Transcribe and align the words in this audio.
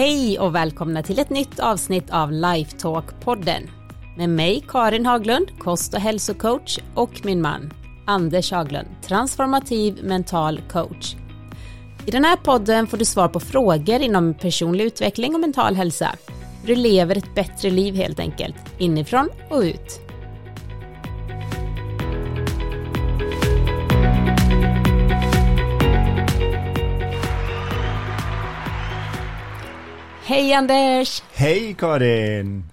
Hej 0.00 0.38
och 0.38 0.54
välkomna 0.54 1.02
till 1.02 1.18
ett 1.18 1.30
nytt 1.30 1.60
avsnitt 1.60 2.10
av 2.10 2.32
Lifetalk-podden. 2.32 3.68
Med 4.16 4.28
mig 4.28 4.64
Karin 4.68 5.06
Haglund, 5.06 5.58
kost 5.58 5.94
och 5.94 6.00
hälsocoach 6.00 6.78
och 6.94 7.20
min 7.24 7.42
man 7.42 7.72
Anders 8.06 8.52
Haglund, 8.52 8.88
transformativ 9.02 10.04
mental 10.04 10.60
coach. 10.72 11.14
I 12.06 12.10
den 12.10 12.24
här 12.24 12.36
podden 12.36 12.86
får 12.86 12.96
du 12.96 13.04
svar 13.04 13.28
på 13.28 13.40
frågor 13.40 14.00
inom 14.00 14.34
personlig 14.34 14.84
utveckling 14.84 15.34
och 15.34 15.40
mental 15.40 15.74
hälsa. 15.74 16.14
Du 16.66 16.74
lever 16.74 17.18
ett 17.18 17.34
bättre 17.34 17.70
liv 17.70 17.94
helt 17.94 18.20
enkelt, 18.20 18.56
inifrån 18.78 19.28
och 19.50 19.60
ut. 19.60 20.09
Hej 30.30 30.52
Anders! 30.54 31.22
Hej 31.32 31.74
Karin! 31.78 32.64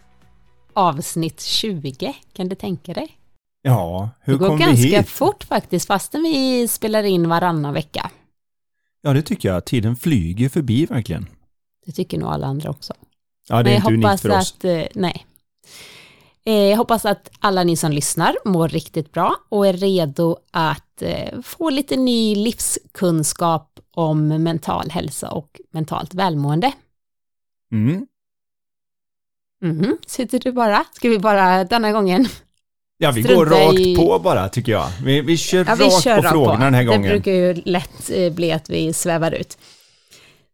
Avsnitt 0.73 1.41
20, 1.41 2.15
kan 2.33 2.49
du 2.49 2.55
tänka 2.55 2.93
dig? 2.93 3.17
Ja, 3.61 4.09
hur 4.21 4.33
Det 4.33 4.39
kom 4.39 4.47
går 4.47 4.57
vi 4.57 4.63
ganska 4.63 4.97
hit? 4.97 5.09
fort 5.09 5.43
faktiskt, 5.43 5.87
fastän 5.87 6.23
vi 6.23 6.67
spelar 6.67 7.03
in 7.03 7.29
varannan 7.29 7.73
vecka. 7.73 8.11
Ja, 9.01 9.13
det 9.13 9.21
tycker 9.21 9.49
jag. 9.49 9.65
Tiden 9.65 9.95
flyger 9.95 10.49
förbi 10.49 10.85
verkligen. 10.85 11.27
Det 11.85 11.91
tycker 11.91 12.17
nog 12.17 12.29
alla 12.29 12.47
andra 12.47 12.69
också. 12.69 12.93
Ja, 13.49 13.63
det 13.63 13.71
är 13.71 13.75
inte 13.75 13.87
unikt 13.93 14.21
för 14.21 14.29
oss. 14.37 14.53
att, 14.57 14.63
eh, 14.65 14.83
nej. 14.93 15.25
Eh, 16.45 16.53
Jag 16.53 16.77
hoppas 16.77 17.05
att 17.05 17.29
alla 17.39 17.63
ni 17.63 17.75
som 17.75 17.91
lyssnar 17.91 18.35
mår 18.45 18.69
riktigt 18.69 19.11
bra 19.11 19.35
och 19.49 19.67
är 19.67 19.73
redo 19.73 20.37
att 20.51 21.01
eh, 21.01 21.41
få 21.43 21.69
lite 21.69 21.97
ny 21.97 22.35
livskunskap 22.35 23.79
om 23.91 24.27
mental 24.27 24.89
hälsa 24.89 25.31
och 25.31 25.61
mentalt 25.71 26.13
välmående. 26.13 26.71
Mm. 27.71 28.07
Mhm, 29.61 29.97
Sitter 30.05 30.39
du 30.39 30.51
bara? 30.51 30.85
Ska 30.93 31.09
vi 31.09 31.19
bara 31.19 31.63
denna 31.63 31.91
gången? 31.91 32.27
Ja, 32.97 33.11
vi 33.11 33.23
Strunta 33.23 33.39
går 33.45 33.45
rakt 33.67 33.79
i- 33.79 33.95
på 33.95 34.19
bara, 34.19 34.49
tycker 34.49 34.71
jag. 34.71 34.87
Vi, 35.03 35.21
vi 35.21 35.37
kör 35.37 35.65
Ja, 35.67 35.75
vi 35.75 35.83
rakt 35.85 36.03
kör 36.03 36.15
på 36.17 36.21
rakt 36.21 36.31
frågorna 36.31 36.65
den 36.65 36.73
här 36.73 36.81
Det 36.83 36.87
gången. 36.87 37.01
brukar 37.11 37.31
ju 37.31 37.53
lätt 37.53 38.09
eh, 38.13 38.33
bli 38.33 38.51
att 38.51 38.69
vi 38.69 38.93
svävar 38.93 39.31
ut. 39.31 39.57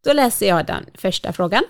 Då 0.05 0.13
läser 0.13 0.47
jag 0.47 0.65
den 0.65 0.85
första 0.93 1.33
frågan. 1.33 1.63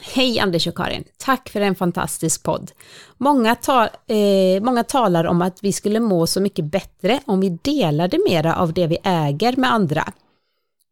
Hej 0.00 0.38
Anders 0.40 0.66
och 0.66 0.74
Karin, 0.76 1.04
tack 1.18 1.48
för 1.48 1.60
en 1.60 1.74
fantastisk 1.74 2.42
podd. 2.42 2.70
Många, 3.18 3.54
ta, 3.54 3.84
eh, 4.06 4.62
många 4.62 4.84
talar 4.84 5.24
om 5.24 5.42
att 5.42 5.58
vi 5.62 5.72
skulle 5.72 6.00
må 6.00 6.26
så 6.26 6.40
mycket 6.40 6.64
bättre 6.64 7.20
om 7.24 7.40
vi 7.40 7.48
delade 7.62 8.18
mera 8.28 8.56
av 8.56 8.72
det 8.72 8.86
vi 8.86 8.98
äger 9.04 9.56
med 9.56 9.72
andra. 9.72 10.12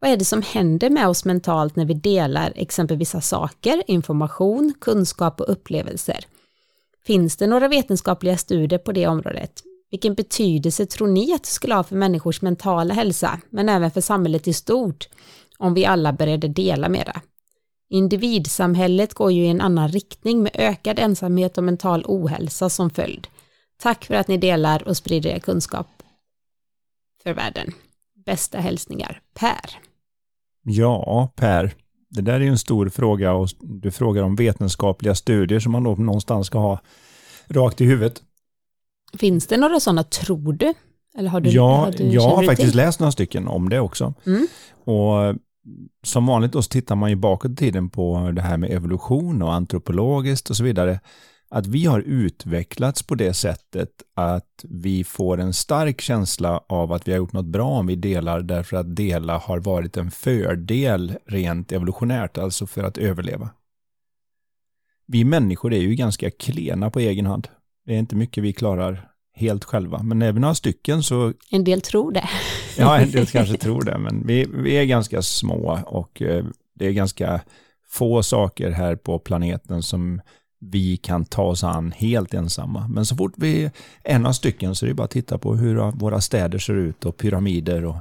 Vad 0.00 0.10
är 0.10 0.16
det 0.16 0.24
som 0.24 0.42
händer 0.42 0.90
med 0.90 1.08
oss 1.08 1.24
mentalt 1.24 1.76
när 1.76 1.84
vi 1.84 1.94
delar 1.94 2.52
exempelvis 2.56 3.08
vissa 3.08 3.20
saker, 3.20 3.82
information, 3.86 4.74
kunskap 4.80 5.40
och 5.40 5.52
upplevelser? 5.52 6.24
Finns 7.06 7.36
det 7.36 7.46
några 7.46 7.68
vetenskapliga 7.68 8.36
studier 8.36 8.78
på 8.78 8.92
det 8.92 9.06
området? 9.06 9.62
Vilken 9.90 10.14
betydelse 10.14 10.86
tror 10.86 11.08
ni 11.08 11.32
att 11.32 11.42
det 11.42 11.48
skulle 11.50 11.74
ha 11.74 11.82
för 11.82 11.96
människors 11.96 12.42
mentala 12.42 12.94
hälsa, 12.94 13.40
men 13.50 13.68
även 13.68 13.90
för 13.90 14.00
samhället 14.00 14.48
i 14.48 14.52
stort, 14.52 15.08
om 15.58 15.74
vi 15.74 15.86
alla 15.86 16.12
började 16.12 16.48
dela 16.48 16.88
mera? 16.88 17.20
Individsamhället 17.88 19.14
går 19.14 19.32
ju 19.32 19.44
i 19.44 19.48
en 19.48 19.60
annan 19.60 19.88
riktning 19.88 20.42
med 20.42 20.52
ökad 20.54 20.98
ensamhet 20.98 21.58
och 21.58 21.64
mental 21.64 22.04
ohälsa 22.06 22.70
som 22.70 22.90
följd. 22.90 23.26
Tack 23.82 24.04
för 24.04 24.14
att 24.14 24.28
ni 24.28 24.36
delar 24.36 24.88
och 24.88 24.96
sprider 24.96 25.30
er 25.30 25.38
kunskap 25.38 25.86
för 27.22 27.34
världen. 27.34 27.72
Bästa 28.26 28.58
hälsningar, 28.58 29.20
Per. 29.34 29.89
Ja, 30.62 31.32
Per. 31.36 31.74
Det 32.10 32.20
där 32.22 32.32
är 32.34 32.40
ju 32.40 32.48
en 32.48 32.58
stor 32.58 32.88
fråga 32.88 33.32
och 33.32 33.48
du 33.60 33.90
frågar 33.90 34.22
om 34.22 34.36
vetenskapliga 34.36 35.14
studier 35.14 35.60
som 35.60 35.72
man 35.72 35.84
då 35.84 35.94
någonstans 35.94 36.46
ska 36.46 36.58
ha 36.58 36.80
rakt 37.48 37.80
i 37.80 37.84
huvudet. 37.84 38.22
Finns 39.18 39.46
det 39.46 39.56
några 39.56 39.80
sådana, 39.80 40.02
tror 40.02 40.52
du? 40.52 40.74
Eller 41.18 41.30
har 41.30 41.40
du, 41.40 41.50
Ja, 41.50 41.76
har 41.76 41.92
du, 41.92 42.04
jag 42.04 42.22
har 42.22 42.44
faktiskt 42.44 42.68
till? 42.68 42.76
läst 42.76 43.00
några 43.00 43.12
stycken 43.12 43.48
om 43.48 43.68
det 43.68 43.80
också. 43.80 44.14
Mm. 44.26 44.46
Och 44.84 45.36
som 46.04 46.26
vanligt 46.26 46.52
då 46.52 46.62
så 46.62 46.68
tittar 46.68 46.96
man 46.96 47.10
ju 47.10 47.16
bakåt 47.16 47.50
i 47.50 47.56
tiden 47.56 47.90
på 47.90 48.30
det 48.34 48.42
här 48.42 48.56
med 48.56 48.70
evolution 48.70 49.42
och 49.42 49.54
antropologiskt 49.54 50.50
och 50.50 50.56
så 50.56 50.64
vidare. 50.64 51.00
Att 51.52 51.66
vi 51.66 51.86
har 51.86 52.00
utvecklats 52.00 53.02
på 53.02 53.14
det 53.14 53.34
sättet 53.34 53.90
att 54.14 54.64
vi 54.68 55.04
får 55.04 55.40
en 55.40 55.52
stark 55.52 56.00
känsla 56.00 56.64
av 56.68 56.92
att 56.92 57.08
vi 57.08 57.12
har 57.12 57.18
gjort 57.18 57.32
något 57.32 57.46
bra 57.46 57.68
om 57.68 57.86
vi 57.86 57.96
delar 57.96 58.40
därför 58.40 58.76
att 58.76 58.96
dela 58.96 59.38
har 59.38 59.58
varit 59.58 59.96
en 59.96 60.10
fördel 60.10 61.16
rent 61.26 61.72
evolutionärt, 61.72 62.38
alltså 62.38 62.66
för 62.66 62.82
att 62.82 62.98
överleva. 62.98 63.50
Vi 65.06 65.24
människor 65.24 65.72
är 65.72 65.80
ju 65.80 65.94
ganska 65.94 66.30
klena 66.30 66.90
på 66.90 67.00
egen 67.00 67.26
hand. 67.26 67.48
Det 67.86 67.94
är 67.94 67.98
inte 67.98 68.16
mycket 68.16 68.44
vi 68.44 68.52
klarar 68.52 69.08
helt 69.34 69.64
själva, 69.64 70.02
men 70.02 70.34
vi 70.34 70.40
några 70.40 70.54
stycken 70.54 71.02
så 71.02 71.32
En 71.50 71.64
del 71.64 71.80
tror 71.80 72.12
det. 72.12 72.28
Ja, 72.78 72.98
en 72.98 73.10
del 73.10 73.26
kanske 73.26 73.56
tror 73.56 73.82
det, 73.82 73.98
men 73.98 74.26
vi, 74.26 74.46
vi 74.54 74.72
är 74.74 74.84
ganska 74.84 75.22
små 75.22 75.80
och 75.86 76.22
eh, 76.22 76.44
det 76.74 76.86
är 76.86 76.92
ganska 76.92 77.40
få 77.88 78.22
saker 78.22 78.70
här 78.70 78.96
på 78.96 79.18
planeten 79.18 79.82
som 79.82 80.20
vi 80.60 80.96
kan 80.96 81.24
ta 81.24 81.42
oss 81.42 81.64
an 81.64 81.92
helt 81.92 82.34
ensamma. 82.34 82.88
Men 82.88 83.06
så 83.06 83.16
fort 83.16 83.32
vi 83.36 83.64
är 83.64 83.70
en 84.04 84.26
av 84.26 84.32
stycken 84.32 84.74
så 84.74 84.86
är 84.86 84.88
det 84.88 84.94
bara 84.94 85.04
att 85.04 85.10
titta 85.10 85.38
på 85.38 85.56
hur 85.56 85.90
våra 85.90 86.20
städer 86.20 86.58
ser 86.58 86.74
ut 86.74 87.04
och 87.04 87.16
pyramider 87.16 87.84
och 87.84 87.96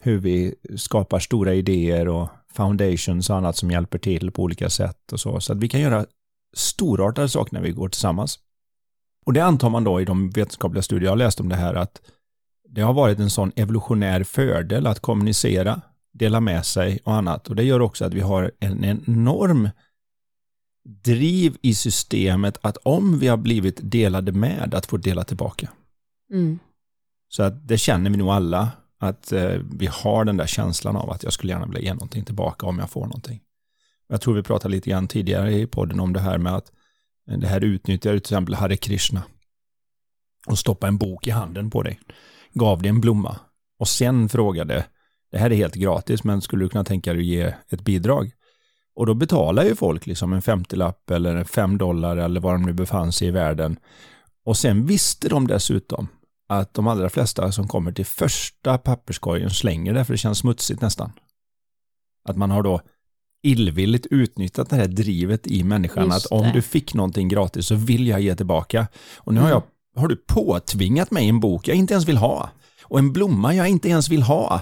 hur 0.00 0.18
vi 0.18 0.54
skapar 0.76 1.18
stora 1.18 1.54
idéer 1.54 2.08
och 2.08 2.28
foundations 2.52 3.30
och 3.30 3.36
annat 3.36 3.56
som 3.56 3.70
hjälper 3.70 3.98
till 3.98 4.30
på 4.30 4.42
olika 4.42 4.70
sätt 4.70 5.12
och 5.12 5.20
så. 5.20 5.40
Så 5.40 5.52
att 5.52 5.58
vi 5.58 5.68
kan 5.68 5.80
göra 5.80 6.06
storartade 6.56 7.28
saker 7.28 7.54
när 7.54 7.60
vi 7.60 7.70
går 7.70 7.88
tillsammans. 7.88 8.38
Och 9.26 9.32
det 9.32 9.40
antar 9.40 9.70
man 9.70 9.84
då 9.84 10.00
i 10.00 10.04
de 10.04 10.30
vetenskapliga 10.30 10.82
studier 10.82 11.06
jag 11.06 11.12
har 11.12 11.16
läst 11.16 11.40
om 11.40 11.48
det 11.48 11.56
här 11.56 11.74
att 11.74 12.00
det 12.68 12.80
har 12.80 12.94
varit 12.94 13.18
en 13.18 13.30
sån 13.30 13.52
evolutionär 13.56 14.24
fördel 14.24 14.86
att 14.86 15.00
kommunicera, 15.00 15.80
dela 16.12 16.40
med 16.40 16.66
sig 16.66 16.98
och 17.04 17.14
annat. 17.14 17.48
Och 17.48 17.56
det 17.56 17.62
gör 17.62 17.80
också 17.80 18.04
att 18.04 18.14
vi 18.14 18.20
har 18.20 18.52
en 18.60 18.84
enorm 18.84 19.68
driv 20.84 21.56
i 21.62 21.74
systemet 21.74 22.58
att 22.60 22.76
om 22.82 23.18
vi 23.18 23.28
har 23.28 23.36
blivit 23.36 23.78
delade 23.82 24.32
med, 24.32 24.74
att 24.74 24.86
få 24.86 24.96
dela 24.96 25.24
tillbaka. 25.24 25.70
Mm. 26.32 26.58
Så 27.28 27.42
att 27.42 27.68
det 27.68 27.78
känner 27.78 28.10
vi 28.10 28.16
nog 28.16 28.28
alla, 28.28 28.70
att 28.98 29.32
eh, 29.32 29.60
vi 29.72 29.86
har 29.86 30.24
den 30.24 30.36
där 30.36 30.46
känslan 30.46 30.96
av 30.96 31.10
att 31.10 31.22
jag 31.22 31.32
skulle 31.32 31.52
gärna 31.52 31.66
vilja 31.66 31.80
ge 31.80 31.94
någonting 31.94 32.24
tillbaka 32.24 32.66
om 32.66 32.78
jag 32.78 32.90
får 32.90 33.00
någonting. 33.00 33.40
Jag 34.08 34.20
tror 34.20 34.34
vi 34.34 34.42
pratade 34.42 34.74
lite 34.74 34.90
grann 34.90 35.08
tidigare 35.08 35.52
i 35.52 35.66
podden 35.66 36.00
om 36.00 36.12
det 36.12 36.20
här 36.20 36.38
med 36.38 36.54
att 36.54 36.72
eh, 37.30 37.38
det 37.38 37.46
här 37.46 37.64
utnyttjar 37.64 38.10
till 38.10 38.16
exempel 38.16 38.54
Hare 38.54 38.76
Krishna 38.76 39.22
och 40.46 40.58
stoppa 40.58 40.88
en 40.88 40.96
bok 40.96 41.26
i 41.26 41.30
handen 41.30 41.70
på 41.70 41.82
dig, 41.82 42.00
gav 42.52 42.82
dig 42.82 42.88
en 42.88 43.00
blomma 43.00 43.38
och 43.78 43.88
sen 43.88 44.28
frågade, 44.28 44.86
det 45.30 45.38
här 45.38 45.50
är 45.52 45.56
helt 45.56 45.74
gratis 45.74 46.24
men 46.24 46.40
skulle 46.40 46.64
du 46.64 46.68
kunna 46.68 46.84
tänka 46.84 47.12
dig 47.12 47.20
att 47.20 47.26
ge 47.26 47.54
ett 47.68 47.84
bidrag? 47.84 48.32
Och 48.96 49.06
då 49.06 49.14
betalar 49.14 49.64
ju 49.64 49.74
folk 49.74 50.06
liksom 50.06 50.32
en 50.32 50.40
50-lapp 50.42 51.10
eller 51.10 51.44
fem 51.44 51.78
dollar 51.78 52.16
eller 52.16 52.40
vad 52.40 52.54
de 52.54 52.62
nu 52.62 52.72
befann 52.72 53.12
sig 53.12 53.28
i 53.28 53.30
världen. 53.30 53.76
Och 54.44 54.56
sen 54.56 54.86
visste 54.86 55.28
de 55.28 55.46
dessutom 55.46 56.08
att 56.48 56.74
de 56.74 56.86
allra 56.86 57.08
flesta 57.10 57.52
som 57.52 57.68
kommer 57.68 57.92
till 57.92 58.06
första 58.06 58.78
papperskorgen 58.78 59.50
slänger 59.50 59.94
det 59.94 60.04
för 60.04 60.12
det 60.14 60.18
känns 60.18 60.38
smutsigt 60.38 60.80
nästan. 60.80 61.12
Att 62.28 62.36
man 62.36 62.50
har 62.50 62.62
då 62.62 62.80
illvilligt 63.42 64.06
utnyttjat 64.10 64.70
det 64.70 64.76
här 64.76 64.86
drivet 64.88 65.46
i 65.46 65.64
människan 65.64 66.04
Just 66.04 66.26
att 66.26 66.32
om 66.32 66.42
det. 66.46 66.52
du 66.52 66.62
fick 66.62 66.94
någonting 66.94 67.28
gratis 67.28 67.66
så 67.66 67.74
vill 67.74 68.06
jag 68.08 68.20
ge 68.20 68.36
tillbaka. 68.36 68.86
Och 69.16 69.34
nu 69.34 69.40
har, 69.40 69.48
Mm. 69.50 69.62
jag, 69.94 70.00
har 70.00 70.08
du 70.08 70.16
påtvingat 70.16 71.10
mig 71.10 71.28
en 71.28 71.40
bok 71.40 71.68
jag 71.68 71.76
inte 71.76 71.92
ens 71.94 72.08
vill 72.08 72.16
ha 72.16 72.50
och 72.82 72.98
en 72.98 73.12
blomma 73.12 73.54
jag 73.54 73.68
inte 73.68 73.88
ens 73.88 74.08
vill 74.08 74.22
ha. 74.22 74.60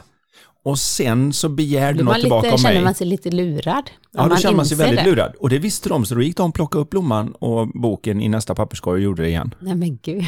Och 0.65 0.79
sen 0.79 1.33
så 1.33 1.49
begär 1.49 1.93
du 1.93 1.99
Då 1.99 2.05
något 2.05 2.21
tillbaka 2.21 2.47
lite, 2.47 2.55
av 2.55 2.63
mig. 2.63 2.73
känner 2.73 2.85
man 2.85 2.95
sig 2.95 3.07
lite 3.07 3.31
lurad. 3.31 3.91
Ja, 4.13 4.29
då 4.29 4.37
känner 4.37 4.57
man 4.57 4.67
sig 4.67 4.77
väldigt 4.77 5.05
det. 5.05 5.11
lurad. 5.11 5.35
Och 5.39 5.49
det 5.49 5.59
visste 5.59 5.89
de, 5.89 6.05
så 6.07 6.15
då 6.15 6.23
gick 6.23 6.37
de, 6.37 6.53
plockade 6.53 6.83
upp 6.83 6.91
blomman 6.91 7.33
och 7.33 7.69
boken 7.69 8.21
i 8.23 8.29
nästa 8.29 8.55
papperskorg 8.55 8.95
och 8.95 9.01
gjorde 9.05 9.23
det 9.23 9.29
igen. 9.29 9.55
Nej 9.61 9.75
men 9.75 9.99
gud. 10.03 10.25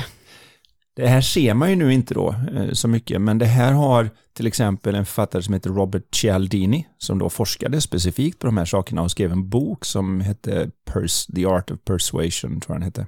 Det 0.96 1.06
här 1.06 1.20
ser 1.20 1.54
man 1.54 1.70
ju 1.70 1.76
nu 1.76 1.92
inte 1.92 2.14
då 2.14 2.34
eh, 2.54 2.72
så 2.72 2.88
mycket, 2.88 3.20
men 3.20 3.38
det 3.38 3.46
här 3.46 3.72
har 3.72 4.10
till 4.32 4.46
exempel 4.46 4.94
en 4.94 5.06
författare 5.06 5.42
som 5.42 5.54
heter 5.54 5.70
Robert 5.70 6.14
Cialdini, 6.14 6.87
som 6.98 7.19
då 7.19 7.30
forskade 7.30 7.80
specifikt 7.80 8.38
på 8.38 8.46
de 8.46 8.56
här 8.56 8.64
sakerna 8.64 9.02
och 9.02 9.10
skrev 9.10 9.32
en 9.32 9.48
bok 9.48 9.84
som 9.84 10.20
hette 10.20 10.70
Pers 10.92 11.26
The 11.26 11.46
Art 11.46 11.70
of 11.70 11.78
Persuasion, 11.84 12.60
tror 12.60 12.75
jag 12.75 12.76
den 12.76 12.82
hette. 12.82 13.06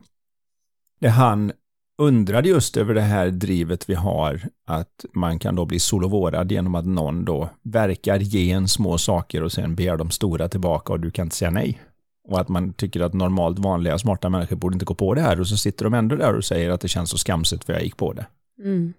Där 1.00 1.08
han 1.08 1.52
undrade 1.98 2.48
just 2.48 2.76
över 2.76 2.94
det 2.94 3.00
här 3.00 3.30
drivet 3.30 3.90
vi 3.90 3.94
har, 3.94 4.40
att 4.66 5.04
man 5.12 5.38
kan 5.38 5.56
då 5.56 5.64
bli 5.64 5.78
solovårad 5.78 6.52
genom 6.52 6.74
att 6.74 6.86
någon 6.86 7.24
då 7.24 7.50
verkar 7.62 8.18
ge 8.18 8.50
en 8.50 8.68
små 8.68 8.98
saker 8.98 9.42
och 9.42 9.52
sen 9.52 9.74
begär 9.74 9.96
de 9.96 10.10
stora 10.10 10.48
tillbaka 10.48 10.92
och 10.92 11.00
du 11.00 11.10
kan 11.10 11.26
inte 11.26 11.36
säga 11.36 11.50
nej. 11.50 11.80
Och 12.28 12.40
att 12.40 12.48
man 12.48 12.72
tycker 12.72 13.00
att 13.00 13.12
normalt 13.12 13.58
vanliga 13.58 13.98
smarta 13.98 14.28
människor 14.28 14.56
borde 14.56 14.74
inte 14.74 14.84
gå 14.84 14.94
på 14.94 15.14
det 15.14 15.20
här 15.20 15.40
och 15.40 15.48
så 15.48 15.56
sitter 15.56 15.84
de 15.84 15.94
ändå 15.94 16.16
där 16.16 16.34
och 16.34 16.44
säger 16.44 16.70
att 16.70 16.80
det 16.80 16.88
känns 16.88 17.10
så 17.10 17.18
skamset 17.18 17.64
för 17.64 17.72
jag 17.72 17.82
gick 17.82 17.96
på 17.96 18.12
det. 18.12 18.26
Mm. 18.62 18.92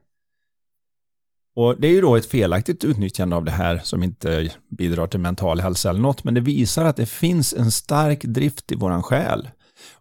Och 1.56 1.76
Det 1.82 1.88
är 1.88 1.92
ju 1.92 2.02
då 2.02 2.16
ett 2.16 2.26
felaktigt 2.26 2.84
utnyttjande 2.84 3.36
av 3.36 3.46
det 3.46 3.52
här 3.52 3.82
som 3.84 4.04
inte 4.04 4.52
bidrar 4.70 5.08
till 5.08 5.20
mental 5.20 5.60
hälsa 5.60 5.90
eller 5.90 6.00
något, 6.00 6.24
men 6.24 6.34
det 6.34 6.42
visar 6.42 6.86
att 6.86 6.96
det 6.96 7.06
finns 7.06 7.54
en 7.54 7.72
stark 7.72 8.24
drift 8.24 8.72
i 8.72 8.76
våran 8.76 9.04
själ. 9.04 9.50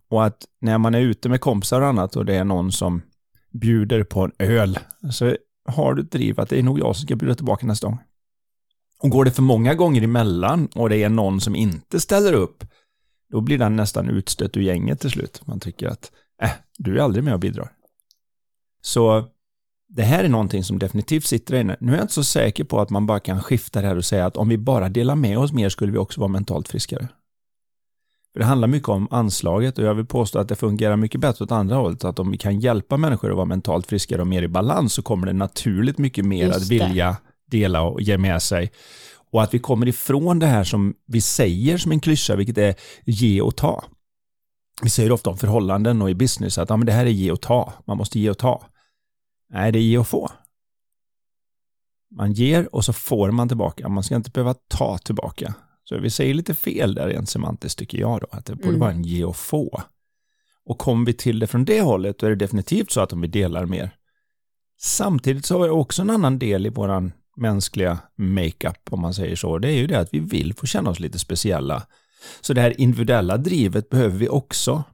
Och 0.09 0.25
att 0.25 0.45
när 0.61 0.79
man 0.79 0.95
är 0.95 1.01
ute 1.01 1.29
med 1.29 1.41
kompisar 1.41 1.81
och 1.81 1.89
annat 1.89 2.17
och 2.17 2.25
det 2.25 2.35
är 2.35 2.45
någon 2.45 2.73
som 2.73 3.03
bjuder 3.51 4.05
på 4.05 4.25
en 4.25 4.33
öl, 4.39 4.79
så 5.13 5.37
har 5.69 5.95
du 5.95 6.03
ett 6.03 6.13
driv 6.13 6.41
att 6.41 6.49
det 6.49 6.59
är 6.59 6.63
nog 6.63 6.81
jag 6.81 6.97
som 6.97 7.07
ska 7.07 7.17
bjuda 7.17 7.35
tillbaka 7.35 7.67
nästa 7.67 7.87
gång. 7.87 7.99
Och 9.03 9.11
går 9.11 9.25
det 9.25 9.31
för 9.31 9.43
många 9.43 9.75
gånger 9.75 10.03
emellan 10.03 10.69
och 10.75 10.89
det 10.89 11.03
är 11.03 11.09
någon 11.09 11.41
som 11.41 11.57
inte 11.57 12.01
ställer 12.01 12.33
upp, 12.33 12.65
då 13.31 13.41
blir 13.41 13.59
den 13.59 13.77
nästan 13.77 14.09
utstött 14.09 14.57
ur 14.57 14.61
gänget 14.61 15.01
till 15.01 15.11
slut. 15.11 15.47
Man 15.47 15.61
tycker 15.61 15.89
att, 15.89 16.13
äh, 16.43 16.51
du 16.79 16.99
är 16.99 17.03
aldrig 17.03 17.25
med 17.25 17.35
och 17.35 17.41
bidrar. 17.41 17.73
Så 18.81 19.25
det 19.89 20.03
här 20.03 20.25
är 20.25 20.29
någonting 20.29 20.65
som 20.65 20.79
definitivt 20.79 21.25
sitter 21.25 21.55
där 21.55 21.61
inne. 21.61 21.77
Nu 21.81 21.93
är 21.93 21.97
jag 21.97 22.05
inte 22.05 22.15
så 22.15 22.25
säker 22.25 22.65
på 22.65 22.81
att 22.81 22.91
man 22.91 23.07
bara 23.07 23.21
kan 23.21 23.43
skifta 23.43 23.81
det 23.81 23.87
här 23.87 23.97
och 23.97 24.05
säga 24.05 24.27
att 24.27 24.37
om 24.37 24.49
vi 24.49 24.59
bara 24.59 24.89
delar 24.89 25.15
med 25.15 25.39
oss 25.39 25.53
mer 25.53 25.69
skulle 25.69 25.93
vi 25.93 25.99
också 25.99 26.21
vara 26.21 26.29
mentalt 26.29 26.69
friskare. 26.69 27.09
För 28.37 28.41
det 28.41 28.47
handlar 28.47 28.69
mycket 28.69 28.89
om 28.89 29.09
anslaget 29.11 29.79
och 29.79 29.85
jag 29.85 29.95
vill 29.95 30.07
påstå 30.07 30.39
att 30.39 30.49
det 30.49 30.57
fungerar 30.57 30.97
mycket 30.97 31.21
bättre 31.21 31.45
åt 31.45 31.53
andra 31.53 31.77
hållet. 31.77 32.05
Att 32.05 32.19
om 32.19 32.31
vi 32.31 32.39
kan 32.39 32.61
hjälpa 32.61 32.97
människor 32.97 33.31
att 33.31 33.37
vara 33.37 33.47
mentalt 33.47 33.87
friskare 33.87 34.21
och 34.21 34.27
mer 34.27 34.43
i 34.43 34.49
balans 34.49 34.93
så 34.93 35.03
kommer 35.03 35.27
det 35.27 35.33
naturligt 35.33 35.99
mycket 35.99 36.25
mer 36.25 36.51
att 36.51 36.69
vilja 36.69 37.17
dela 37.51 37.83
och 37.83 38.03
ge 38.03 38.19
med 38.19 38.43
sig. 38.43 38.73
Och 39.33 39.43
att 39.43 39.55
vi 39.55 39.59
kommer 39.59 39.89
ifrån 39.89 40.39
det 40.39 40.47
här 40.47 40.65
som 40.65 40.95
vi 41.07 41.21
säger 41.21 41.79
som 41.79 41.93
en 41.93 42.01
klyscha, 42.01 42.37
vilket 42.37 42.59
är 42.59 42.75
ge 43.05 43.41
och 43.41 43.57
ta. 43.57 43.85
Vi 44.83 44.91
säger 44.91 45.13
ofta 45.13 45.31
om 45.31 45.37
förhållanden 45.37 46.03
och 46.03 46.11
i 46.11 46.15
business 46.15 46.59
att 46.59 46.71
ja, 46.71 46.77
men 46.77 46.87
det 46.87 46.93
här 46.93 47.07
är 47.07 47.11
ge 47.11 47.31
och 47.31 47.41
ta, 47.41 47.73
man 47.85 47.97
måste 47.97 48.21
ge 48.21 48.31
och 48.31 48.39
ta. 48.39 48.67
Nej, 49.51 49.73
det 49.73 49.79
är 49.79 49.83
ge 49.83 49.99
och 49.99 50.09
få. 50.09 50.31
Man 52.11 52.33
ger 52.33 52.75
och 52.75 52.85
så 52.85 52.93
får 52.93 53.31
man 53.31 53.49
tillbaka, 53.49 53.89
man 53.89 54.03
ska 54.03 54.17
inte 54.17 54.31
behöva 54.31 54.55
ta 54.55 54.99
tillbaka. 54.99 55.55
Så 55.89 55.99
vi 55.99 56.11
säger 56.11 56.35
lite 56.35 56.55
fel 56.55 56.95
där 56.95 57.09
rent 57.09 57.29
semantiskt 57.29 57.79
tycker 57.79 57.99
jag 57.99 58.21
då, 58.21 58.27
att 58.31 58.47
det 58.47 58.55
borde 58.55 58.69
mm. 58.69 58.81
vara 58.81 58.91
en 58.91 59.03
ge 59.03 59.25
och 59.25 59.37
få. 59.37 59.83
Och 60.65 60.79
kommer 60.79 61.07
vi 61.07 61.13
till 61.13 61.39
det 61.39 61.47
från 61.47 61.65
det 61.65 61.81
hållet 61.81 62.19
då 62.19 62.27
är 62.27 62.31
det 62.31 62.37
definitivt 62.37 62.91
så 62.91 63.01
att 63.01 63.13
om 63.13 63.21
vi 63.21 63.29
delar 63.29 63.67
mer. 63.67 63.91
Samtidigt 64.81 65.47
så 65.47 65.59
har 65.59 65.65
vi 65.65 65.71
också 65.71 66.03
en 66.03 66.11
annan 66.11 66.39
del 66.39 66.67
i 66.67 66.69
våran 66.69 67.13
mänskliga 67.37 67.99
makeup, 68.17 68.79
om 68.91 69.01
man 69.01 69.15
säger 69.15 69.37
så. 69.37 69.59
Det 69.59 69.69
är 69.69 69.77
ju 69.77 69.87
det 69.87 70.01
att 70.01 70.15
vi 70.15 70.19
vill 70.19 70.55
få 70.55 70.67
känna 70.67 70.91
oss 70.91 71.01
lite 71.01 71.19
speciella. 71.19 71.83
Så 72.41 72.53
det 72.53 72.61
här 72.61 72.81
individuella 72.81 73.37
drivet 73.37 73.89
behöver 73.89 74.19
vi 74.19 74.29
också. 74.29 74.85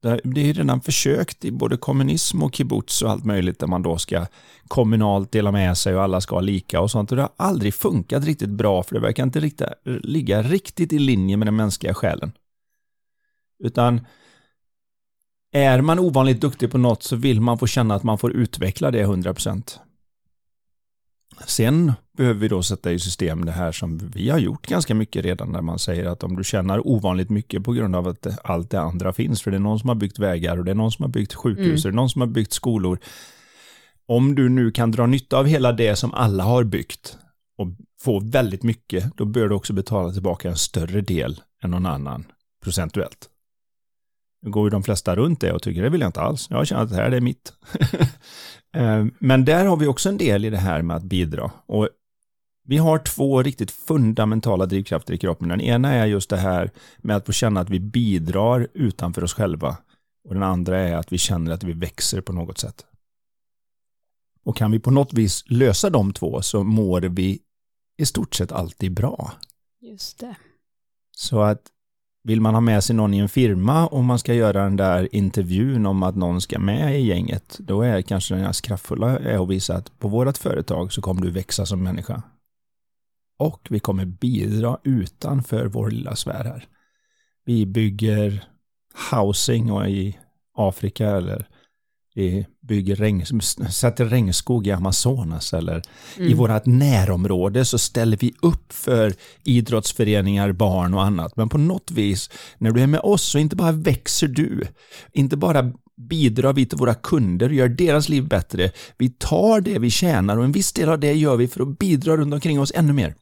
Det 0.00 0.40
är 0.40 0.46
ju 0.46 0.52
redan 0.52 0.80
försökt 0.80 1.44
i 1.44 1.50
både 1.50 1.76
kommunism 1.76 2.42
och 2.42 2.54
kibbutz 2.54 3.02
och 3.02 3.10
allt 3.10 3.24
möjligt 3.24 3.58
där 3.58 3.66
man 3.66 3.82
då 3.82 3.98
ska 3.98 4.26
kommunalt 4.68 5.32
dela 5.32 5.52
med 5.52 5.78
sig 5.78 5.96
och 5.96 6.02
alla 6.02 6.20
ska 6.20 6.36
ha 6.36 6.40
lika 6.40 6.80
och 6.80 6.90
sånt. 6.90 7.10
Och 7.10 7.16
det 7.16 7.22
har 7.22 7.32
aldrig 7.36 7.74
funkat 7.74 8.24
riktigt 8.24 8.48
bra 8.48 8.82
för 8.82 8.94
det 8.94 9.00
verkar 9.00 9.22
inte 9.22 9.40
riktigt, 9.40 9.68
ligga 9.84 10.42
riktigt 10.42 10.92
i 10.92 10.98
linje 10.98 11.36
med 11.36 11.46
den 11.46 11.56
mänskliga 11.56 11.94
själen. 11.94 12.32
Utan 13.64 14.06
är 15.52 15.80
man 15.80 15.98
ovanligt 15.98 16.40
duktig 16.40 16.70
på 16.70 16.78
något 16.78 17.02
så 17.02 17.16
vill 17.16 17.40
man 17.40 17.58
få 17.58 17.66
känna 17.66 17.94
att 17.94 18.02
man 18.02 18.18
får 18.18 18.32
utveckla 18.32 18.90
det 18.90 19.06
100%. 19.06 19.78
Sen 21.46 21.92
behöver 22.16 22.40
vi 22.40 22.48
då 22.48 22.62
sätta 22.62 22.92
i 22.92 22.98
system 22.98 23.44
det 23.44 23.52
här 23.52 23.72
som 23.72 23.98
vi 23.98 24.30
har 24.30 24.38
gjort 24.38 24.66
ganska 24.66 24.94
mycket 24.94 25.24
redan 25.24 25.52
när 25.52 25.62
man 25.62 25.78
säger 25.78 26.04
att 26.04 26.22
om 26.22 26.36
du 26.36 26.44
tjänar 26.44 26.86
ovanligt 26.86 27.30
mycket 27.30 27.64
på 27.64 27.72
grund 27.72 27.96
av 27.96 28.08
att 28.08 28.26
allt 28.44 28.70
det 28.70 28.80
andra 28.80 29.12
finns, 29.12 29.42
för 29.42 29.50
det 29.50 29.56
är 29.56 29.60
någon 29.60 29.78
som 29.78 29.88
har 29.88 29.96
byggt 29.96 30.18
vägar 30.18 30.56
och 30.58 30.64
det 30.64 30.70
är 30.70 30.74
någon 30.74 30.92
som 30.92 31.02
har 31.02 31.10
byggt 31.10 31.34
sjukhus 31.34 31.66
mm. 31.66 31.74
och 31.74 31.82
det 31.82 31.88
är 31.88 31.92
någon 31.92 32.10
som 32.10 32.20
har 32.20 32.28
byggt 32.28 32.52
skolor. 32.52 32.98
Om 34.06 34.34
du 34.34 34.48
nu 34.48 34.70
kan 34.70 34.90
dra 34.90 35.06
nytta 35.06 35.38
av 35.38 35.46
hela 35.46 35.72
det 35.72 35.96
som 35.96 36.14
alla 36.14 36.44
har 36.44 36.64
byggt 36.64 37.18
och 37.58 37.68
få 38.00 38.20
väldigt 38.20 38.62
mycket, 38.62 39.16
då 39.16 39.24
bör 39.24 39.48
du 39.48 39.54
också 39.54 39.72
betala 39.72 40.12
tillbaka 40.12 40.48
en 40.48 40.56
större 40.56 41.00
del 41.00 41.40
än 41.62 41.70
någon 41.70 41.86
annan 41.86 42.24
procentuellt. 42.64 43.28
Nu 44.42 44.50
går 44.50 44.66
ju 44.66 44.70
de 44.70 44.82
flesta 44.82 45.16
runt 45.16 45.40
det 45.40 45.52
och 45.52 45.62
tycker 45.62 45.82
det 45.82 45.88
vill 45.88 46.00
jag 46.00 46.08
inte 46.08 46.20
alls. 46.20 46.46
Jag 46.50 46.66
känt 46.66 46.80
att 46.80 46.90
det 46.90 46.96
här 46.96 47.12
är 47.12 47.20
mitt. 47.20 47.52
Eh, 48.72 49.06
men 49.18 49.44
där 49.44 49.64
har 49.64 49.76
vi 49.76 49.86
också 49.86 50.08
en 50.08 50.18
del 50.18 50.44
i 50.44 50.50
det 50.50 50.58
här 50.58 50.82
med 50.82 50.96
att 50.96 51.02
bidra. 51.02 51.50
Och 51.66 51.88
vi 52.64 52.76
har 52.76 52.98
två 52.98 53.42
riktigt 53.42 53.70
fundamentala 53.70 54.66
drivkrafter 54.66 55.14
i 55.14 55.18
kroppen. 55.18 55.48
Den 55.48 55.60
ena 55.60 55.92
är 55.92 56.06
just 56.06 56.30
det 56.30 56.36
här 56.36 56.70
med 56.98 57.16
att 57.16 57.26
få 57.26 57.32
känna 57.32 57.60
att 57.60 57.70
vi 57.70 57.80
bidrar 57.80 58.68
utanför 58.74 59.24
oss 59.24 59.34
själva. 59.34 59.76
Och 60.24 60.34
den 60.34 60.42
andra 60.42 60.78
är 60.78 60.96
att 60.96 61.12
vi 61.12 61.18
känner 61.18 61.52
att 61.52 61.64
vi 61.64 61.72
växer 61.72 62.20
på 62.20 62.32
något 62.32 62.58
sätt. 62.58 62.86
Och 64.44 64.56
kan 64.56 64.70
vi 64.70 64.78
på 64.78 64.90
något 64.90 65.12
vis 65.12 65.44
lösa 65.46 65.90
de 65.90 66.12
två 66.12 66.42
så 66.42 66.64
mår 66.64 67.00
vi 67.00 67.40
i 67.98 68.06
stort 68.06 68.34
sett 68.34 68.52
alltid 68.52 68.94
bra. 68.94 69.32
Just 69.80 70.18
det. 70.18 70.36
Så 71.16 71.40
att 71.40 71.62
vill 72.28 72.40
man 72.40 72.54
ha 72.54 72.60
med 72.60 72.84
sig 72.84 72.96
någon 72.96 73.14
i 73.14 73.18
en 73.18 73.28
firma 73.28 73.86
och 73.86 74.04
man 74.04 74.18
ska 74.18 74.34
göra 74.34 74.62
den 74.62 74.76
där 74.76 75.08
intervjun 75.14 75.86
om 75.86 76.02
att 76.02 76.16
någon 76.16 76.40
ska 76.40 76.58
med 76.58 77.00
i 77.00 77.06
gänget, 77.06 77.58
då 77.58 77.82
är 77.82 78.02
kanske 78.02 78.34
den 78.34 78.44
här 78.44 78.62
kraftfulla 78.62 79.18
är 79.18 79.42
att 79.42 79.48
visa 79.48 79.76
att 79.76 79.98
på 79.98 80.08
vårt 80.08 80.38
företag 80.38 80.92
så 80.92 81.02
kommer 81.02 81.22
du 81.22 81.30
växa 81.30 81.66
som 81.66 81.82
människa. 81.82 82.22
Och 83.38 83.66
vi 83.70 83.80
kommer 83.80 84.04
bidra 84.04 84.78
utanför 84.84 85.66
vår 85.66 85.90
lilla 85.90 86.16
sfär 86.16 86.44
här. 86.44 86.66
Vi 87.44 87.66
bygger 87.66 88.44
housing 89.10 89.72
och 89.72 89.88
i 89.88 90.18
Afrika 90.56 91.06
eller 91.08 91.48
vi 92.18 92.46
bygger 92.60 92.96
regn, 92.96 93.42
sätter 93.70 94.04
regnskog 94.04 94.66
i 94.66 94.70
Amazonas 94.70 95.52
eller 95.52 95.82
mm. 96.16 96.30
i 96.30 96.34
vårt 96.34 96.66
närområde 96.66 97.64
så 97.64 97.78
ställer 97.78 98.16
vi 98.16 98.34
upp 98.42 98.72
för 98.72 99.14
idrottsföreningar, 99.44 100.52
barn 100.52 100.94
och 100.94 101.04
annat. 101.04 101.36
Men 101.36 101.48
på 101.48 101.58
något 101.58 101.90
vis, 101.90 102.30
när 102.58 102.70
du 102.70 102.82
är 102.82 102.86
med 102.86 103.00
oss 103.00 103.22
så 103.22 103.38
inte 103.38 103.56
bara 103.56 103.72
växer 103.72 104.28
du, 104.28 104.66
inte 105.12 105.36
bara 105.36 105.72
bidrar 105.96 106.52
vi 106.52 106.66
till 106.66 106.78
våra 106.78 106.94
kunder 106.94 107.48
och 107.48 107.54
gör 107.54 107.68
deras 107.68 108.08
liv 108.08 108.28
bättre. 108.28 108.70
Vi 108.98 109.08
tar 109.08 109.60
det 109.60 109.78
vi 109.78 109.90
tjänar 109.90 110.36
och 110.36 110.44
en 110.44 110.52
viss 110.52 110.72
del 110.72 110.88
av 110.88 111.00
det 111.00 111.12
gör 111.12 111.36
vi 111.36 111.48
för 111.48 111.62
att 111.62 111.78
bidra 111.78 112.16
runt 112.16 112.34
omkring 112.34 112.60
oss 112.60 112.72
ännu 112.74 112.92
mer. 112.92 113.14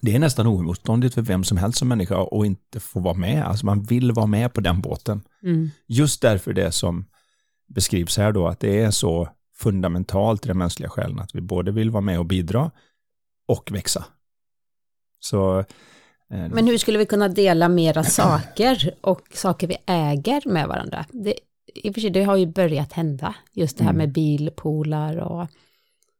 Det 0.00 0.14
är 0.14 0.18
nästan 0.18 0.46
oemotståndligt 0.46 1.14
för 1.14 1.22
vem 1.22 1.44
som 1.44 1.56
helst 1.56 1.78
som 1.78 1.88
människa 1.88 2.22
att 2.22 2.46
inte 2.46 2.80
få 2.80 3.00
vara 3.00 3.14
med. 3.14 3.44
Alltså 3.44 3.66
man 3.66 3.82
vill 3.82 4.12
vara 4.12 4.26
med 4.26 4.52
på 4.52 4.60
den 4.60 4.80
båten. 4.80 5.22
Mm. 5.42 5.70
Just 5.86 6.22
därför 6.22 6.52
det 6.52 6.72
som 6.72 7.04
beskrivs 7.66 8.16
här 8.16 8.32
då, 8.32 8.46
att 8.46 8.60
det 8.60 8.80
är 8.80 8.90
så 8.90 9.28
fundamentalt 9.54 10.44
i 10.44 10.48
den 10.48 10.58
mänskliga 10.58 10.90
själen 10.90 11.18
att 11.18 11.34
vi 11.34 11.40
både 11.40 11.72
vill 11.72 11.90
vara 11.90 12.00
med 12.00 12.18
och 12.18 12.26
bidra 12.26 12.70
och 13.48 13.70
växa. 13.72 14.04
Så, 15.20 15.58
eh, 15.58 16.48
Men 16.48 16.66
hur 16.66 16.78
skulle 16.78 16.98
vi 16.98 17.06
kunna 17.06 17.28
dela 17.28 17.68
mera 17.68 18.04
saker 18.04 18.94
och 19.00 19.22
saker 19.34 19.66
vi 19.66 19.76
äger 19.86 20.48
med 20.48 20.68
varandra? 20.68 21.06
Det, 21.10 21.34
I 21.74 21.90
och 21.90 21.94
för 21.94 22.00
sig, 22.00 22.10
det 22.10 22.22
har 22.22 22.36
ju 22.36 22.46
börjat 22.46 22.92
hända, 22.92 23.34
just 23.52 23.78
det 23.78 23.84
här 23.84 23.90
mm. 23.90 23.98
med 23.98 24.12
bilpoolar 24.12 25.16
och 25.16 25.48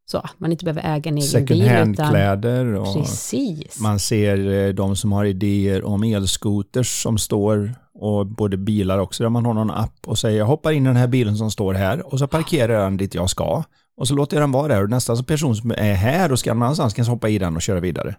så, 0.09 0.23
man 0.39 0.53
inte 0.53 0.65
behöver 0.65 0.97
äga 0.97 1.11
en 1.11 1.17
egen 1.17 1.23
Second 1.23 1.49
bil. 1.49 1.63
Second 1.63 1.99
hand-kläder 1.99 2.75
och 2.75 2.95
Precis. 2.95 3.81
man 3.81 3.99
ser 3.99 4.51
eh, 4.51 4.75
de 4.75 4.97
som 4.97 5.13
har 5.13 5.25
idéer 5.25 5.85
om 5.85 6.03
elskoters 6.03 7.03
som 7.03 7.19
står 7.19 7.75
och 7.99 8.27
både 8.27 8.57
bilar 8.57 8.99
också 8.99 9.23
där 9.23 9.31
man 9.31 9.47
har 9.47 9.55
någon 9.55 9.71
app 9.71 10.07
och 10.07 10.19
säger 10.19 10.39
jag 10.39 10.47
hoppar 10.47 10.73
in 10.73 10.83
i 10.83 10.87
den 10.87 10.97
här 10.97 11.07
bilen 11.07 11.37
som 11.37 11.51
står 11.51 11.75
här 11.75 12.13
och 12.13 12.19
så 12.19 12.27
parkerar 12.27 12.73
jag 12.73 12.83
den 12.83 12.97
dit 12.97 13.15
jag 13.15 13.31
ska 13.31 13.65
och 13.97 14.09
så 14.09 14.15
låter 14.15 14.37
jag 14.37 14.43
den 14.43 14.53
vara 14.53 14.69
där 14.69 14.83
och 14.83 14.91
nästa 14.91 15.23
person 15.23 15.57
som 15.57 15.71
är 15.71 15.95
här 15.95 16.33
och 16.33 16.39
ska 16.39 16.55
någon 16.55 16.63
annanstans 16.63 16.95
kan 16.95 17.05
hoppa 17.05 17.29
i 17.29 17.39
den 17.39 17.57
och 17.57 17.63
köra 17.63 17.81
vidare. 17.81 18.17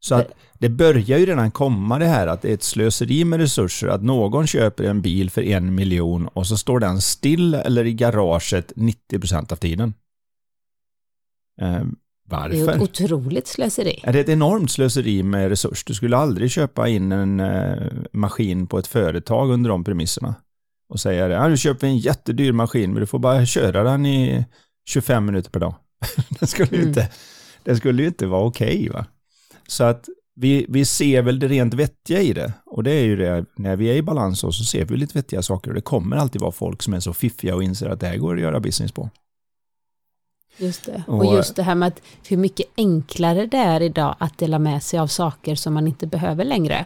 Så 0.00 0.14
att 0.14 0.32
det 0.58 0.68
börjar 0.68 1.18
ju 1.18 1.26
redan 1.26 1.50
komma 1.50 1.98
det 1.98 2.06
här 2.06 2.26
att 2.26 2.42
det 2.42 2.50
är 2.50 2.54
ett 2.54 2.62
slöseri 2.62 3.24
med 3.24 3.40
resurser 3.40 3.88
att 3.88 4.02
någon 4.02 4.46
köper 4.46 4.84
en 4.84 5.02
bil 5.02 5.30
för 5.30 5.42
en 5.42 5.74
miljon 5.74 6.28
och 6.28 6.46
så 6.46 6.56
står 6.56 6.80
den 6.80 7.00
still 7.00 7.54
eller 7.54 7.84
i 7.84 7.94
garaget 7.94 8.72
90% 8.76 9.52
av 9.52 9.56
tiden. 9.56 9.94
Ehm, 11.60 11.96
varför? 12.30 12.48
Det 12.48 12.60
är 12.60 12.76
ett 12.76 12.82
otroligt 12.82 13.46
slöseri. 13.46 14.00
Är 14.02 14.12
det 14.12 14.20
ett 14.20 14.28
enormt 14.28 14.70
slöseri 14.70 15.22
med 15.22 15.48
resurs? 15.48 15.84
Du 15.84 15.94
skulle 15.94 16.16
aldrig 16.16 16.50
köpa 16.50 16.88
in 16.88 17.12
en 17.12 17.40
eh, 17.40 17.86
maskin 18.12 18.66
på 18.66 18.78
ett 18.78 18.86
företag 18.86 19.50
under 19.50 19.70
de 19.70 19.84
premisserna 19.84 20.34
och 20.88 21.00
säga 21.00 21.28
det. 21.28 21.34
Ja, 21.34 21.48
nu 21.48 21.56
köper 21.56 21.86
vi 21.86 21.92
en 21.92 21.98
jättedyr 21.98 22.52
maskin 22.52 22.92
men 22.92 23.00
du 23.00 23.06
får 23.06 23.18
bara 23.18 23.46
köra 23.46 23.82
den 23.82 24.06
i 24.06 24.44
25 24.88 25.26
minuter 25.26 25.50
per 25.50 25.60
dag. 25.60 25.74
det, 26.40 26.46
skulle 26.46 26.76
mm. 26.76 26.88
inte, 26.88 27.10
det 27.62 27.76
skulle 27.76 28.02
ju 28.02 28.08
inte 28.08 28.26
vara 28.26 28.44
okej. 28.44 28.90
Okay, 28.90 29.02
Så 29.68 29.84
att 29.84 30.08
vi, 30.36 30.66
vi 30.68 30.84
ser 30.84 31.22
väl 31.22 31.38
det 31.38 31.48
rent 31.48 31.74
vettiga 31.74 32.20
i 32.20 32.32
det. 32.32 32.52
Och 32.66 32.82
det 32.82 32.92
är 32.92 33.04
ju 33.04 33.16
det, 33.16 33.44
när 33.56 33.76
vi 33.76 33.90
är 33.90 33.94
i 33.94 34.02
balans 34.02 34.40
så 34.40 34.52
ser 34.52 34.84
vi 34.84 34.96
lite 34.96 35.18
vettiga 35.18 35.42
saker. 35.42 35.70
Och 35.70 35.74
det 35.74 35.80
kommer 35.80 36.16
alltid 36.16 36.40
vara 36.40 36.52
folk 36.52 36.82
som 36.82 36.94
är 36.94 37.00
så 37.00 37.12
fiffiga 37.12 37.54
och 37.54 37.62
inser 37.62 37.88
att 37.88 38.00
det 38.00 38.06
här 38.06 38.16
går 38.16 38.34
att 38.34 38.42
göra 38.42 38.60
business 38.60 38.92
på. 38.92 39.10
Just 40.58 40.86
det. 40.86 41.02
Och, 41.06 41.18
och 41.18 41.34
just 41.34 41.56
det 41.56 41.62
här 41.62 41.74
med 41.74 41.88
att 41.88 42.02
hur 42.28 42.36
mycket 42.36 42.66
enklare 42.76 43.46
det 43.46 43.56
är 43.56 43.80
idag 43.80 44.14
att 44.18 44.38
dela 44.38 44.58
med 44.58 44.82
sig 44.82 44.98
av 44.98 45.06
saker 45.06 45.54
som 45.54 45.74
man 45.74 45.86
inte 45.88 46.06
behöver 46.06 46.44
längre. 46.44 46.84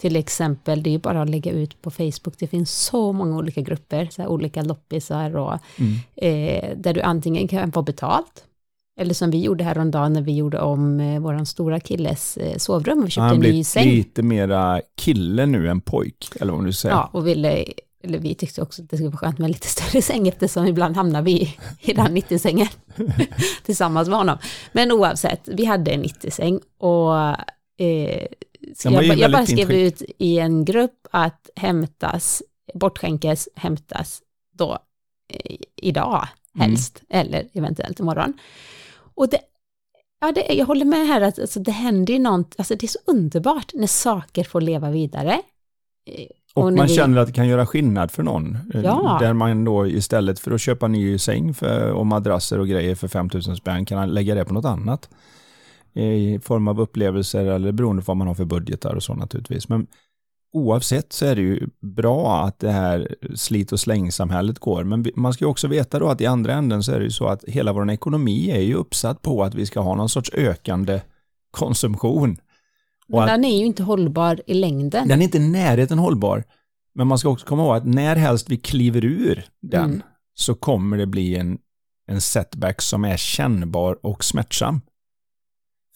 Till 0.00 0.16
exempel, 0.16 0.82
det 0.82 0.94
är 0.94 0.98
bara 0.98 1.22
att 1.22 1.30
lägga 1.30 1.52
ut 1.52 1.82
på 1.82 1.90
Facebook, 1.90 2.38
det 2.38 2.46
finns 2.46 2.70
så 2.70 3.12
många 3.12 3.36
olika 3.36 3.60
grupper, 3.60 4.08
så 4.10 4.26
olika 4.26 4.62
loppisar 4.62 5.36
och 5.36 5.58
mm. 5.76 5.94
eh, 6.16 6.76
där 6.76 6.94
du 6.94 7.00
antingen 7.00 7.48
kan 7.48 7.72
få 7.72 7.82
betalt 7.82 8.44
Eller 9.00 9.14
som 9.14 9.30
vi 9.30 9.40
gjorde 9.40 9.64
häromdagen 9.64 10.12
när 10.12 10.22
vi 10.22 10.36
gjorde 10.36 10.60
om 10.60 11.00
eh, 11.00 11.20
vår 11.20 11.44
stora 11.44 11.80
killes 11.80 12.36
eh, 12.36 12.56
sovrum 12.56 13.02
och 13.02 13.10
köpte 13.10 13.20
Han 13.20 13.34
en 13.34 13.40
ny 13.40 13.64
säng. 13.64 13.88
lite 13.88 14.22
mera 14.22 14.80
kille 14.96 15.46
nu 15.46 15.68
än 15.68 15.80
pojk, 15.80 16.28
eller 16.40 16.52
vad 16.52 16.64
du 16.64 16.72
säger. 16.72 16.94
Ja, 16.94 17.10
och 17.12 17.26
ville, 17.26 17.64
eller 18.04 18.18
vi 18.18 18.34
tyckte 18.34 18.62
också 18.62 18.82
att 18.82 18.90
det 18.90 18.96
skulle 18.96 19.10
vara 19.10 19.18
skönt 19.18 19.38
med 19.38 19.44
en 19.46 19.52
lite 19.52 19.68
större 19.68 20.02
säng 20.02 20.28
eftersom 20.28 20.66
ibland 20.66 20.96
hamnar 20.96 21.22
vi 21.22 21.56
i- 21.80 21.92
den 21.92 22.16
90-sängen 22.16 22.68
tillsammans 23.64 24.08
med 24.08 24.18
honom. 24.18 24.38
Men 24.72 24.92
oavsett, 24.92 25.40
vi 25.48 25.64
hade 25.64 25.90
en 25.90 26.04
90-säng 26.04 26.60
och 26.78 27.14
eh, 27.78 28.26
jag, 28.94 29.04
jag 29.18 29.32
bara 29.32 29.46
skrev 29.46 29.70
ut 29.72 30.02
i 30.18 30.38
en 30.38 30.64
grupp 30.64 31.06
att 31.10 31.50
hämtas, 31.56 32.42
bortskänkes, 32.74 33.48
hämtas 33.56 34.22
då 34.52 34.78
eh, 35.32 35.56
idag 35.76 36.28
Mm. 36.56 36.70
helst, 36.70 37.02
eller 37.08 37.48
eventuellt 37.52 38.00
imorgon. 38.00 38.32
Och 39.14 39.28
det, 39.28 39.38
ja, 40.20 40.32
det, 40.32 40.54
jag 40.54 40.66
håller 40.66 40.84
med 40.84 41.06
här 41.06 41.20
att 41.20 41.38
alltså, 41.38 41.60
det 41.60 41.70
händer 41.72 42.12
ju 42.14 42.18
något, 42.20 42.54
alltså 42.58 42.74
det 42.76 42.86
är 42.86 42.88
så 42.88 42.98
underbart 43.06 43.74
när 43.74 43.86
saker 43.86 44.44
får 44.44 44.60
leva 44.60 44.90
vidare. 44.90 45.42
Och, 46.54 46.72
man 46.72 46.86
vi- 46.86 46.94
känner 46.94 47.18
att 47.18 47.26
det 47.26 47.32
kan 47.32 47.48
göra 47.48 47.66
skillnad 47.66 48.10
för 48.10 48.22
någon. 48.22 48.58
Eh, 48.74 48.80
Ja. 48.80 49.16
Där 49.20 49.32
man 49.32 49.64
då 49.64 49.86
istället 49.86 50.38
för 50.40 50.50
att 50.50 50.60
köpa 50.60 50.88
ny 50.88 51.18
säng 51.18 51.54
för, 51.54 51.90
och 51.92 52.06
madrasser 52.06 52.60
och 52.60 52.68
grejer 52.68 52.94
för 52.94 53.08
5000 53.08 53.56
spänn 53.56 53.84
kan 53.84 54.10
lägga 54.10 54.34
det 54.34 54.44
på 54.44 54.54
något 54.54 54.64
annat. 54.64 55.08
I 55.94 56.38
form 56.42 56.68
av 56.68 56.80
upplevelser 56.80 57.44
eller 57.46 57.72
beroende 57.72 58.02
på 58.02 58.06
vad 58.06 58.16
man 58.16 58.26
har 58.26 58.34
för 58.34 58.44
budgetar 58.44 58.94
och 58.94 59.02
så 59.02 59.14
naturligtvis. 59.14 59.68
Men 59.68 59.86
oavsett 60.52 61.12
så 61.12 61.26
är 61.26 61.34
det 61.36 61.42
ju 61.42 61.68
bra 61.80 62.44
att 62.44 62.58
det 62.58 62.70
här 62.70 63.14
slit 63.34 63.72
och 63.72 63.80
slängsamhället 63.80 64.58
går. 64.58 64.84
Men 64.84 65.04
man 65.16 65.32
ska 65.32 65.44
ju 65.44 65.48
också 65.50 65.68
veta 65.68 65.98
då 65.98 66.08
att 66.08 66.20
i 66.20 66.26
andra 66.26 66.52
änden 66.52 66.82
så 66.82 66.92
är 66.92 66.98
det 66.98 67.04
ju 67.04 67.10
så 67.10 67.26
att 67.26 67.44
hela 67.44 67.72
vår 67.72 67.90
ekonomi 67.90 68.50
är 68.50 68.60
ju 68.60 68.74
uppsatt 68.74 69.22
på 69.22 69.42
att 69.44 69.54
vi 69.54 69.66
ska 69.66 69.80
ha 69.80 69.94
någon 69.94 70.08
sorts 70.08 70.30
ökande 70.34 71.00
konsumtion. 71.50 72.36
Och 73.08 73.18
Men 73.18 73.22
att- 73.22 73.28
den 73.28 73.44
är 73.44 73.58
ju 73.58 73.64
inte 73.66 73.82
hållbar 73.82 74.40
i 74.46 74.54
längden. 74.54 75.08
den 75.08 75.20
är 75.20 75.24
inte 75.24 75.38
i 75.38 75.48
närheten 75.48 75.98
hållbar. 75.98 76.44
Men 76.94 77.06
man 77.06 77.18
ska 77.18 77.28
också 77.28 77.46
komma 77.46 77.62
ihåg 77.62 77.76
att 77.76 77.86
när 77.86 78.16
helst 78.16 78.50
vi 78.50 78.56
kliver 78.56 79.04
ur 79.04 79.44
den 79.62 79.84
Mm. 79.84 80.02
så 80.34 80.54
kommer 80.54 80.96
det 80.96 81.06
bli 81.06 81.36
en, 81.36 81.58
en 82.06 82.20
setback 82.20 82.82
som 82.82 83.04
är 83.04 83.16
kännbar 83.16 83.98
och 84.06 84.24
smärtsam. 84.24 84.80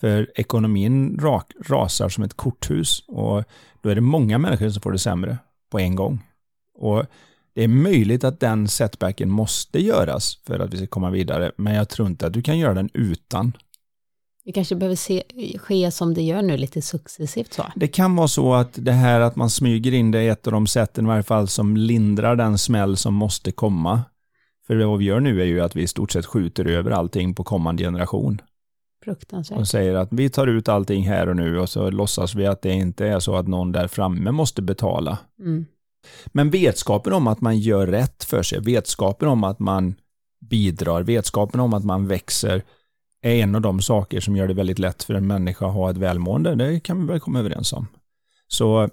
För 0.01 0.31
ekonomin 0.35 1.19
rak, 1.23 1.53
rasar 1.67 2.09
som 2.09 2.25
ett 2.25 2.35
korthus 2.35 3.05
och 3.09 3.45
då 3.83 3.89
är 3.89 3.95
det 3.95 4.01
många 4.01 4.39
människor 4.39 4.71
som 4.71 4.83
får 4.83 4.93
det 4.93 4.99
sämre 4.99 5.39
på 5.71 5.79
en 5.79 5.95
gång. 5.95 6.23
Och 6.75 7.05
det 7.55 7.65
är 7.65 7.69
möjligt 7.69 8.25
att 8.25 8.41
den 8.41 8.69
setbacken 8.69 9.31
måste 9.31 9.81
göras 9.83 10.37
för 10.47 10.59
att 10.59 10.75
vi 10.75 10.77
ska 10.77 10.87
komma 10.87 11.11
vidare, 11.11 11.53
men 11.57 11.75
jag 11.75 11.89
tror 11.89 12.09
inte 12.09 12.27
att 12.27 12.33
du 12.33 12.43
kan 12.43 12.59
göra 12.59 12.75
den 12.75 12.91
utan. 12.95 13.53
Det 14.49 14.53
kanske 14.53 14.75
behöver 14.75 14.97
se, 14.97 15.23
ske 15.59 15.91
som 15.91 16.15
det 16.15 16.23
gör 16.23 16.43
nu, 16.43 16.57
lite 16.57 16.83
successivt 16.83 17.53
så. 17.53 17.65
Det 17.77 17.89
kan 17.89 18.17
vara 18.17 18.29
så 18.29 18.55
att 18.55 18.69
det 18.73 18.93
här 18.93 19.21
att 19.21 19.37
man 19.37 19.51
smyger 19.51 19.95
in 19.95 20.11
det 20.11 20.19
är 20.19 20.33
ett 20.33 20.47
av 20.47 20.53
de 20.53 20.67
sätten 20.67 21.05
i 21.05 21.09
varje 21.09 21.23
fall 21.23 21.49
som 21.49 21.77
lindrar 21.77 22.37
den 22.37 22.59
smäll 22.59 22.97
som 22.97 23.15
måste 23.15 23.53
komma. 23.53 24.03
För 24.67 24.85
vad 24.85 24.99
vi 24.99 25.05
gör 25.05 25.21
nu 25.21 25.41
är 25.41 25.45
ju 25.45 25.61
att 25.61 25.77
vi 25.77 25.83
i 25.83 25.87
stort 25.87 26.13
sett 26.13 26.27
skjuter 26.27 26.65
över 26.65 26.91
allting 26.91 27.35
på 27.35 27.45
kommande 27.45 27.83
generation. 27.83 28.41
Fruktansvärt. 29.05 29.59
Och 29.59 29.69
säger 29.69 29.95
att 29.95 30.09
vi 30.13 30.31
tar 30.31 30.47
ut 30.47 30.69
allting 30.69 31.09
här 31.09 31.29
och 31.29 31.37
nu 31.37 31.59
och 31.59 31.69
så 31.69 31.91
låtsas 31.91 32.35
vi 32.35 32.47
att 32.47 32.63
det 32.63 32.73
inte 32.73 33.07
är 33.07 33.21
så 33.21 33.37
att 33.37 33.49
någon 33.49 33.73
där 33.73 33.89
framme 33.89 34.31
måste 34.31 34.63
betala. 34.63 35.19
Mm. 35.41 35.67
Men 36.27 36.51
vetskapen 36.51 37.13
om 37.13 37.27
att 37.27 37.41
man 37.41 37.59
gör 37.59 37.87
rätt 37.87 38.25
för 38.25 38.43
sig, 38.43 38.61
vetskapen 38.61 39.29
om 39.29 39.45
att 39.45 39.59
man 39.59 39.95
bidrar, 40.41 41.03
vetskapen 41.03 41.61
om 41.61 41.75
att 41.75 41.85
man 41.85 42.07
växer 42.07 42.63
är 43.23 43.35
en 43.35 43.55
av 43.55 43.61
de 43.61 43.81
saker 43.81 44.21
som 44.21 44.37
gör 44.37 44.49
det 44.49 44.55
väldigt 44.55 44.79
lätt 44.79 45.03
för 45.03 45.15
en 45.15 45.27
människa 45.27 45.67
att 45.67 45.75
ha 45.75 45.91
ett 45.91 45.97
välmående. 45.97 46.55
Det 46.55 46.81
kan 46.81 47.01
vi 47.01 47.07
väl 47.07 47.21
komma 47.21 47.39
överens 47.39 47.73
om. 47.73 47.87
Så 48.49 48.89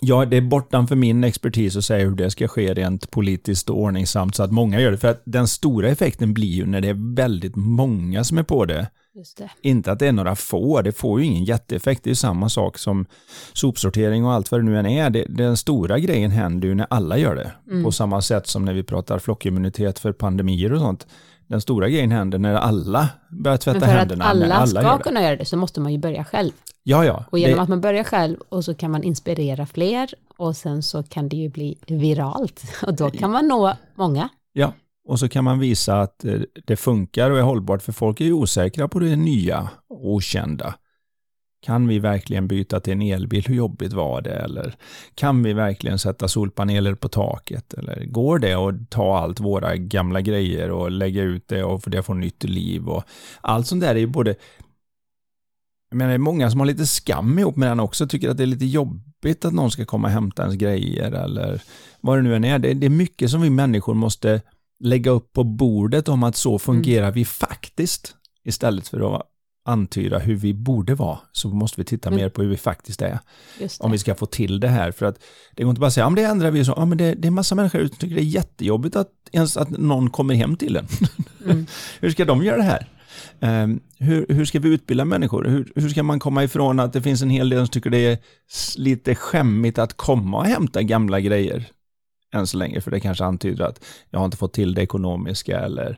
ja, 0.00 0.24
det 0.24 0.36
är 0.36 0.40
bortanför 0.40 0.96
min 0.96 1.24
expertis 1.24 1.76
att 1.76 1.84
säga 1.84 2.04
hur 2.04 2.16
det 2.16 2.30
ska 2.30 2.48
ske 2.48 2.74
rent 2.74 3.10
politiskt 3.10 3.70
och 3.70 3.78
ordningsamt 3.78 4.34
så 4.34 4.42
att 4.42 4.52
många 4.52 4.80
gör 4.80 4.90
det. 4.90 4.98
För 4.98 5.08
att 5.08 5.22
den 5.24 5.48
stora 5.48 5.88
effekten 5.88 6.34
blir 6.34 6.52
ju 6.52 6.66
när 6.66 6.80
det 6.80 6.88
är 6.88 7.14
väldigt 7.16 7.56
många 7.56 8.24
som 8.24 8.38
är 8.38 8.42
på 8.42 8.64
det. 8.64 8.90
Det. 9.36 9.50
Inte 9.62 9.92
att 9.92 9.98
det 9.98 10.06
är 10.06 10.12
några 10.12 10.36
få, 10.36 10.82
det 10.82 10.92
får 10.92 11.20
ju 11.20 11.26
ingen 11.26 11.44
jätteeffekt. 11.44 12.04
Det 12.04 12.08
är 12.08 12.12
ju 12.12 12.16
samma 12.16 12.48
sak 12.48 12.78
som 12.78 13.06
sopsortering 13.52 14.24
och 14.24 14.32
allt 14.32 14.50
vad 14.50 14.60
det 14.60 14.64
nu 14.64 14.78
än 14.78 14.86
är. 14.86 15.10
Det, 15.10 15.24
den 15.28 15.56
stora 15.56 15.98
grejen 15.98 16.30
händer 16.30 16.68
ju 16.68 16.74
när 16.74 16.86
alla 16.90 17.18
gör 17.18 17.34
det. 17.34 17.52
Mm. 17.70 17.84
På 17.84 17.92
samma 17.92 18.22
sätt 18.22 18.46
som 18.46 18.64
när 18.64 18.74
vi 18.74 18.82
pratar 18.82 19.18
flockimmunitet 19.18 19.98
för 19.98 20.12
pandemier 20.12 20.72
och 20.72 20.80
sånt. 20.80 21.06
Den 21.52 21.60
stora 21.60 21.88
grejen 21.88 22.10
händer 22.10 22.38
när 22.38 22.54
alla 22.54 23.08
börjar 23.30 23.56
tvätta 23.56 23.78
Men 23.78 23.88
för 23.88 23.94
att 23.94 23.98
händerna. 23.98 24.24
när 24.24 24.30
alla, 24.30 24.54
alla 24.54 24.80
ska 24.80 24.98
kunna 24.98 25.22
göra 25.22 25.36
det 25.36 25.44
så 25.44 25.56
måste 25.56 25.80
man 25.80 25.92
ju 25.92 25.98
börja 25.98 26.24
själv. 26.24 26.52
Ja, 26.82 27.04
ja. 27.04 27.24
Och 27.30 27.38
genom 27.38 27.56
det, 27.56 27.62
att 27.62 27.68
man 27.68 27.80
börjar 27.80 28.04
själv 28.04 28.36
och 28.48 28.64
så 28.64 28.74
kan 28.74 28.90
man 28.90 29.02
inspirera 29.02 29.66
fler 29.66 30.10
och 30.36 30.56
sen 30.56 30.82
så 30.82 31.02
kan 31.02 31.28
det 31.28 31.36
ju 31.36 31.48
bli 31.48 31.78
viralt 31.86 32.62
och 32.86 32.94
då 32.94 33.10
kan 33.10 33.30
man 33.30 33.48
nå 33.48 33.76
många. 33.94 34.28
ja. 34.52 34.72
Och 35.08 35.18
så 35.18 35.28
kan 35.28 35.44
man 35.44 35.58
visa 35.58 36.00
att 36.00 36.24
eh, 36.24 36.40
det 36.64 36.76
funkar 36.76 37.30
och 37.30 37.38
är 37.38 37.42
hållbart 37.42 37.82
för 37.82 37.92
folk 37.92 38.20
är 38.20 38.24
ju 38.24 38.32
osäkra 38.32 38.88
på 38.88 38.98
det 38.98 39.16
nya 39.16 39.70
och 39.88 40.10
okända. 40.12 40.74
Kan 41.62 41.88
vi 41.88 41.98
verkligen 41.98 42.48
byta 42.48 42.80
till 42.80 42.92
en 42.92 43.02
elbil? 43.02 43.44
Hur 43.46 43.54
jobbigt 43.54 43.92
var 43.92 44.20
det? 44.20 44.34
Eller 44.34 44.74
kan 45.14 45.42
vi 45.42 45.52
verkligen 45.52 45.98
sätta 45.98 46.28
solpaneler 46.28 46.94
på 46.94 47.08
taket? 47.08 47.74
Eller 47.74 48.04
går 48.04 48.38
det 48.38 48.54
att 48.54 48.90
ta 48.90 49.18
allt 49.18 49.40
våra 49.40 49.76
gamla 49.76 50.20
grejer 50.20 50.70
och 50.70 50.90
lägga 50.90 51.22
ut 51.22 51.48
det 51.48 51.64
och 51.64 51.82
det 51.86 52.02
får 52.02 52.14
nytt 52.14 52.44
liv? 52.44 52.88
Och 52.88 53.04
allt 53.40 53.66
sånt 53.66 53.80
där 53.80 53.94
är 53.94 53.98
ju 53.98 54.06
både 54.06 54.34
jag 55.90 55.96
menar, 55.96 56.08
det 56.10 56.16
är 56.16 56.18
många 56.18 56.50
som 56.50 56.60
har 56.60 56.66
lite 56.66 56.86
skam 56.86 57.38
ihop 57.38 57.56
med 57.56 57.68
den 57.68 57.80
också, 57.80 58.06
tycker 58.08 58.30
att 58.30 58.36
det 58.36 58.42
är 58.42 58.46
lite 58.46 58.64
jobbigt 58.64 59.44
att 59.44 59.52
någon 59.52 59.70
ska 59.70 59.84
komma 59.84 60.08
och 60.08 60.12
hämta 60.12 60.42
ens 60.42 60.56
grejer 60.56 61.12
eller 61.12 61.62
vad 62.00 62.18
det 62.18 62.22
nu 62.22 62.36
än 62.36 62.44
är. 62.44 62.58
Det, 62.58 62.74
det 62.74 62.86
är 62.86 62.90
mycket 62.90 63.30
som 63.30 63.40
vi 63.40 63.50
människor 63.50 63.94
måste 63.94 64.42
lägga 64.80 65.10
upp 65.10 65.32
på 65.32 65.44
bordet 65.44 66.08
om 66.08 66.22
att 66.22 66.36
så 66.36 66.58
fungerar 66.58 67.10
vi 67.10 67.24
faktiskt 67.24 68.14
istället 68.44 68.88
för 68.88 69.16
att 69.16 69.31
antyda 69.64 70.18
hur 70.18 70.34
vi 70.36 70.54
borde 70.54 70.94
vara 70.94 71.18
så 71.32 71.48
måste 71.48 71.80
vi 71.80 71.84
titta 71.84 72.10
Men- 72.10 72.18
mer 72.18 72.28
på 72.28 72.42
hur 72.42 72.48
vi 72.48 72.56
faktiskt 72.56 73.02
är 73.02 73.18
om 73.80 73.92
vi 73.92 73.98
ska 73.98 74.14
få 74.14 74.26
till 74.26 74.60
det 74.60 74.68
här 74.68 74.92
för 74.92 75.06
att 75.06 75.22
det 75.54 75.62
går 75.62 75.70
inte 75.70 75.80
bara 75.80 75.86
att 75.86 75.92
säga, 75.92 76.04
ja 76.04 76.10
men 76.10 76.16
det 76.24 76.30
ändrar 76.30 76.50
vi 76.50 76.64
så, 76.64 76.74
ja 76.76 76.84
men 76.84 76.98
det, 76.98 77.14
det 77.14 77.28
är 77.28 77.32
massa 77.32 77.54
människor 77.54 77.86
som 77.86 77.96
tycker 77.96 78.14
det 78.14 78.22
är 78.22 78.24
jättejobbigt 78.24 78.96
att 78.96 79.08
ens 79.32 79.56
att 79.56 79.70
någon 79.70 80.10
kommer 80.10 80.34
hem 80.34 80.56
till 80.56 80.76
en. 80.76 80.86
Mm. 81.44 81.66
hur 82.00 82.10
ska 82.10 82.24
de 82.24 82.44
göra 82.44 82.56
det 82.56 82.62
här? 82.62 82.88
Ehm, 83.40 83.80
hur, 83.98 84.26
hur 84.28 84.44
ska 84.44 84.58
vi 84.60 84.68
utbilda 84.68 85.04
människor? 85.04 85.44
Hur, 85.44 85.72
hur 85.74 85.88
ska 85.88 86.02
man 86.02 86.18
komma 86.18 86.44
ifrån 86.44 86.80
att 86.80 86.92
det 86.92 87.02
finns 87.02 87.22
en 87.22 87.30
hel 87.30 87.48
del 87.48 87.58
som 87.58 87.68
tycker 87.68 87.90
det 87.90 87.98
är 87.98 88.18
lite 88.76 89.14
skämmigt 89.14 89.78
att 89.78 89.96
komma 89.96 90.38
och 90.38 90.46
hämta 90.46 90.82
gamla 90.82 91.20
grejer 91.20 91.66
än 92.34 92.46
så 92.46 92.56
länge, 92.56 92.80
för 92.80 92.90
det 92.90 93.00
kanske 93.00 93.24
antyder 93.24 93.64
att 93.64 93.84
jag 94.10 94.18
har 94.18 94.24
inte 94.24 94.36
fått 94.36 94.52
till 94.52 94.74
det 94.74 94.82
ekonomiska 94.82 95.60
eller 95.60 95.90
eh, 95.90 95.96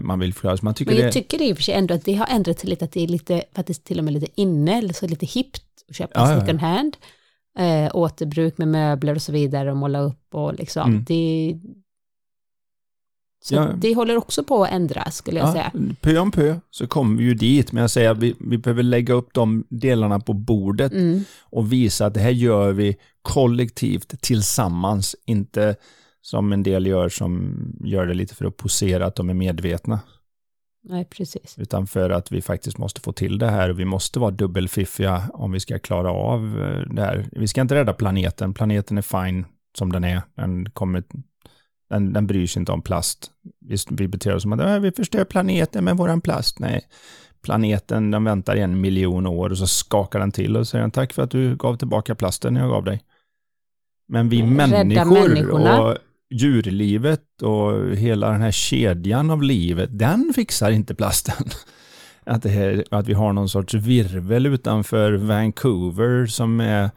man 0.00 0.18
vill 0.18 0.34
förklara. 0.34 0.56
Så 0.56 0.64
man 0.64 0.74
tycker. 0.74 0.90
Men 0.92 0.98
det, 1.00 1.04
jag 1.04 1.12
tycker 1.12 1.42
i 1.42 1.52
och 1.52 1.56
för 1.56 1.62
sig 1.62 1.74
ändå 1.74 1.94
att 1.94 2.04
det 2.04 2.14
har 2.14 2.26
ändrat 2.26 2.58
sig 2.58 2.70
lite, 2.70 2.84
att 2.84 2.92
det 2.92 3.00
är 3.00 3.08
lite, 3.08 3.44
faktiskt 3.54 3.84
till 3.84 3.98
och 3.98 4.04
med 4.04 4.12
lite 4.14 4.26
inne, 4.34 4.78
eller 4.78 4.92
så 4.94 5.06
lite 5.06 5.26
hippt 5.26 5.62
att 5.88 5.96
köpa 5.96 6.12
Ja, 6.14 6.26
ja, 6.28 6.34
ja. 6.34 6.40
second 6.40 6.60
hand. 6.60 6.96
Eh, 7.58 7.90
återbruk 7.96 8.58
med 8.58 8.68
möbler 8.68 9.14
och 9.14 9.22
så 9.22 9.32
vidare 9.32 9.70
och 9.70 9.76
måla 9.76 10.00
upp 10.00 10.34
och 10.34 10.54
liksom. 10.54 10.90
Mm. 10.90 11.04
Det, 11.04 11.54
så 13.44 13.54
Ja. 13.54 13.72
det 13.76 13.94
håller 13.94 14.16
också 14.16 14.44
på 14.44 14.64
att 14.64 14.70
ändras 14.70 15.16
skulle 15.16 15.38
jag 15.40 15.48
ja, 15.48 15.52
säga. 15.52 15.72
pö 16.00 16.18
om 16.18 16.30
pö 16.30 16.56
så 16.70 16.86
kommer 16.86 17.18
vi 17.18 17.24
ju 17.24 17.34
dit, 17.34 17.72
men 17.72 17.80
jag 17.80 17.90
säger 17.90 18.10
att 18.10 18.18
vi, 18.18 18.34
vi 18.40 18.58
behöver 18.58 18.82
lägga 18.82 19.14
upp 19.14 19.28
de 19.34 19.64
delarna 19.68 20.20
på 20.20 20.32
bordet 20.32 20.92
Mm. 20.92 21.24
och 21.40 21.72
visa 21.72 22.06
att 22.06 22.14
det 22.14 22.20
här 22.20 22.30
gör 22.30 22.72
vi 22.72 22.96
kollektivt 23.22 24.20
tillsammans, 24.20 25.16
inte 25.26 25.76
som 26.22 26.52
en 26.52 26.62
del 26.62 26.86
gör 26.86 27.08
som 27.08 27.54
gör 27.84 28.06
det 28.06 28.14
lite 28.14 28.34
för 28.34 28.44
att 28.44 28.56
posera 28.56 29.06
att 29.06 29.14
de 29.16 29.30
är 29.30 29.34
medvetna, 29.34 30.00
Nej, 30.84 31.04
precis. 31.04 31.58
utan 31.58 31.86
för 31.86 32.10
att 32.10 32.32
vi 32.32 32.42
faktiskt 32.42 32.78
måste 32.78 33.00
få 33.00 33.12
till 33.12 33.38
det 33.38 33.50
här 33.50 33.70
och 33.70 33.78
vi 33.80 33.84
måste 33.84 34.18
vara 34.18 34.30
dubbelfiffiga 34.30 35.22
om 35.34 35.52
vi 35.52 35.60
ska 35.60 35.78
klara 35.78 36.10
av 36.10 36.40
eh, 36.62 36.94
det 36.94 37.02
här. 37.02 37.28
Vi 37.32 37.48
ska 37.48 37.60
inte 37.60 37.74
rädda 37.74 37.92
planeten, 37.92 38.54
planeten 38.54 38.98
är 38.98 39.02
fine 39.02 39.46
som 39.78 39.92
den 39.92 40.04
är, 40.04 40.22
den 40.34 40.70
kommer 40.70 41.02
den, 41.90 42.12
den 42.12 42.26
bryr 42.26 42.46
sig 42.46 42.60
inte 42.60 42.72
om 42.72 42.82
plast. 42.82 43.30
Vi, 43.60 43.76
vi 43.90 44.08
beter 44.08 44.34
oss 44.34 44.42
som 44.42 44.52
att 44.52 44.60
"Äh, 44.60 44.78
vi 44.78 44.92
förstör 44.92 45.24
planeten 45.24 45.84
med 45.84 45.96
våran 45.96 46.20
plast. 46.20 46.58
Nej, 46.58 46.80
planeten 47.42 48.10
den 48.10 48.24
väntar 48.24 48.56
i 48.56 48.60
en 48.60 48.80
miljon 48.80 49.26
år 49.26 49.50
och 49.50 49.58
så 49.58 49.66
skakar 49.66 50.18
den 50.18 50.32
till 50.32 50.56
och 50.56 50.68
säger 50.68 50.88
tack 50.88 51.12
för 51.12 51.22
att 51.22 51.30
du 51.30 51.56
gav 51.56 51.76
tillbaka 51.76 52.14
plasten 52.14 52.56
jag 52.56 52.68
gav 52.68 52.84
dig. 52.84 53.02
Men 54.08 54.28
vi 54.28 54.42
människor 54.42 55.50
och 55.50 55.96
djurlivet 56.32 57.42
och 57.42 57.96
hela 57.96 58.30
den 58.30 58.40
här 58.40 58.50
kedjan 58.50 59.30
av 59.30 59.42
livet, 59.42 59.98
den 59.98 60.32
fixar 60.34 60.70
inte 60.70 60.94
plasten. 60.94 61.44
Att, 62.24 62.42
det 62.42 62.48
här, 62.48 62.84
att 62.90 63.08
vi 63.08 63.12
har 63.12 63.32
någon 63.32 63.48
sorts 63.48 63.74
virvel 63.74 64.46
utanför 64.46 65.12
Vancouver 65.12 66.26
som 66.26 66.60
är 66.60 66.90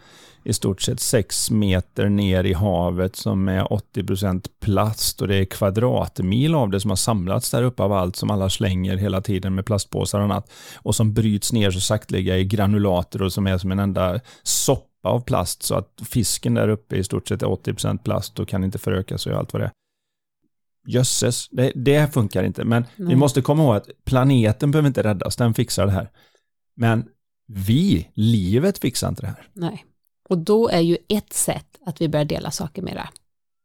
i 0.46 0.54
stort 0.54 0.82
sett 0.82 1.00
sex 1.00 1.52
meter 1.52 2.10
ner 2.10 2.44
i 2.44 2.54
havet 2.54 3.16
som 3.16 3.48
är 3.48 3.64
80% 3.64 4.46
plast 4.60 5.22
och 5.22 5.28
det 5.28 5.36
är 5.36 5.46
kvadratmil 5.46 6.56
av 6.56 6.70
det 6.70 6.80
som 6.80 6.92
har 6.92 6.96
samlats 6.96 7.52
där 7.52 7.64
uppe 7.64 7.84
av 7.84 7.94
allt 7.94 8.16
som 8.16 8.32
alla 8.32 8.50
slänger 8.50 8.98
hela 8.98 9.22
tiden 9.22 9.56
med 9.56 9.66
plastpåsar 9.66 10.20
och 10.20 10.26
annat 10.26 10.52
och 10.76 10.96
som 10.96 11.14
bryts 11.14 11.54
ner 11.54 11.72
så 11.72 11.80
sakteliga 11.80 12.38
i 12.38 12.46
granulater 12.46 13.22
och 13.22 13.34
som 13.34 13.48
är 13.48 13.58
som 13.58 13.72
en 13.72 13.80
enda 13.80 14.20
soppa 14.44 14.95
av 15.06 15.20
plast 15.20 15.64
så 15.64 15.76
att 15.76 16.02
fisken 16.06 16.54
där 16.54 16.68
uppe 16.70 16.96
i 16.96 17.04
stort 17.04 17.28
sett 17.28 17.42
är 17.42 17.48
80% 17.48 17.98
plast 17.98 18.40
och 18.40 18.48
kan 18.48 18.64
inte 18.64 18.78
föröka 18.78 19.18
sig 19.18 19.34
och 19.34 19.40
allt 19.40 19.54
vad 19.54 19.62
det 19.62 19.66
är. 19.66 19.72
Jösses, 20.88 21.50
det, 21.52 21.72
det 21.76 22.14
funkar 22.14 22.44
inte. 22.44 22.64
Men 22.64 22.86
Nej. 22.96 23.08
vi 23.10 23.16
måste 23.16 23.42
komma 23.42 23.64
ihåg 23.64 23.76
att 23.76 23.90
planeten 24.04 24.72
behöver 24.72 24.88
inte 24.88 25.04
räddas, 25.04 25.36
den 25.36 25.54
fixar 25.54 25.86
det 25.86 25.92
här. 25.92 26.12
Men 26.76 27.06
vi, 27.48 28.10
livet 28.14 28.78
fixar 28.78 29.10
inte 29.10 29.22
det 29.22 29.28
här. 29.28 29.48
Nej. 29.54 29.86
Och 30.30 30.38
då 30.38 30.70
är 30.70 30.82
ju 30.82 30.98
ett 31.08 31.34
sätt 31.34 31.80
att 31.86 32.02
vi 32.02 32.10
börjar 32.10 32.26
dela 32.26 32.52
saker 32.52 32.82
mera. 32.82 33.10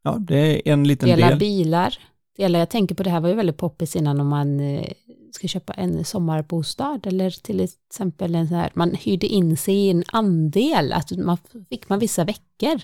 Ja, 0.03 0.17
det 0.19 0.69
är 0.69 0.73
en 0.73 0.87
liten 0.87 1.09
dela 1.09 1.17
del. 1.17 1.27
Dela 1.27 1.39
bilar. 1.39 1.97
Dela, 2.37 2.59
jag 2.59 2.69
tänker 2.69 2.95
på 2.95 3.03
det 3.03 3.09
här 3.09 3.19
var 3.19 3.29
ju 3.29 3.35
väldigt 3.35 3.57
poppis 3.57 3.95
innan 3.95 4.19
om 4.19 4.27
man 4.27 4.59
eh, 4.59 4.91
ska 5.35 5.47
köpa 5.47 5.73
en 5.73 6.05
sommarbostad 6.05 6.99
eller 7.03 7.29
till 7.29 7.59
exempel 7.59 8.35
en 8.35 8.47
sån 8.47 8.57
här, 8.57 8.71
man 8.73 8.95
hyrde 8.95 9.27
in 9.27 9.57
sig 9.57 9.75
i 9.75 9.89
en 9.89 10.03
andel, 10.07 10.93
att 10.93 11.11
man 11.11 11.37
fick 11.69 11.89
man 11.89 11.99
vissa 11.99 12.23
veckor 12.23 12.81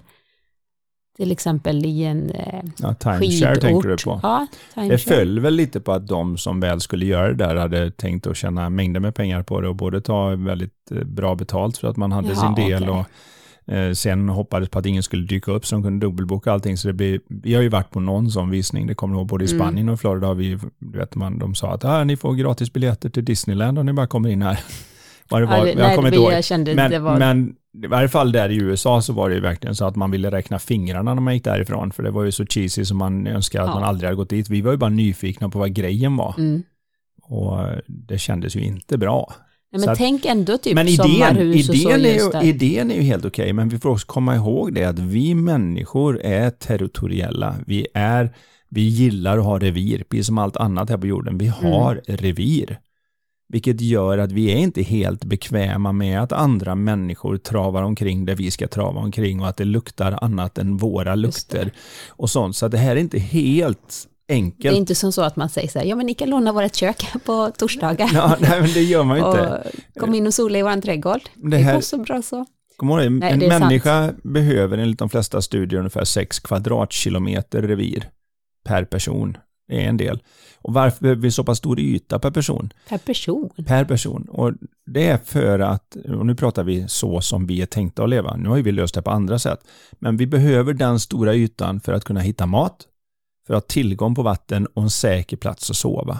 till 1.17 1.31
exempel 1.31 1.85
i 1.85 2.03
en 2.03 2.29
eh, 2.29 2.63
ja, 2.77 2.93
timeshare 2.93 3.55
tänker 3.55 3.89
du 3.89 3.97
på. 3.97 4.19
Ja, 4.23 4.47
det 4.75 4.97
föll 4.97 5.39
väl 5.39 5.53
lite 5.53 5.79
på 5.79 5.91
att 5.91 6.07
de 6.07 6.37
som 6.37 6.59
väl 6.59 6.81
skulle 6.81 7.05
göra 7.05 7.27
det 7.27 7.33
där 7.33 7.55
hade 7.55 7.91
tänkt 7.91 8.27
att 8.27 8.37
tjäna 8.37 8.69
mängder 8.69 8.99
med 8.99 9.15
pengar 9.15 9.43
på 9.43 9.61
det 9.61 9.67
och 9.67 9.75
både 9.75 10.01
ta 10.01 10.35
väldigt 10.35 10.91
eh, 10.91 11.03
bra 11.03 11.35
betalt 11.35 11.77
för 11.77 11.87
att 11.87 11.97
man 11.97 12.11
hade 12.11 12.29
ja, 12.29 12.35
sin 12.35 12.55
del 12.55 12.83
okay. 12.83 12.99
och 12.99 13.05
sen 13.95 14.29
hoppades 14.29 14.69
på 14.69 14.79
att 14.79 14.85
ingen 14.85 15.03
skulle 15.03 15.25
dyka 15.25 15.51
upp 15.51 15.65
så 15.65 15.75
de 15.75 15.83
kunde 15.83 16.05
dubbelboka 16.05 16.51
allting. 16.51 16.77
Så 16.77 16.87
det 16.87 16.93
blir, 16.93 17.19
vi 17.27 17.55
har 17.55 17.61
ju 17.61 17.69
varit 17.69 17.91
på 17.91 17.99
någon 17.99 18.31
sån 18.31 18.49
visning, 18.49 18.87
det 18.87 18.95
kommer 18.95 19.15
ihåg 19.15 19.27
både 19.27 19.45
i 19.45 19.51
mm. 19.51 19.59
Spanien 19.59 19.89
och 19.89 19.99
Florida 19.99 20.27
har 20.27 20.35
vi, 20.35 20.59
vet 20.79 21.15
man, 21.15 21.39
de 21.39 21.55
sa 21.55 21.73
att 21.73 21.85
ah, 21.85 22.03
ni 22.03 22.17
får 22.17 22.33
gratis 22.33 22.73
biljetter 22.73 23.09
till 23.09 23.25
Disneyland 23.25 23.79
om 23.79 23.85
ni 23.85 23.93
bara 23.93 24.07
kommer 24.07 24.29
in 24.29 24.41
här. 24.41 24.59
Vad 25.29 25.41
det 25.41 25.45
var, 25.45 25.57
ja, 25.57 25.63
det, 25.63 25.71
jag 25.71 25.95
kommer 25.95 26.07
inte 26.07 26.59
ihåg. 26.59 26.75
Men, 26.75 27.03
var... 27.03 27.19
men 27.19 27.55
i 27.83 27.87
varje 27.87 28.09
fall 28.09 28.31
där 28.31 28.49
i 28.49 28.55
USA 28.55 29.01
så 29.01 29.13
var 29.13 29.29
det 29.29 29.35
ju 29.35 29.41
verkligen 29.41 29.75
så 29.75 29.85
att 29.85 29.95
man 29.95 30.11
ville 30.11 30.31
räkna 30.31 30.59
fingrarna 30.59 31.13
när 31.13 31.21
man 31.21 31.33
gick 31.33 31.43
därifrån, 31.43 31.91
för 31.91 32.03
det 32.03 32.11
var 32.11 32.23
ju 32.23 32.31
så 32.31 32.45
cheesy 32.45 32.85
som 32.85 32.97
man 32.97 33.27
önskar 33.27 33.61
att 33.61 33.67
ja. 33.67 33.73
man 33.73 33.83
aldrig 33.83 34.07
hade 34.07 34.15
gått 34.15 34.29
dit. 34.29 34.49
Vi 34.49 34.61
var 34.61 34.71
ju 34.71 34.77
bara 34.77 34.89
nyfikna 34.89 35.49
på 35.49 35.59
vad 35.59 35.73
grejen 35.73 36.17
var. 36.17 36.35
Mm. 36.37 36.63
Och 37.23 37.57
det 37.87 38.17
kändes 38.17 38.55
ju 38.55 38.61
inte 38.61 38.97
bra. 38.97 39.33
Nej, 39.71 39.79
men 39.79 39.89
att, 39.89 39.97
tänk 39.97 40.25
ändå 40.25 40.57
typ 40.57 40.75
men 40.75 40.87
idén, 40.87 40.97
sommarhus 40.97 41.69
idén 41.69 42.15
och 42.25 42.31
så. 42.31 42.37
Är 42.37 42.43
ju, 42.43 42.49
idén 42.49 42.91
är 42.91 42.95
ju 42.95 43.01
helt 43.01 43.25
okej, 43.25 43.43
okay, 43.43 43.53
men 43.53 43.69
vi 43.69 43.79
får 43.79 43.89
också 43.89 44.07
komma 44.07 44.35
ihåg 44.35 44.73
det 44.73 44.83
att 44.83 44.99
vi 44.99 45.35
människor 45.35 46.21
är 46.21 46.49
territoriella. 46.49 47.55
Vi 47.65 47.87
är, 47.93 48.33
vi 48.69 48.81
gillar 48.81 49.37
att 49.37 49.43
ha 49.43 49.59
revir, 49.59 50.03
precis 50.09 50.25
som 50.25 50.37
allt 50.37 50.57
annat 50.57 50.89
här 50.89 50.97
på 50.97 51.07
jorden. 51.07 51.37
Vi 51.37 51.47
mm. 51.47 51.71
har 51.71 51.91
mm. 52.07 52.17
revir. 52.17 52.79
Vilket 53.49 53.81
gör 53.81 54.17
att 54.17 54.31
vi 54.31 54.51
är 54.51 54.57
inte 54.57 54.81
helt 54.81 55.25
bekväma 55.25 55.91
med 55.91 56.21
att 56.21 56.31
andra 56.31 56.75
människor 56.75 57.37
travar 57.37 57.83
omkring 57.83 58.25
där 58.25 58.35
vi 58.35 58.51
ska 58.51 58.67
trava 58.67 58.99
omkring 58.99 59.41
och 59.41 59.47
att 59.47 59.57
det 59.57 59.65
luktar 59.65 60.17
annat 60.21 60.57
än 60.57 60.77
våra 60.77 61.15
lukter. 61.15 61.71
Och 62.09 62.29
sånt. 62.29 62.55
Så 62.55 62.67
det 62.67 62.77
här 62.77 62.95
är 62.95 62.99
inte 62.99 63.19
helt 63.19 64.07
enkelt. 64.29 64.61
Det 64.61 64.69
är 64.69 64.77
inte 64.77 64.95
som 64.95 65.11
så 65.11 65.21
att 65.21 65.35
man 65.35 65.49
säger 65.49 65.67
så 65.67 65.79
här, 65.79 65.85
ja 65.85 65.95
men 65.95 66.05
ni 66.05 66.13
kan 66.13 66.29
låna 66.29 66.53
vårt 66.53 66.75
kök 66.75 67.05
på 67.25 67.51
torsdagar. 67.57 68.09
Ja, 68.13 68.37
nej 68.39 68.61
men 68.61 68.73
det 68.73 68.83
gör 68.83 69.03
man 69.03 69.17
ju 69.17 69.25
inte. 69.25 69.63
Och 69.95 70.01
kom 70.01 70.13
in 70.13 70.27
och 70.27 70.33
sola 70.33 70.57
i 70.59 70.61
vår 70.61 70.81
trädgård. 70.81 71.21
Det, 71.35 71.57
här, 71.57 71.71
det 71.71 71.77
går 71.77 71.81
så 71.81 71.97
bra 71.97 72.21
så. 72.21 72.45
Kom 72.77 72.89
ihåg, 72.89 73.11
nej, 73.11 73.33
en 73.33 73.39
människa 73.39 74.05
sant. 74.05 74.23
behöver 74.23 74.77
enligt 74.77 74.99
de 74.99 75.09
flesta 75.09 75.41
studier 75.41 75.79
ungefär 75.79 76.03
6 76.03 76.39
kvadratkilometer 76.39 77.61
revir 77.61 78.09
per 78.65 78.85
person. 78.85 79.37
Det 79.67 79.83
är 79.85 79.89
en 79.89 79.97
del. 79.97 80.19
Och 80.61 80.73
varför 80.73 81.01
behöver 81.01 81.21
vi 81.21 81.31
så 81.31 81.43
pass 81.43 81.57
stor 81.57 81.79
yta 81.79 82.19
per 82.19 82.31
person? 82.31 82.73
Per 82.89 82.97
person? 82.97 83.49
Per 83.65 83.85
person. 83.85 84.27
Och 84.29 84.53
det 84.85 85.07
är 85.07 85.17
för 85.17 85.59
att, 85.59 85.95
och 85.95 86.25
nu 86.25 86.35
pratar 86.35 86.63
vi 86.63 86.85
så 86.87 87.21
som 87.21 87.47
vi 87.47 87.61
är 87.61 87.65
tänkta 87.65 88.03
att 88.03 88.09
leva, 88.09 88.35
nu 88.35 88.49
har 88.49 88.57
ju 88.57 88.63
vi 88.63 88.71
löst 88.71 88.95
det 88.95 89.01
på 89.01 89.11
andra 89.11 89.39
sätt, 89.39 89.59
men 89.99 90.17
vi 90.17 90.27
behöver 90.27 90.73
den 90.73 90.99
stora 90.99 91.35
ytan 91.35 91.79
för 91.79 91.93
att 91.93 92.03
kunna 92.03 92.19
hitta 92.19 92.45
mat, 92.45 92.85
för 93.47 93.53
att 93.53 93.63
ha 93.63 93.67
tillgång 93.67 94.15
på 94.15 94.21
vatten 94.21 94.65
och 94.65 94.83
en 94.83 94.89
säker 94.89 95.37
plats 95.37 95.69
att 95.69 95.75
sova. 95.75 96.19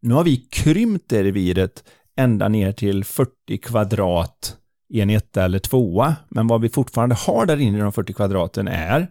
Nu 0.00 0.14
har 0.14 0.24
vi 0.24 0.36
krympt 0.36 1.08
det 1.08 1.24
reviret 1.24 1.84
ända 2.16 2.48
ner 2.48 2.72
till 2.72 3.04
40 3.04 3.58
kvadrat 3.58 4.56
i 4.88 5.00
en 5.00 5.10
etta 5.10 5.44
eller 5.44 5.58
tvåa, 5.58 6.16
men 6.28 6.46
vad 6.46 6.60
vi 6.60 6.68
fortfarande 6.68 7.14
har 7.14 7.46
där 7.46 7.56
inne 7.56 7.78
i 7.78 7.80
de 7.80 7.92
40 7.92 8.12
kvadraten 8.12 8.68
är 8.68 9.10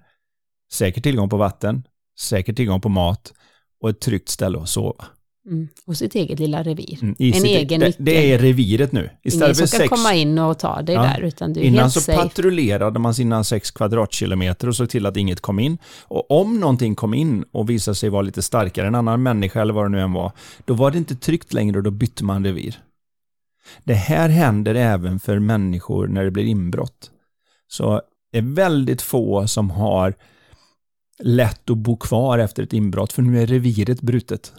säker 0.71 1.01
tillgång 1.01 1.29
på 1.29 1.37
vatten, 1.37 1.83
säker 2.19 2.53
tillgång 2.53 2.81
på 2.81 2.89
mat 2.89 3.33
och 3.81 3.89
ett 3.89 3.99
tryggt 3.99 4.29
ställe 4.29 4.57
att 4.59 4.69
sova. 4.69 5.05
Mm. 5.47 5.67
Och 5.85 5.97
sitt 5.97 6.15
eget 6.15 6.39
lilla 6.39 6.63
revir. 6.63 6.97
Mm, 7.01 7.15
en 7.19 7.33
sitt, 7.33 7.45
egen 7.45 7.79
det, 7.79 7.95
det, 7.97 8.31
är 8.33 8.39
reviret 8.39 8.91
nu. 8.91 9.09
Istället 9.23 9.57
Ingen 9.57 9.67
som 9.67 9.79
kan 9.79 9.87
komma 9.87 10.13
in 10.13 10.39
och 10.39 10.59
ta 10.59 10.81
dig 10.81 10.95
ja. 10.95 11.01
där, 11.01 11.21
utan 11.21 11.53
du 11.53 11.59
är 11.59 11.63
Innan 11.63 11.79
helt 11.79 11.93
så 11.93 12.01
safe. 12.01 12.21
patrullerade 12.21 12.99
man 12.99 13.15
sina 13.15 13.43
sex 13.43 13.71
kvadratkilometer 13.71 14.67
och 14.67 14.75
såg 14.75 14.89
till 14.89 15.05
att 15.05 15.17
inget 15.17 15.41
kom 15.41 15.59
in. 15.59 15.77
Och 16.03 16.31
om 16.31 16.59
någonting 16.59 16.95
kom 16.95 17.13
in 17.13 17.45
och 17.51 17.69
visade 17.69 17.95
sig 17.95 18.09
vara 18.09 18.21
lite 18.21 18.41
starkare, 18.41 18.87
en 18.87 18.95
annan 18.95 19.23
människa 19.23 19.61
eller 19.61 19.73
vad 19.73 19.85
det 19.85 19.89
nu 19.89 20.01
än 20.01 20.13
var, 20.13 20.31
då 20.65 20.73
var 20.73 20.91
det 20.91 20.97
inte 20.97 21.15
tryggt 21.15 21.53
längre 21.53 21.77
och 21.77 21.83
då 21.83 21.91
bytte 21.91 22.23
man 22.23 22.45
revir. 22.45 22.79
Det 23.83 23.93
här 23.93 24.29
händer 24.29 24.75
även 24.75 25.19
för 25.19 25.39
människor 25.39 26.07
när 26.07 26.23
det 26.23 26.31
blir 26.31 26.45
inbrott. 26.45 27.11
Så 27.67 28.01
det 28.31 28.37
är 28.37 28.55
väldigt 28.55 29.01
få 29.01 29.47
som 29.47 29.69
har 29.69 30.13
lätt 31.19 31.69
att 31.69 31.77
bo 31.77 31.97
kvar 31.97 32.39
efter 32.39 32.63
ett 32.63 32.73
inbrott, 32.73 33.13
för 33.13 33.21
nu 33.21 33.41
är 33.41 33.47
reviret 33.47 34.01
brutet. 34.01 34.53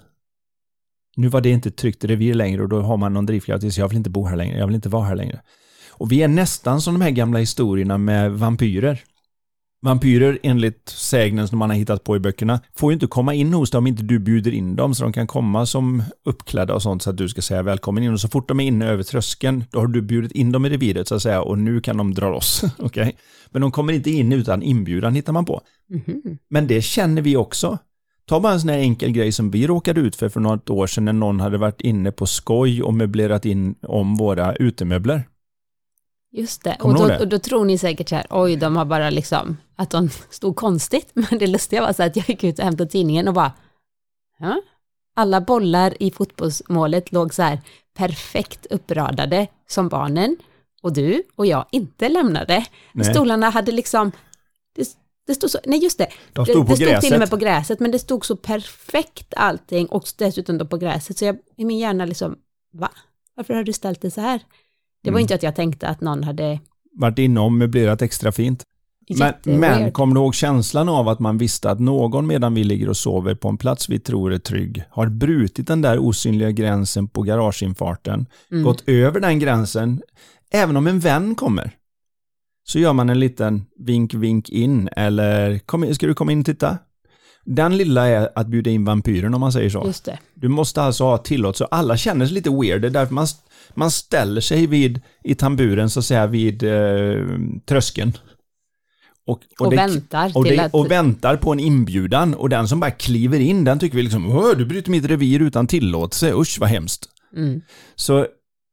Nu 1.16 1.29
var 1.29 1.40
det 1.40 1.50
inte 1.50 1.68
ett 1.68 1.76
tryggt 1.76 2.05
revir 2.05 2.35
längre 2.35 2.62
och 2.62 2.68
då 2.68 2.81
har 2.81 2.96
man 2.96 3.14
någon 3.14 3.26
drivkraft 3.26 3.61
till 3.61 3.72
jag 3.76 3.88
vill 3.88 3.98
inte 3.98 4.11
bo 4.11 4.24
här 4.24 4.37
längre, 4.37 4.59
jag 4.59 4.66
vill 4.66 4.74
inte 4.74 4.88
vara 4.88 5.05
här 5.05 5.16
längre. 5.16 5.40
Och 5.90 6.12
vi 6.12 6.22
är 6.22 6.29
nästan 6.29 6.81
som 6.81 6.94
de 6.94 7.00
här 7.00 7.11
gamla 7.11 7.38
historierna 7.38 7.98
med 7.98 8.33
vampyrer. 8.33 9.05
Vampyrer, 9.83 10.38
enligt 10.42 10.88
sägnen 10.88 11.48
som 11.48 11.59
man 11.59 11.70
har 11.70 11.76
hittat 11.76 12.05
på 12.05 12.16
i 12.16 12.20
böckerna, 12.20 12.61
får 12.76 12.92
ju 12.92 12.94
inte 12.94 13.07
komma 13.07 13.35
in 13.35 13.55
hos 13.55 13.70
dig 13.70 13.79
om 13.79 13.87
inte 13.87 14.02
du 14.02 14.18
bjuder 14.18 14.52
in 14.52 14.76
dem, 14.76 14.94
så 14.94 15.02
de 15.02 15.12
kan 15.12 15.26
komma 15.26 15.66
som 15.66 16.02
uppklädda 16.24 16.74
och 16.74 16.83
sånt 16.83 17.02
så 17.02 17.11
att 17.11 17.16
du 17.16 17.29
ska 17.29 17.42
säga 17.42 17.62
välkommen 17.62 18.02
in. 18.02 18.12
Och 18.12 18.20
så 18.20 18.29
fort 18.29 18.48
de 18.48 18.61
är 18.61 18.64
inne 18.64 18.87
över 18.87 19.02
tröskeln, 19.02 19.64
då 19.70 19.79
har 19.79 19.87
du 19.87 20.02
bjudit 20.02 20.33
in 20.33 20.52
dem 20.52 20.66
i 20.66 20.68
reviret 20.68 21.09
så 21.09 21.14
att 21.14 21.22
säga 21.22 21.42
och 21.42 21.59
nu 21.59 21.81
kan 21.81 21.96
de 21.96 22.14
dra 22.14 22.31
loss. 22.31 22.62
okay? 22.79 23.12
Men 23.50 23.62
de 23.62 23.70
kommer 23.70 23.92
inte 23.92 24.11
in 24.11 24.33
utan 24.33 24.62
inbjudan 24.62 25.14
hittar 25.14 25.33
man 25.33 25.44
på. 25.44 25.61
Mm 25.90 26.02
-hmm. 26.02 26.38
Men 26.48 26.66
det 26.66 26.83
känner 26.83 27.22
vi 27.22 27.37
också. 27.37 27.79
Ta 28.27 28.41
bara 28.41 28.53
en 28.53 28.61
sån 28.61 28.71
här 28.71 28.79
enkel 28.79 29.11
grej 29.11 29.33
som 29.33 29.51
vi 29.51 29.67
råkade 29.67 30.01
ut 30.01 30.17
för 30.17 30.29
för 30.29 30.41
något 30.41 30.71
år 30.71 30.87
sedan 30.87 31.05
när 31.05 31.12
någon 31.12 31.41
hade 31.41 31.59
varit 31.59 31.81
inne 31.81 32.12
på 32.12 32.27
skoj 32.27 32.83
och 32.83 32.95
möblerat 32.95 33.45
in 33.45 33.75
om 33.83 34.17
våra 34.17 34.55
utemöbler. 34.55 35.29
Just 36.33 36.65
det, 36.65 36.77
och 36.81 36.95
då, 36.95 37.07
det? 37.07 37.19
och 37.19 37.29
då, 37.29 37.39
tror 37.39 37.65
ni 37.65 37.79
säkert 37.79 38.09
så 38.09 38.15
här, 38.15 38.27
oj, 38.31 38.57
de 38.57 38.77
har 38.77 38.85
bara 38.85 39.11
liksom, 39.11 39.57
att 39.77 39.91
de 39.91 40.09
stod 40.31 40.57
konstigt, 40.57 41.11
men 41.15 41.39
det 41.39 41.47
lustiga 41.47 41.81
var 41.81 41.93
så 41.93 42.03
att 42.03 42.17
jag 42.17 42.29
gick 42.29 42.45
ut 42.45 42.59
och 42.59 42.65
hämtade 42.65 42.91
tidningen 42.91 43.29
och 43.29 43.35
bara, 43.35 43.53
ja, 44.39 44.61
alla 45.15 45.41
bollar 45.41 46.03
i 46.03 46.11
fotbollsmålet 46.11 47.12
låg 47.12 47.35
så 47.35 47.43
här 47.43 47.61
perfekt 47.97 48.67
uppradade 48.67 49.47
som 49.69 49.89
barnen 49.89 50.37
och 50.83 50.93
du 50.93 51.23
och 51.37 51.47
jag 51.47 51.67
inte 51.71 52.09
lämnade. 52.09 52.67
Nej. 52.93 53.05
Stolarna 53.05 53.51
hade 53.51 53.73
liksom, 53.73 54.12
det, 55.27 55.35
stod 55.35 55.51
så, 55.51 55.59
nej 55.65 55.83
just 55.83 55.99
det, 55.99 56.09
de 56.33 56.47
stod 56.47 56.67
det, 56.67 56.71
det 56.71 56.77
stod 56.77 57.01
till 57.01 57.12
och 57.12 57.19
med 57.19 57.31
på 57.31 57.37
gräset, 57.37 57.81
men 57.81 57.91
det 57.91 57.99
stod 57.99 58.27
så 58.27 58.37
perfekt 58.37 59.35
allting 59.37 59.87
och 59.87 60.05
dessutom 60.19 60.59
då 60.59 60.67
på 60.67 60.77
gräset, 60.77 61.19
så 61.19 61.25
jag 61.25 61.37
i 61.57 61.65
min 61.65 61.79
hjärna 61.79 62.05
liksom, 62.05 62.37
va? 62.73 62.91
Varför 63.35 63.55
har 63.55 63.65
du 63.65 63.73
ställt 63.73 64.01
det 64.01 64.11
så 64.11 64.21
här? 64.21 64.41
Det 65.03 65.11
var 65.11 65.19
mm. 65.19 65.23
inte 65.23 65.35
att 65.35 65.43
jag 65.43 65.57
tänkte 65.57 65.89
att 65.89 66.01
någon 66.01 66.25
hade... 66.25 66.61
Varit 66.93 67.19
inom 67.19 67.59
möblerat 67.59 68.03
extra 68.03 68.33
fint. 68.33 68.62
Men, 69.19 69.61
men 69.61 69.93
kom 69.93 70.15
du 70.15 70.21
ihåg 70.21 70.35
känslan 70.35 70.89
av 70.89 71.09
att 71.09 71.19
man 71.19 71.39
visste 71.39 71.71
att 71.71 71.81
någon 71.81 72.27
medan 72.27 72.55
vi 72.55 72.65
ligger 72.65 72.89
och 72.89 72.97
sover 72.97 73.35
på 73.35 73.49
en 73.49 73.57
plats 73.57 73.89
vi 73.89 73.99
tror 73.99 74.33
är 74.33 74.39
trygg 74.39 74.85
har 74.91 75.07
brutit 75.07 75.67
den 75.67 75.83
där 75.83 75.99
osynliga 75.99 76.51
gränsen 76.51 77.09
på 77.09 77.23
garageinfarten, 77.23 78.27
mm. 78.51 78.65
gått 78.65 78.89
över 78.89 79.21
den 79.21 79.39
gränsen, 79.39 80.03
även 80.51 80.77
om 80.77 80.87
en 80.87 81.01
vän 81.01 81.35
kommer, 81.35 81.77
så 82.68 82.79
gör 82.79 82.92
man 82.92 83.11
en 83.11 83.20
liten 83.20 83.66
vink, 83.79 84.14
vink 84.14 84.50
in 84.50 84.88
eller 84.96 85.59
kom, 85.59 85.94
ska 85.94 86.07
du 86.07 86.14
komma 86.14 86.33
in 86.33 86.40
och 86.40 86.46
titta? 86.46 86.79
Den 87.44 87.76
lilla 87.76 88.07
är 88.07 88.29
att 88.35 88.46
bjuda 88.46 88.70
in 88.70 88.85
vampyren 88.85 89.35
om 89.35 89.40
man 89.40 89.52
säger 89.52 89.70
så. 89.70 89.83
Just 89.87 90.05
det. 90.05 90.18
Du 90.35 90.48
måste 90.48 90.83
alltså 90.83 91.05
ha 91.05 91.18
tillåt 91.18 91.57
så 91.57 91.64
alla 91.64 91.96
känner 91.96 92.26
sig 92.26 92.35
lite 92.35 92.50
weird. 92.50 92.81
Det 92.81 92.88
är 92.88 92.90
därför 92.90 93.14
man, 93.14 93.26
man 93.74 93.90
ställer 93.90 94.40
sig 94.40 94.66
vid, 94.66 95.00
i 95.24 95.35
tamburen 95.35 95.90
så 95.90 95.98
att 95.98 96.05
säga 96.05 96.26
vid 96.26 96.62
eh, 96.62 97.26
tröskeln. 97.68 98.12
Och, 99.26 99.40
och, 99.59 99.66
och 99.66 99.70
det, 99.70 99.76
väntar 99.76 100.33
och, 100.35 100.44
det, 100.44 100.59
att... 100.59 100.74
och, 100.74 100.90
väntar 100.90 101.37
på 101.37 101.52
en 101.52 101.61
inbjudan 101.61 102.35
och 102.35 102.48
den 102.48 102.68
som 102.68 102.81
bara 102.81 102.90
kliver 102.90 103.40
in 103.40 103.64
den 103.64 103.79
tycker 103.79 103.96
vi 103.96 104.02
liksom 104.02 104.55
du 104.59 104.66
bryter 104.66 104.90
mitt 104.90 105.05
revir 105.05 105.42
utan 105.42 105.66
tillåtelse, 105.66 106.33
usch 106.33 106.57
vad 106.61 106.68
hemskt. 106.68 107.09
Mm. 107.37 107.61
Så 107.96 108.26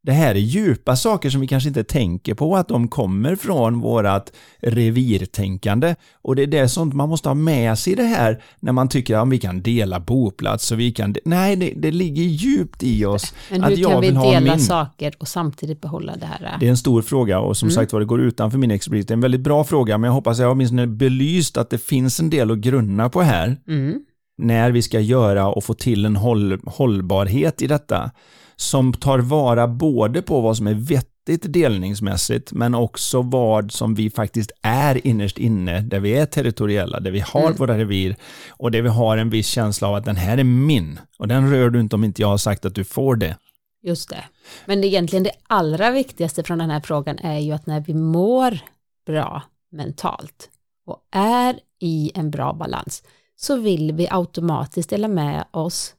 Det 0.05 0.11
här 0.11 0.35
är 0.35 0.39
djupa 0.39 0.95
saker 0.95 1.29
som 1.29 1.41
vi 1.41 1.47
kanske 1.47 1.67
inte 1.69 1.83
tänker 1.83 2.33
på, 2.33 2.55
att 2.55 2.67
de 2.67 2.87
kommer 2.87 3.35
från 3.35 3.79
vårat 3.79 4.31
revirtänkande. 4.61 5.95
Och 6.21 6.35
det 6.35 6.43
är 6.43 6.47
det 6.47 6.69
sånt 6.69 6.93
man 6.93 7.09
måste 7.09 7.29
ha 7.29 7.33
med 7.33 7.79
sig 7.79 7.93
i 7.93 7.95
det 7.95 8.03
här 8.03 8.43
när 8.59 8.71
man 8.71 8.89
tycker 8.89 9.15
att 9.17 9.29
vi 9.29 9.37
kan 9.39 9.61
dela 9.61 9.99
boplats 9.99 10.71
och 10.71 10.79
vi 10.79 10.91
kan... 10.91 11.15
Nej, 11.25 11.55
det, 11.55 11.73
det 11.77 11.91
ligger 11.91 12.23
djupt 12.23 12.83
i 12.83 13.05
oss. 13.05 13.33
Men 13.49 13.63
hur 13.63 13.83
kan 13.83 14.01
vi 14.01 14.09
dela 14.11 14.39
min... 14.39 14.59
saker 14.59 15.13
och 15.17 15.27
samtidigt 15.27 15.81
behålla 15.81 16.15
det 16.15 16.25
här? 16.25 16.57
Det 16.59 16.65
är 16.65 16.69
en 16.69 16.77
stor 16.77 17.01
fråga 17.01 17.39
och 17.39 17.57
som 17.57 17.67
Mm. 17.67 17.75
sagt 17.75 17.93
var 17.93 17.99
det 17.99 18.05
går 18.05 18.21
utanför 18.21 18.57
min 18.57 18.71
expertis. 18.71 19.05
Det 19.05 19.11
är 19.11 19.15
en 19.15 19.21
väldigt 19.21 19.41
bra 19.41 19.63
fråga 19.63 19.97
men 19.97 20.07
jag 20.07 20.13
hoppas 20.13 20.39
jag 20.39 20.51
åtminstone 20.51 20.87
belyst 20.87 21.57
att 21.57 21.69
det 21.69 21.77
finns 21.77 22.19
en 22.19 22.29
del 22.29 22.51
att 22.51 22.57
grunna 22.57 23.09
på 23.09 23.21
här 23.21 23.57
Mm. 23.67 23.99
när 24.37 24.71
vi 24.71 24.81
ska 24.81 24.99
göra 24.99 25.47
och 25.47 25.63
få 25.63 25.73
till 25.73 26.05
en 26.05 26.15
håll, 26.15 26.59
hållbarhet 26.65 27.61
i 27.61 27.67
detta 27.67 28.11
som 28.55 28.93
tar 28.93 29.19
vara 29.19 29.67
både 29.67 30.21
på 30.21 30.41
vad 30.41 30.57
som 30.57 30.67
är 30.67 30.73
vettigt 30.73 31.53
delningsmässigt 31.53 32.51
men 32.51 32.75
också 32.75 33.21
vad 33.21 33.71
som 33.71 33.95
vi 33.95 34.09
faktiskt 34.09 34.51
är 34.61 35.07
innerst 35.07 35.37
inne 35.37 35.81
där 35.81 35.99
vi 35.99 36.13
är 36.13 36.25
territoriella, 36.25 36.99
där 36.99 37.11
vi 37.11 37.19
har 37.19 37.41
Mm. 37.41 37.55
våra 37.55 37.77
revir 37.77 38.15
och 38.49 38.71
där 38.71 38.81
vi 38.81 38.89
har 38.89 39.17
en 39.17 39.29
viss 39.29 39.47
känsla 39.47 39.87
av 39.87 39.95
att 39.95 40.05
den 40.05 40.15
här 40.15 40.37
är 40.37 40.43
min 40.43 40.99
och 41.19 41.27
den 41.27 41.51
rör 41.51 41.69
du 41.69 41.79
inte 41.79 41.95
om 41.95 42.03
inte 42.03 42.21
jag 42.21 42.29
har 42.29 42.37
sagt 42.37 42.65
att 42.65 42.75
du 42.75 42.83
får 42.83 43.15
det. 43.15 43.37
Just 43.83 44.09
det. 44.09 44.23
Men 44.65 44.81
det 44.81 44.87
egentligen 44.87 45.23
det 45.23 45.31
allra 45.47 45.91
viktigaste 45.91 46.43
från 46.43 46.57
den 46.57 46.69
här 46.69 46.81
frågan 46.81 47.19
är 47.19 47.39
ju 47.39 47.51
att 47.51 47.65
när 47.65 47.81
vi 47.81 47.93
mår 47.93 48.59
bra 49.05 49.43
mentalt 49.71 50.49
och 50.85 50.97
är 51.11 51.59
i 51.79 52.11
en 52.15 52.31
bra 52.31 52.53
balans 52.53 53.03
så 53.35 53.55
vill 53.55 53.91
vi 53.91 54.07
automatiskt 54.11 54.89
dela 54.89 55.07
med 55.07 55.45
oss 55.51 55.93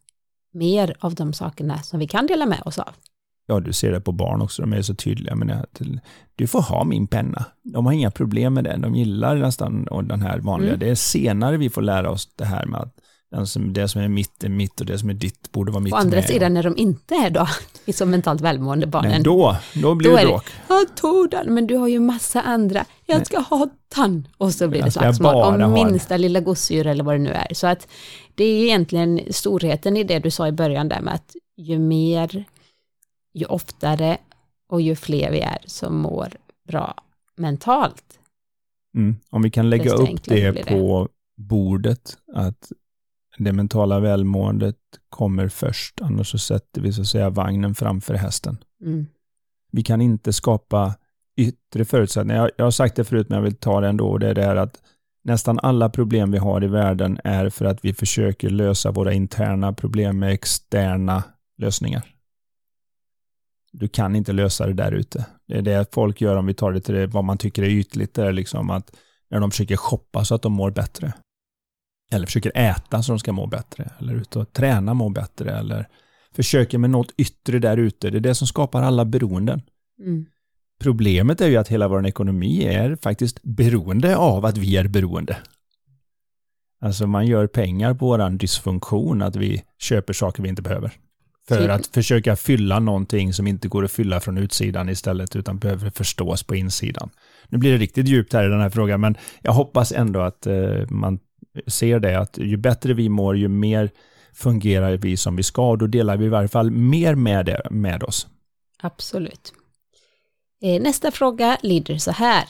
mer 0.55 0.97
av 1.01 1.15
de 1.15 1.33
sakerna 1.33 1.79
som 1.83 1.99
vi 1.99 2.07
kan 2.07 2.27
dela 2.27 2.47
med 2.47 2.63
oss 2.65 2.79
av. 2.79 2.89
Ja, 3.47 3.61
du 3.61 3.73
ser 3.73 3.93
det 3.93 4.01
på 4.01 4.13
barn 4.13 4.43
också, 4.43 4.63
de 4.63 4.73
är 4.73 4.83
så 4.83 4.95
tydliga. 4.95 5.35
Men 5.35 5.51
att 5.51 5.81
du 6.37 6.47
får 6.47 6.63
ha 6.63 6.85
min 6.85 7.07
penna. 7.07 7.45
De 7.63 7.87
har 7.87 7.93
inga 7.93 8.11
problem 8.11 8.55
med 8.55 8.65
det. 8.65 8.77
De 8.77 8.95
gillar 8.95 9.37
nästan 9.37 9.89
den 10.09 10.23
här 10.23 10.39
vanliga. 10.39 10.71
Mm. 10.71 10.81
Det 10.81 10.89
är 10.91 10.95
senare 10.95 11.57
vi 11.57 11.71
får 11.71 11.83
lära 11.83 12.11
oss 12.11 12.29
det 12.37 12.45
här 12.45 12.67
med 12.67 12.81
att 12.81 12.95
den 13.31 13.73
det 13.73 13.89
som 13.89 14.01
är 14.03 14.09
mitt 14.09 14.45
är 14.45 14.49
mitt 14.49 14.81
och 14.81 14.87
det 14.87 14.99
som 14.99 15.11
är 15.11 15.15
ditt 15.15 15.53
borde 15.53 15.73
vara 15.73 15.83
mitt 15.83 15.93
Å 15.93 15.97
andra 15.97 16.17
med. 16.17 16.25
sidan 16.25 16.55
när 16.55 16.63
de 16.63 16.77
inte 16.77 17.15
är 17.15 17.31
då, 17.31 17.47
i 17.85 17.93
så 17.93 18.07
mentalt 18.07 18.41
välmående 18.41 18.87
barnen, 18.87 19.11
Nej, 19.11 19.23
då, 19.23 19.57
då 19.75 19.95
blir 19.95 20.11
Då 20.11 20.17
det 20.17 20.23
det- 20.23 20.29
bråk. 20.29 20.45
jag 20.69 20.97
tog 20.97 21.31
den, 21.31 21.55
men 21.55 21.67
du 21.67 21.77
har 21.77 21.89
ju 21.89 22.01
massa 22.01 22.41
andra, 22.43 22.85
jag 23.07 23.27
ska 23.27 23.39
ha 23.41 23.69
den. 23.97 24.29
Och 24.39 24.53
så 24.53 24.69
blir 24.69 24.83
det 24.83 24.91
slagsmål 24.91 25.35
om 25.35 25.59
den. 25.59 25.73
minsta 25.73 26.17
lilla 26.17 26.41
gosedjur 26.41 26.87
eller 26.87 27.05
vad 27.05 27.15
det 27.15 27.19
nu 27.19 27.31
är. 27.31 27.55
Så 27.55 27.67
att 27.67 27.89
det 28.35 28.45
är 28.45 28.65
egentligen 28.65 29.21
storheten 29.31 29.97
i 29.97 30.05
det 30.05 30.19
du 30.19 30.31
sa 30.31 30.49
i 30.49 30.53
början 30.53 30.89
där 30.89 31.01
med 31.01 31.15
att 31.15 31.37
ju 31.57 31.79
mer, 31.79 32.45
ju 33.35 33.47
oftare 33.47 34.19
och 34.69 34.81
ju 34.81 34.97
fler 34.97 35.31
vi 35.31 35.41
är 35.41 35.59
som 35.67 35.97
mår 35.97 36.29
bra 36.69 36.95
mentalt. 37.37 38.19
Mm. 38.97 39.17
Om 39.31 39.43
vi 39.43 39.51
kan 39.51 39.71
lägga 39.71 39.93
upp 39.93 40.25
det, 40.25 40.51
det. 40.51 40.65
på 40.65 41.09
bordet, 41.37 42.19
att 42.33 42.73
det 43.39 43.53
mentala 43.53 44.01
välmåendet 44.01 44.77
kommer 45.09 45.49
först, 45.49 46.01
annars 46.01 46.31
så 46.31 46.39
sätter 46.39 46.81
vi 46.81 46.93
så 46.93 47.01
att 47.01 47.07
säga 47.07 47.31
vagnen 47.31 47.75
framför 47.75 48.15
hästen. 48.15 48.59
Mm. 48.85 49.07
vi 49.73 49.83
kan 49.83 50.01
inte 50.01 50.33
skapa 50.33 50.95
yttre 51.37 51.85
förutsättningar. 51.85 52.43
Jag, 52.43 52.51
jag 52.57 52.65
har 52.65 52.71
sagt 52.71 52.97
det 52.97 53.05
förut, 53.05 53.29
men 53.29 53.37
jag 53.37 53.43
vill 53.43 53.57
ta 53.57 53.81
det 53.81 53.89
ändå. 53.89 54.09
och 54.09 54.21
Det 54.21 54.29
är 54.29 54.35
det 54.35 54.45
här 54.45 54.57
att 54.57 54.83
nästan 55.25 55.59
alla 55.63 55.89
problem 55.91 56.31
vi 56.31 56.39
har 56.39 56.65
i 56.65 56.67
världen 56.67 57.21
är 57.25 57.49
för 57.51 57.65
att 57.65 57.85
vi 57.85 57.95
försöker 57.95 58.51
lösa 58.51 58.91
våra 58.91 59.13
interna 59.13 59.73
problem 59.73 60.19
med 60.19 60.33
externa 60.33 61.23
lösningar. 61.59 62.15
Du 63.73 63.89
kan 63.89 64.17
inte 64.17 64.33
lösa 64.33 64.67
det 64.67 64.73
där 64.73 64.93
ute. 64.93 65.27
Det 65.47 65.59
är 65.59 65.63
det 65.63 65.95
folk 65.95 66.21
gör 66.21 66.37
om 66.37 66.47
vi 66.47 66.55
tar 66.55 66.73
det 66.73 66.81
till 66.81 66.95
det, 66.95 67.07
vad 67.07 67.25
man 67.25 67.39
tycker 67.39 67.63
är 67.63 67.69
ytligt. 67.69 68.15
Det 68.15 68.27
är 68.27 68.33
liksom 68.33 68.71
att 68.71 68.97
när 69.31 69.41
de 69.41 69.51
försöker 69.51 69.77
shoppa 69.77 70.25
så 70.25 70.35
att 70.35 70.43
de 70.43 70.53
mår 70.53 70.71
bättre. 70.71 71.13
Eller 72.13 72.27
försöker 72.27 72.53
äta 72.55 73.03
så 73.03 73.13
att 73.13 73.17
de 73.17 73.19
ska 73.19 73.33
må 73.33 73.47
bättre. 73.47 73.91
Eller 73.99 74.15
ut 74.15 74.37
och 74.37 74.53
träna 74.53 74.95
må 74.95 75.09
bättre. 75.09 75.59
Eller 75.59 75.89
försöker 76.33 76.79
med 76.79 76.91
något 76.91 77.13
yttre 77.17 77.59
där 77.59 77.77
ute. 77.77 78.11
Det 78.11 78.19
är 78.19 78.21
det 78.21 78.35
som 78.35 78.47
skapar 78.47 78.83
alla 78.83 79.05
beroenden. 79.05 79.63
Mm. 79.99 80.27
Problemet 80.85 81.41
är 81.41 81.49
ju 81.49 81.57
att 81.57 81.69
hela 81.69 81.89
vår 81.89 82.07
ekonomi 82.07 82.65
är 82.65 82.97
faktiskt 82.97 83.43
beroende 83.43 84.17
av 84.17 84.45
att 84.45 84.59
vi 84.59 84.77
är 84.77 84.89
beroende. 84.89 85.37
Alltså 86.81 87.07
man 87.07 87.27
gör 87.27 87.47
pengar 87.47 87.95
på 87.95 88.07
våran 88.07 88.39
dysfunktion, 88.39 89.23
att 89.23 89.37
vi 89.37 89.63
köper 89.79 90.13
saker 90.13 90.43
vi 90.43 90.49
inte 90.49 90.63
behöver. 90.63 90.93
För 91.49 91.65
Så- 91.67 91.71
att 91.71 91.87
försöka 91.87 92.37
fylla 92.37 92.79
någonting 92.79 93.33
som 93.33 93.47
inte 93.47 93.69
går 93.69 93.85
att 93.85 93.93
fylla 93.93 94.21
från 94.21 94.39
utsidan 94.39 94.89
istället, 94.89 95.37
utan 95.37 95.59
behöver 95.59 95.91
förstås 95.91 96.43
på 96.43 96.55
insidan. 96.57 97.11
Nu 97.49 97.59
blir 97.59 97.73
det 97.73 97.79
riktigt 97.79 98.09
djupt 98.09 98.33
här 98.33 98.45
i 98.47 98.49
den 98.49 98.61
här 98.61 98.71
frågan, 98.71 99.01
men 99.01 99.17
jag 99.43 99.53
hoppas 99.53 99.93
ändå 99.93 100.21
att 100.21 100.47
eh, 100.47 100.89
man 100.91 101.19
ser 101.67 102.01
det, 102.01 102.19
att 102.21 102.39
ju 102.39 102.57
bättre 102.57 102.95
vi 102.95 103.09
mår, 103.09 103.37
ju 103.37 103.49
mer 103.49 103.91
fungerar 104.33 104.97
vi 104.97 105.17
som 105.17 105.37
vi 105.37 105.43
ska, 105.43 105.69
och 105.71 105.79
då 105.79 105.87
delar 105.87 106.17
vi 106.17 106.25
i 106.25 106.29
varje 106.29 106.49
fall 106.49 106.71
mer 106.71 107.15
med, 107.15 107.47
det, 107.47 107.63
med 107.71 108.03
oss. 108.03 108.27
Absolut. 108.83 109.53
Eh, 110.65 110.83
Nästa 110.83 111.11
fråga 111.11 111.59
lyder 111.63 111.99
så 111.99 112.11
här. 112.11 112.45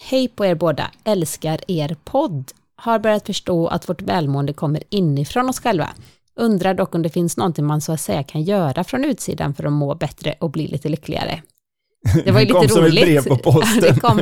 Hej 0.00 0.28
på 0.28 0.46
er 0.46 0.54
båda, 0.54 0.90
älskar 1.04 1.60
er 1.68 1.96
podd. 2.04 2.52
Har 2.76 2.98
börjat 2.98 3.26
förstå 3.26 3.66
att 3.66 3.88
vårt 3.88 4.02
välmående 4.02 4.52
kommer 4.52 4.82
inifrån 4.90 5.48
oss 5.48 5.60
själva. 5.60 5.88
Undrar 6.36 6.74
dock 6.74 6.94
om 6.94 7.02
det 7.02 7.10
finns 7.10 7.36
någonting 7.36 7.64
man 7.66 7.80
så 7.80 7.92
att 7.92 8.00
säga 8.00 8.22
kan 8.22 8.42
göra 8.42 8.84
från 8.84 9.04
utsidan 9.04 9.54
för 9.54 9.64
att 9.64 9.72
må 9.72 9.94
bättre 9.94 10.34
och 10.40 10.50
bli 10.50 10.66
lite 10.68 10.88
lyckligare. 10.88 11.42
Det 12.24 12.30
var 12.30 12.40
ju 12.40 12.46
Det 12.46 12.52
kom 12.52 12.62
lite 12.62 12.74
som 12.74 12.84
ett 12.84 12.90
roligt. 12.92 13.04
brev 13.04 13.24
på 13.28 13.36
posten. 13.36 13.80
det 13.94 14.00
kom 14.00 14.20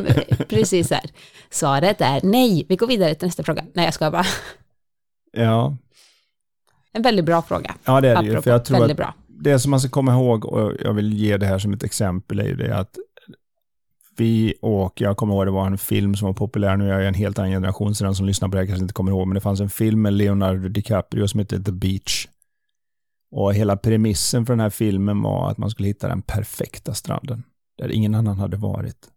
precis 0.49 0.91
här. 0.91 1.11
Svaret 1.51 2.01
är 2.01 2.21
nej. 2.23 2.67
Vi 2.69 2.77
går 2.77 2.87
vidare 2.87 3.15
till 3.15 3.27
nästa 3.29 3.43
fråga. 3.43 3.65
Nej, 3.75 3.85
jag 3.85 3.95
ska 3.95 4.11
bara. 4.11 4.27
Ja, 5.33 5.77
En 6.93 7.03
väldigt 7.03 7.25
bra 7.25 7.43
fråga. 7.43 7.75
ja 7.85 8.01
det 8.01 8.09
är 8.09 8.23
det 8.23 8.29
ju. 8.29 8.43
För 8.43 8.51
jag 8.51 8.65
tror 8.65 8.79
väldigt 8.79 8.91
att 8.91 8.97
bra. 8.97 9.15
det 9.27 9.59
som 9.59 9.71
man 9.71 9.81
ska 9.81 9.91
komma 9.91 10.13
ihåg, 10.13 10.45
och 10.45 10.73
jag 10.85 10.93
vill 10.93 11.13
ge 11.13 11.37
det 11.37 11.47
här 11.47 11.59
som 11.59 11.73
ett 11.73 11.83
exempel, 11.83 12.39
är 12.41 12.45
ju 12.45 12.57
det 12.57 12.77
att 12.77 12.99
vi 14.21 14.55
och 14.63 15.01
jag 15.01 15.17
kommer 15.17 15.35
ihåg 15.35 15.47
det 15.47 15.51
var 15.51 15.67
en 15.67 15.79
film 15.79 16.15
som 16.15 16.27
var 16.27 16.33
populär, 16.33 16.77
nu 16.77 16.91
är 16.91 16.99
jag 16.99 17.09
en 17.09 17.15
helt 17.15 17.39
annan 17.39 17.51
generation, 17.51 17.95
så 17.95 18.05
den 18.05 18.15
som 18.15 18.27
lyssnar 18.27 18.49
på 18.49 18.55
det 18.55 18.61
här 18.61 18.67
kanske 18.67 18.83
inte 18.83 18.95
kommer 18.95 19.13
ihåg, 19.13 19.27
men 19.29 19.35
det 19.35 19.41
fanns 19.41 19.61
en 19.61 19.71
film 19.71 20.03
med 20.03 20.13
Leonardo 20.13 20.69
DiCaprio 20.69 21.29
som 21.29 21.41
hette 21.41 21.63
The 21.63 21.73
Beach. 21.73 22.27
Och 23.31 23.55
hela 23.55 23.77
premissen 23.77 24.47
för 24.47 24.53
den 24.53 24.61
här 24.61 24.71
filmen 24.71 25.23
var 25.23 25.51
att 25.51 25.59
man 25.59 25.71
skulle 25.71 25.89
hitta 25.89 26.09
den 26.09 26.23
perfekta 26.23 26.95
stranden, 26.95 27.43
där 27.79 27.93
ingen 27.93 28.15
annan 28.15 28.39
hade 28.39 28.57
varit. 28.57 29.09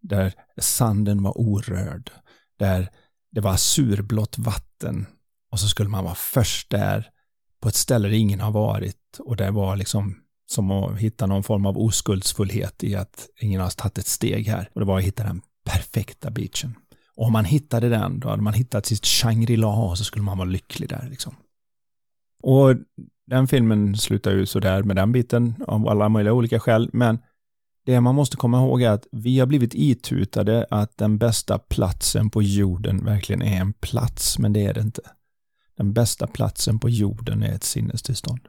Där 0.00 0.32
sanden 0.60 1.22
var 1.22 1.38
orörd, 1.38 2.10
där 2.58 2.88
det 3.32 3.40
var 3.40 3.56
surblått 3.56 4.38
vatten 4.38 5.06
och 5.50 5.60
så 5.60 5.68
skulle 5.68 5.88
man 5.88 6.04
vara 6.04 6.14
först 6.14 6.70
där 6.70 7.10
på 7.60 7.68
ett 7.68 7.74
ställe 7.74 8.08
där 8.08 8.16
ingen 8.16 8.40
har 8.40 8.50
varit 8.50 9.18
och 9.18 9.36
där 9.36 9.50
var 9.50 9.76
liksom 9.76 10.16
som 10.50 10.70
att 10.70 10.98
hitta 10.98 11.26
någon 11.26 11.42
form 11.42 11.66
av 11.66 11.78
oskuldsfullhet 11.78 12.84
i 12.84 12.94
att 12.94 13.28
ingen 13.40 13.60
har 13.60 13.70
tagit 13.70 13.98
ett 13.98 14.06
steg 14.06 14.46
här. 14.46 14.70
Och 14.72 14.80
det 14.80 14.86
var 14.86 14.98
att 14.98 15.04
hitta 15.04 15.22
den 15.22 15.40
perfekta 15.64 16.30
beachen. 16.30 16.74
Och 17.14 17.26
om 17.26 17.32
man 17.32 17.44
hittade 17.44 17.88
den, 17.88 18.20
då 18.20 18.28
hade 18.28 18.42
man 18.42 18.54
hittat 18.54 18.86
sitt 18.86 19.06
Shangri-La 19.06 19.90
och 19.90 19.98
så 19.98 20.04
skulle 20.04 20.24
man 20.24 20.38
vara 20.38 20.48
lycklig 20.48 20.88
där 20.88 21.06
liksom. 21.10 21.34
Och 22.42 22.76
den 23.26 23.48
filmen 23.48 23.96
slutar 23.96 24.30
ju 24.30 24.46
sådär 24.46 24.82
med 24.82 24.96
den 24.96 25.12
biten 25.12 25.54
av 25.66 25.88
alla 25.88 26.08
möjliga 26.08 26.32
olika 26.32 26.60
skäl, 26.60 26.90
men 26.92 27.18
det 27.86 28.00
man 28.00 28.14
måste 28.14 28.36
komma 28.36 28.58
ihåg 28.58 28.82
är 28.82 28.90
att 28.90 29.06
vi 29.12 29.38
har 29.38 29.46
blivit 29.46 29.74
itutade 29.74 30.66
att 30.70 30.98
den 30.98 31.18
bästa 31.18 31.58
platsen 31.58 32.30
på 32.30 32.42
jorden 32.42 33.04
verkligen 33.04 33.42
är 33.42 33.60
en 33.60 33.72
plats, 33.72 34.38
men 34.38 34.52
det 34.52 34.66
är 34.66 34.74
det 34.74 34.80
inte. 34.80 35.02
Den 35.76 35.92
bästa 35.92 36.26
platsen 36.26 36.78
på 36.78 36.88
jorden 36.88 37.42
är 37.42 37.52
ett 37.52 37.64
sinnestillstånd. 37.64 38.40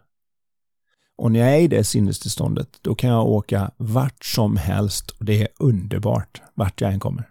Och 1.20 1.32
när 1.32 1.40
jag 1.40 1.56
är 1.56 1.62
i 1.62 1.68
det 1.68 1.84
sinnestillståndet, 1.84 2.78
då 2.82 2.96
kan 2.96 3.10
jag 3.10 3.28
åka 3.28 3.72
vart 3.78 4.26
som 4.26 4.58
helst 4.58 5.10
och 5.10 5.26
det 5.26 5.42
är 5.42 5.48
underbart 5.60 6.42
vart 6.54 6.82
jag 6.82 6.94
än 6.94 7.00
kommer. 7.00 7.30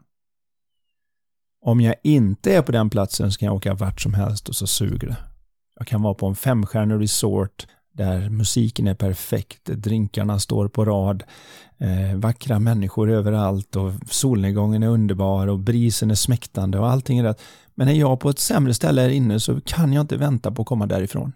Om 1.64 1.80
jag 1.80 1.94
inte 2.02 2.54
är 2.54 2.62
på 2.62 2.72
den 2.72 2.90
platsen 2.90 3.32
så 3.32 3.38
kan 3.38 3.46
jag 3.46 3.56
åka 3.56 3.74
vart 3.74 4.00
som 4.00 4.14
helst 4.14 4.48
och 4.48 4.56
så 4.56 4.66
suger 4.66 5.08
det. 5.08 5.16
Jag 5.78 5.86
kan 5.86 6.02
vara 6.02 6.14
på 6.14 6.26
en 6.26 6.34
femstjärnig 6.34 7.00
resort 7.00 7.66
där 7.92 8.30
musiken 8.30 8.86
är 8.86 8.94
perfekt, 8.94 9.64
drinkarna 9.64 10.38
står 10.38 10.68
på 10.68 10.84
rad, 10.84 11.22
eh, 11.78 12.16
vackra 12.16 12.58
människor 12.58 13.10
överallt 13.10 13.76
och 13.76 13.92
solnedgången 14.10 14.82
är 14.82 14.88
underbar 14.88 15.46
och 15.46 15.58
brisen 15.58 16.10
är 16.10 16.14
smäktande 16.14 16.78
och 16.78 16.90
allting 16.90 17.18
är 17.18 17.22
rätt. 17.22 17.42
Men 17.74 17.88
är 17.88 17.92
jag 17.92 18.20
på 18.20 18.30
ett 18.30 18.38
sämre 18.38 18.74
ställe 18.74 19.00
här 19.00 19.08
inne 19.08 19.40
så 19.40 19.60
kan 19.60 19.92
jag 19.92 20.00
inte 20.00 20.16
vänta 20.16 20.52
på 20.52 20.62
att 20.62 20.68
komma 20.68 20.86
därifrån. 20.86 21.32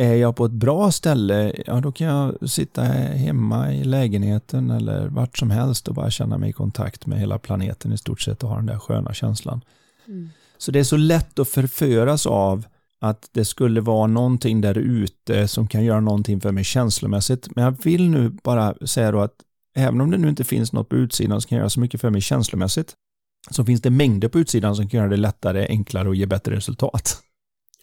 Är 0.00 0.14
jag 0.14 0.36
på 0.36 0.44
ett 0.44 0.52
bra 0.52 0.92
ställe, 0.92 1.52
ja 1.66 1.80
då 1.80 1.92
kan 1.92 2.06
jag 2.06 2.50
sitta 2.50 2.82
hemma 2.82 3.74
i 3.74 3.84
lägenheten 3.84 4.70
eller 4.70 5.08
vart 5.08 5.38
som 5.38 5.50
helst 5.50 5.88
och 5.88 5.94
bara 5.94 6.10
känna 6.10 6.38
mig 6.38 6.50
i 6.50 6.52
kontakt 6.52 7.06
med 7.06 7.20
hela 7.20 7.38
planeten 7.38 7.92
i 7.92 7.98
stort 7.98 8.20
sett 8.20 8.42
och 8.42 8.48
ha 8.48 8.56
den 8.56 8.66
där 8.66 8.78
sköna 8.78 9.14
känslan. 9.14 9.60
Mm. 10.06 10.30
Så 10.58 10.70
det 10.72 10.78
är 10.78 10.84
så 10.84 10.96
lätt 10.96 11.38
att 11.38 11.48
förföras 11.48 12.26
av 12.26 12.66
att 13.00 13.28
det 13.32 13.44
skulle 13.44 13.80
vara 13.80 14.06
någonting 14.06 14.60
där 14.60 14.78
ute 14.78 15.48
som 15.48 15.68
kan 15.68 15.84
göra 15.84 16.00
någonting 16.00 16.40
för 16.40 16.52
mig 16.52 16.64
känslomässigt. 16.64 17.48
Men 17.56 17.64
jag 17.64 17.84
vill 17.84 18.10
nu 18.10 18.28
bara 18.28 18.74
säga 18.86 19.12
då 19.12 19.20
att 19.20 19.34
även 19.74 20.00
om 20.00 20.10
det 20.10 20.18
nu 20.18 20.28
inte 20.28 20.44
finns 20.44 20.72
något 20.72 20.88
på 20.88 20.96
utsidan 20.96 21.40
som 21.40 21.48
kan 21.48 21.58
göra 21.58 21.70
så 21.70 21.80
mycket 21.80 22.00
för 22.00 22.10
mig 22.10 22.20
känslomässigt, 22.20 22.94
så 23.50 23.64
finns 23.64 23.80
det 23.80 23.90
mängder 23.90 24.28
på 24.28 24.38
utsidan 24.38 24.76
som 24.76 24.88
kan 24.88 24.98
göra 24.98 25.10
det 25.10 25.16
lättare, 25.16 25.66
enklare 25.68 26.08
och 26.08 26.14
ge 26.14 26.26
bättre 26.26 26.56
resultat. 26.56 27.22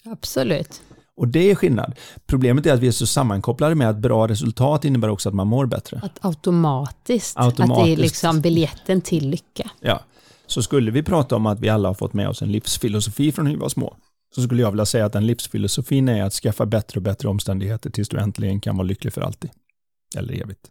Absolut. 0.05 0.81
Och 1.17 1.27
det 1.27 1.51
är 1.51 1.55
skillnad. 1.55 1.95
Problemet 2.25 2.65
är 2.65 2.73
att 2.73 2.79
vi 2.79 2.87
är 2.87 2.91
så 2.91 3.07
sammankopplade 3.07 3.75
med 3.75 3.89
att 3.89 3.97
bra 3.97 4.27
resultat 4.27 4.85
innebär 4.85 5.09
också 5.09 5.29
att 5.29 5.35
man 5.35 5.47
mår 5.47 5.65
bättre. 5.65 6.01
Att 6.03 6.25
automatiskt, 6.25 7.37
Automatiskt. 7.37 7.79
att 7.79 7.85
det 7.85 7.91
är 7.93 7.97
liksom 7.97 8.41
biljetten 8.41 9.01
till 9.01 9.29
lycka. 9.29 9.71
Ja. 9.79 9.99
Så 10.47 10.63
skulle 10.63 10.91
vi 10.91 11.03
prata 11.03 11.35
om 11.35 11.45
att 11.45 11.59
vi 11.59 11.69
alla 11.69 11.89
har 11.89 11.93
fått 11.93 12.13
med 12.13 12.29
oss 12.29 12.41
en 12.41 12.51
livsfilosofi 12.51 13.31
från 13.31 13.45
hur 13.45 13.53
vi 13.53 13.59
var 13.59 13.69
små, 13.69 13.95
så 14.35 14.41
skulle 14.41 14.61
jag 14.61 14.71
vilja 14.71 14.85
säga 14.85 15.05
att 15.05 15.13
den 15.13 15.25
livsfilosofin 15.25 16.09
är 16.09 16.23
att 16.23 16.33
skaffa 16.33 16.65
bättre 16.65 16.99
och 16.99 17.03
bättre 17.03 17.29
omständigheter 17.29 17.89
tills 17.89 18.09
du 18.09 18.17
äntligen 18.17 18.59
kan 18.59 18.77
vara 18.77 18.87
lycklig 18.87 19.13
för 19.13 19.21
alltid. 19.21 19.49
Eller 20.15 20.41
evigt. 20.41 20.67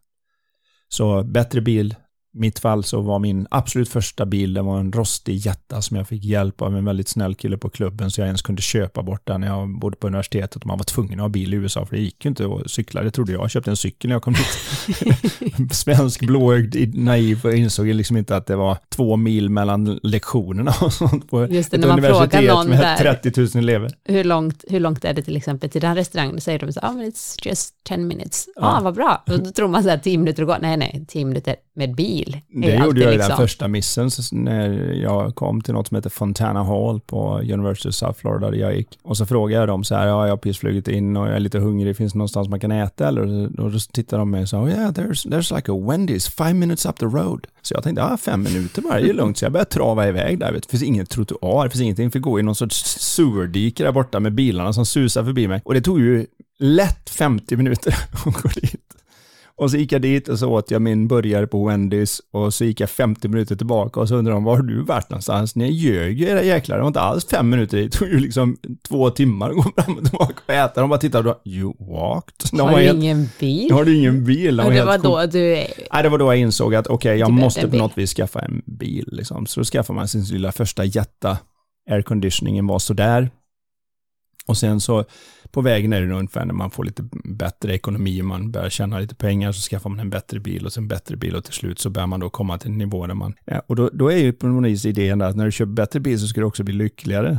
Så 0.88 1.22
bättre 1.22 1.60
bil, 1.60 1.94
mitt 2.36 2.58
fall 2.58 2.84
så 2.84 3.00
var 3.00 3.18
min 3.18 3.46
absolut 3.50 3.88
första 3.88 4.26
bil, 4.26 4.54
det 4.54 4.62
var 4.62 4.80
en 4.80 4.92
rostig 4.92 5.36
Jetta 5.36 5.82
som 5.82 5.96
jag 5.96 6.08
fick 6.08 6.24
hjälp 6.24 6.62
av 6.62 6.76
en 6.76 6.84
väldigt 6.84 7.08
snäll 7.08 7.34
kille 7.34 7.58
på 7.58 7.70
klubben 7.70 8.10
så 8.10 8.20
jag 8.20 8.26
ens 8.26 8.42
kunde 8.42 8.62
köpa 8.62 9.02
bort 9.02 9.26
den 9.26 9.40
när 9.40 9.48
jag 9.48 9.78
bodde 9.78 9.96
på 9.96 10.06
universitetet 10.06 10.62
och 10.62 10.66
man 10.66 10.78
var 10.78 10.84
tvungen 10.84 11.18
att 11.18 11.24
ha 11.24 11.28
bil 11.28 11.54
i 11.54 11.56
USA 11.56 11.86
för 11.86 11.96
det 11.96 12.02
gick 12.02 12.24
ju 12.24 12.28
inte 12.28 12.46
att 12.46 12.70
cykla, 12.70 13.02
det 13.02 13.10
trodde 13.10 13.32
jag. 13.32 13.42
Jag 13.42 13.50
köpte 13.50 13.70
en 13.70 13.76
cykel 13.76 14.08
när 14.08 14.14
jag 14.14 14.22
kom 14.22 14.34
dit. 14.34 15.72
Svensk 15.72 16.20
blåögd 16.20 16.94
naiv 16.94 17.40
och 17.44 17.54
insåg 17.54 17.86
liksom 17.86 18.16
inte 18.16 18.36
att 18.36 18.46
det 18.46 18.56
var 18.56 18.78
två 18.88 19.16
mil 19.16 19.50
mellan 19.50 20.00
lektionerna 20.02 20.74
och 20.80 20.92
sånt 20.92 21.30
på 21.30 21.46
Just 21.46 21.70
det, 21.70 21.76
ett 21.76 21.80
när 21.80 21.88
man 21.88 21.98
universitet 21.98 22.44
någon 22.44 22.68
med 22.68 22.78
där. 22.78 22.96
30 22.96 23.40
000 23.40 23.48
elever. 23.64 23.90
Hur 24.04 24.24
långt, 24.24 24.64
hur 24.68 24.80
långt 24.80 25.04
är 25.04 25.14
det 25.14 25.22
till 25.22 25.36
exempel 25.36 25.70
till 25.70 25.80
den 25.80 25.94
restaurangen? 25.94 26.34
Då 26.34 26.40
säger 26.40 26.58
de 26.58 26.72
så 26.72 26.80
ah, 26.82 26.92
men 26.92 27.10
it's 27.10 27.48
just 27.48 27.74
10 27.88 27.98
minutes. 27.98 28.48
Ja. 28.56 28.78
ah, 28.78 28.80
vad 28.82 28.94
bra. 28.94 29.24
Och 29.26 29.42
då 29.42 29.50
tror 29.50 29.68
man 29.68 29.82
så 29.82 29.88
här 29.88 29.98
10 29.98 30.18
minuter 30.18 30.42
att 30.42 30.48
gå. 30.48 30.56
Nej, 30.60 30.76
nej, 30.76 31.04
10 31.08 31.24
minuter 31.24 31.56
med 31.76 31.94
bil. 31.94 32.40
Det 32.48 32.74
gjorde 32.74 33.00
jag 33.00 33.12
i 33.12 33.16
liksom- 33.16 33.28
den 33.28 33.36
första 33.36 33.68
missen 33.68 34.10
när 34.32 34.92
jag 34.92 35.34
kom 35.34 35.60
till 35.60 35.74
något 35.74 35.86
som 35.88 35.94
heter 35.94 36.10
Fontana 36.10 36.64
Hall 36.64 37.00
på 37.00 37.38
University 37.38 37.88
of 37.88 37.94
South 37.94 38.20
Florida 38.20 38.50
där 38.50 38.58
jag 38.58 38.76
gick. 38.76 38.98
Och 39.02 39.16
så 39.16 39.26
frågade 39.26 39.60
jag 39.62 39.68
dem 39.68 39.84
så 39.84 39.94
här, 39.94 40.06
ja 40.06 40.24
jag 40.26 40.32
har 40.32 40.36
precis 40.36 40.58
flugit 40.58 40.88
in 40.88 41.16
och 41.16 41.26
jag 41.26 41.36
är 41.36 41.40
lite 41.40 41.58
hungrig, 41.58 41.96
finns 41.96 42.12
det 42.12 42.18
någonstans 42.18 42.48
man 42.48 42.60
kan 42.60 42.72
äta 42.72 43.08
eller? 43.08 43.22
Och 43.60 43.70
då 43.72 43.78
tittade 43.92 44.20
de 44.20 44.30
med 44.30 44.42
och 44.42 44.48
sa, 44.48 44.60
oh, 44.62 44.70
yeah 44.70 44.90
there's, 44.90 45.28
there's 45.30 45.56
like 45.56 45.72
a 45.72 45.74
Wendy's 45.74 46.30
five 46.30 46.54
minutes 46.54 46.86
up 46.86 46.96
the 46.96 47.06
road. 47.06 47.46
Så 47.62 47.74
jag 47.74 47.82
tänkte, 47.82 48.02
ja 48.02 48.16
fem 48.16 48.42
minuter 48.42 48.82
bara, 48.82 49.00
det 49.00 49.08
är 49.08 49.14
lugnt. 49.14 49.38
Så 49.38 49.44
jag 49.44 49.52
började 49.52 49.70
trava 49.70 50.08
iväg 50.08 50.38
där, 50.38 50.52
det 50.52 50.70
finns 50.70 50.82
ingen 50.82 51.06
trottoar, 51.06 51.64
det 51.64 51.70
finns 51.70 51.82
ingenting, 51.82 52.10
fick 52.10 52.22
gå 52.22 52.40
i 52.40 52.42
någon 52.42 52.54
sorts 52.54 52.84
sewerdike 53.00 53.84
där 53.84 53.92
borta 53.92 54.20
med 54.20 54.34
bilarna 54.34 54.72
som 54.72 54.86
susar 54.86 55.24
förbi 55.24 55.48
mig. 55.48 55.60
Och 55.64 55.74
det 55.74 55.80
tog 55.80 56.00
ju 56.00 56.26
lätt 56.58 57.10
50 57.10 57.56
minuter 57.56 57.94
att 58.26 58.42
gå 58.42 58.48
dit. 58.54 58.85
Och 59.58 59.70
så 59.70 59.76
gick 59.76 59.92
jag 59.92 60.02
dit 60.02 60.28
och 60.28 60.38
så 60.38 60.48
åt 60.48 60.70
jag 60.70 60.82
min 60.82 61.08
burgare 61.08 61.46
på 61.46 61.66
Wendys 61.66 62.20
och 62.32 62.54
så 62.54 62.64
gick 62.64 62.80
jag 62.80 62.90
50 62.90 63.28
minuter 63.28 63.56
tillbaka 63.56 64.00
och 64.00 64.08
så 64.08 64.16
undrade 64.16 64.36
de 64.36 64.44
var 64.44 64.56
har 64.56 64.62
du 64.62 64.82
varit 64.82 65.10
någonstans? 65.10 65.56
Ni 65.56 65.72
ljög 65.72 66.20
ju 66.20 66.26
era 66.26 66.42
jäklar, 66.42 66.76
det 66.76 66.82
var 66.82 66.88
inte 66.88 67.00
alls 67.00 67.26
fem 67.26 67.50
minuter 67.50 67.76
dit, 67.76 67.92
det 67.92 67.98
tog 67.98 68.08
ju 68.08 68.18
liksom 68.18 68.56
två 68.88 69.10
timmar 69.10 69.50
att 69.50 69.56
gå 69.56 69.62
fram 69.62 69.96
och 69.96 70.04
tillbaka 70.04 70.34
och 70.46 70.54
äta. 70.54 70.80
De 70.80 70.90
bara 70.90 70.98
tittade 71.00 71.30
och 71.30 71.40
you 71.44 71.74
walked. 71.78 72.60
Har 72.60 72.78
du 72.78 72.90
ingen 72.90 73.28
bil? 73.40 73.72
har 73.72 73.84
du 73.84 73.96
ingen 73.96 74.24
bil? 74.24 74.60
Och 74.60 74.70
det 74.70 74.84
var 74.84 74.98
då 74.98 75.26
du... 75.26 75.54
Nej, 75.92 76.02
det 76.02 76.08
var 76.08 76.18
då 76.18 76.24
jag 76.24 76.36
insåg 76.36 76.74
att 76.74 76.86
okej, 76.86 77.18
jag 77.18 77.28
Du 77.28 77.32
behövde 77.32 77.44
måste 77.44 77.68
på 77.68 77.76
något 77.76 77.98
vis 77.98 78.14
skaffa 78.14 78.40
en 78.40 78.62
bil. 78.66 79.08
Liksom. 79.12 79.46
Så 79.46 79.60
då 79.60 79.64
skaffar 79.64 79.94
man 79.94 80.08
sin 80.08 80.24
lilla 80.24 80.52
första 80.52 80.84
jätta. 80.84 81.38
Airconditioningen 81.90 82.66
var 82.66 82.78
sådär. 82.78 83.30
Och 84.46 84.56
sen 84.56 84.80
så 84.80 85.04
på 85.50 85.60
vägen 85.60 85.92
är 85.92 86.00
det 86.00 86.14
ungefär 86.14 86.44
när 86.44 86.54
man 86.54 86.70
får 86.70 86.84
lite 86.84 87.08
bättre 87.24 87.74
ekonomi, 87.74 88.22
och 88.22 88.24
man 88.24 88.50
börjar 88.50 88.70
tjäna 88.70 88.98
lite 88.98 89.14
pengar, 89.14 89.52
så 89.52 89.60
skaffar 89.70 89.90
man 89.90 90.00
en 90.00 90.10
bättre 90.10 90.40
bil 90.40 90.66
och 90.66 90.72
sen 90.72 90.88
bättre 90.88 91.16
bil 91.16 91.36
och 91.36 91.44
till 91.44 91.54
slut 91.54 91.78
så 91.78 91.90
börjar 91.90 92.06
man 92.06 92.20
då 92.20 92.30
komma 92.30 92.58
till 92.58 92.70
en 92.70 92.78
nivå 92.78 93.06
där 93.06 93.14
man... 93.14 93.34
Ja, 93.44 93.62
och 93.66 93.76
då, 93.76 93.90
då 93.92 94.12
är 94.12 94.18
ju 94.18 94.32
på 94.32 94.46
något 94.46 94.70
vis 94.70 94.86
idén 94.86 95.22
att 95.22 95.36
när 95.36 95.44
du 95.44 95.52
köper 95.52 95.72
bättre 95.72 96.00
bil 96.00 96.20
så 96.20 96.26
ska 96.26 96.40
du 96.40 96.46
också 96.46 96.64
bli 96.64 96.74
lyckligare. 96.74 97.38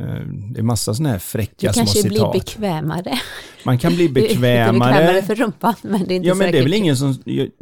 Eh, 0.00 0.04
Det 0.52 0.60
är 0.60 0.62
massa 0.62 0.94
sådana 0.94 1.08
här 1.08 1.16
Du 1.16 1.20
fräcka 1.20 1.72
små 1.72 1.80
kanske 1.84 2.02
blir 2.08 2.10
citat. 2.18 2.32
bekvämare. 2.32 3.18
Man 3.64 3.78
kan 3.78 3.94
bli 3.94 4.08
Du 4.08 4.20
är 4.20 4.22
lite 4.22 4.34
bekvämare 4.40 4.92
bekvämare. 4.92 5.22
för 5.22 5.34
rumpan, 5.34 5.74
men 5.82 6.04
det 6.08 6.14
är 6.14 6.16
inte 6.16 6.28
Ja, 6.28 6.34
men 6.34 6.38
det 6.38 6.48
är 6.48 6.52
säkert. 6.52 6.64
väl 6.64 6.74
ingen 6.74 6.96
som, 6.96 7.16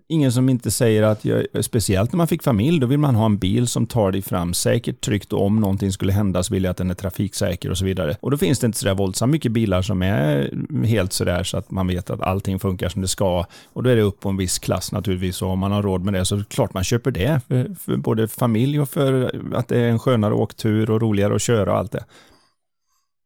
ingen 0.09 0.33
som 0.33 0.49
inte 0.49 0.71
säger 0.71 1.03
att, 1.03 1.25
jag, 1.25 1.47
speciellt 1.61 2.13
när 2.13 2.17
man 2.17 2.29
fick 2.29 2.43
familj, 2.43 2.81
då 2.81 2.87
vill 2.87 2.99
man 2.99 3.15
ha 3.15 3.27
en 3.27 3.39
bil 3.39 3.67
som 3.69 3.87
tar 3.87 4.13
dig 4.13 4.23
fram 4.23 4.55
säkert, 4.55 5.01
tryggt 5.01 5.33
och 5.33 5.43
om 5.47 5.61
någonting 5.61 5.93
skulle 5.93 6.13
hända 6.13 6.43
så 6.43 6.55
vill 6.55 6.65
jag 6.65 6.71
att 6.71 6.77
den 6.77 6.91
är 6.91 6.95
trafiksäker 6.95 7.71
och 7.71 7.79
så 7.79 7.85
vidare. 7.85 8.17
Och 8.21 8.31
då 8.31 8.37
finns 8.37 8.59
det 8.59 8.67
inte 8.67 8.79
sådär 8.79 8.95
våldsamt 8.95 9.33
mycket 9.33 9.53
bilar 9.53 9.83
som 9.83 10.03
är 10.03 10.51
helt 10.85 11.13
sådär 11.13 11.45
så 11.45 11.57
att 11.57 11.71
man 11.71 11.87
vet 11.87 12.11
att 12.11 12.21
allting 12.21 12.59
funkar 12.59 12.89
som 12.89 13.03
det 13.03 13.09
ska. 13.09 13.45
Och 13.73 13.83
då 13.83 13.91
är 13.91 13.97
det 13.97 14.03
upp 14.03 14.21
på 14.21 14.29
en 14.29 14.37
viss 14.37 14.59
klass 14.59 14.93
naturligtvis 14.93 15.43
och 15.43 15.49
om 15.51 15.59
man 15.59 15.73
har 15.73 15.83
råd 15.83 16.05
med 16.05 16.15
det 16.15 16.25
så 16.25 16.45
klart 16.45 16.75
man 16.75 16.85
köper 16.85 17.11
det. 17.11 17.41
För, 17.49 17.75
för 17.85 17.97
både 17.97 18.29
familj 18.29 18.81
och 18.81 18.89
för 18.89 19.31
att 19.55 19.69
det 19.69 19.79
är 19.81 19.89
en 19.89 19.99
skönare 19.99 20.35
åktur 20.35 20.91
och 20.91 21.01
roligare 21.03 21.35
att 21.35 21.43
köra 21.43 21.73
och 21.73 21.79
allt 21.79 21.93
det. 21.93 22.05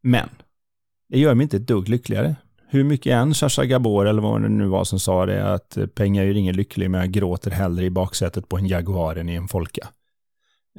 Men 0.04 0.28
det 1.08 1.18
gör 1.18 1.34
mig 1.34 1.44
inte 1.44 1.56
ett 1.56 1.66
dugg 1.66 1.88
lyckligare. 1.88 2.36
Hur 2.68 2.84
mycket 2.84 3.12
än 3.12 3.34
Sasha 3.34 3.64
Gabor 3.64 4.06
eller 4.06 4.22
vad 4.22 4.42
det 4.42 4.48
nu 4.48 4.66
var 4.66 4.84
som 4.84 5.00
sa 5.00 5.26
det, 5.26 5.54
att 5.54 5.76
eh, 5.76 5.86
pengar 5.86 6.24
gör 6.24 6.36
ingen 6.36 6.56
lycklig, 6.56 6.90
men 6.90 7.00
jag 7.00 7.10
gråter 7.10 7.50
hellre 7.50 7.84
i 7.84 7.90
baksätet 7.90 8.48
på 8.48 8.58
en 8.58 8.66
Jaguar 8.66 9.16
än 9.16 9.28
i 9.28 9.34
en 9.34 9.48
Folka. 9.48 9.88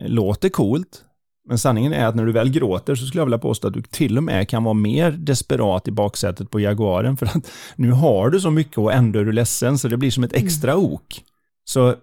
Eh, 0.01 0.09
låter 0.09 0.49
coolt, 0.49 1.03
men 1.47 1.57
sanningen 1.57 1.93
är 1.93 2.05
att 2.05 2.15
när 2.15 2.25
du 2.25 2.31
väl 2.31 2.49
gråter 2.49 2.95
så 2.95 3.05
skulle 3.05 3.21
jag 3.21 3.25
vilja 3.25 3.37
påstå 3.37 3.67
att 3.67 3.73
du 3.73 3.81
till 3.81 4.17
och 4.17 4.23
med 4.23 4.49
kan 4.49 4.63
vara 4.63 4.73
mer 4.73 5.11
desperat 5.11 5.87
i 5.87 5.91
baksätet 5.91 6.51
på 6.51 6.59
Jaguaren 6.59 7.17
för 7.17 7.25
att 7.25 7.51
nu 7.75 7.91
har 7.91 8.29
du 8.29 8.39
så 8.39 8.51
mycket 8.51 8.77
och 8.77 8.93
ändå 8.93 9.19
är 9.19 9.25
du 9.25 9.31
ledsen 9.31 9.77
så 9.77 9.87
det 9.87 9.97
blir 9.97 10.11
som 10.11 10.23
ett 10.23 10.33
extra 10.33 10.75
ok. 10.75 11.23
Så 11.63 11.95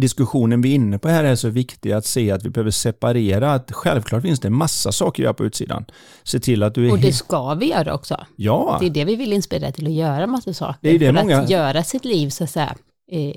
diskussionen 0.00 0.60
vi 0.62 0.70
är 0.70 0.74
inne 0.74 0.98
på 0.98 1.08
här 1.08 1.24
är 1.24 1.34
så 1.36 1.48
viktig 1.48 1.92
att 1.92 2.06
se 2.06 2.30
att 2.30 2.44
vi 2.44 2.50
behöver 2.50 2.70
separera 2.70 3.52
att 3.52 3.72
självklart 3.72 4.22
finns 4.22 4.40
det 4.40 4.48
en 4.48 4.54
massa 4.54 4.92
saker 4.92 5.22
att 5.22 5.24
göra 5.24 5.34
på 5.34 5.44
utsidan. 5.44 5.84
Se 6.22 6.40
till 6.40 6.62
att 6.62 6.74
du 6.74 6.86
är... 6.88 6.92
Och 6.92 6.98
det 6.98 7.12
ska 7.12 7.54
vi 7.54 7.70
göra 7.70 7.94
också. 7.94 8.26
ja, 8.36 8.76
Det 8.80 8.86
är 8.86 8.90
det 8.90 9.04
vi 9.04 9.16
vill 9.16 9.32
inspirera 9.32 9.72
till 9.72 9.86
att 9.86 9.92
göra 9.92 10.26
massa 10.26 10.52
saker. 10.54 10.78
Det 10.82 10.88
är 10.90 10.98
det 10.98 11.06
för 11.06 11.12
många- 11.12 11.38
att 11.38 11.50
göra 11.50 11.84
sitt 11.84 12.04
liv 12.04 12.28
så 12.30 12.44
att 12.44 12.50
säga 12.50 12.74
eh, 13.12 13.34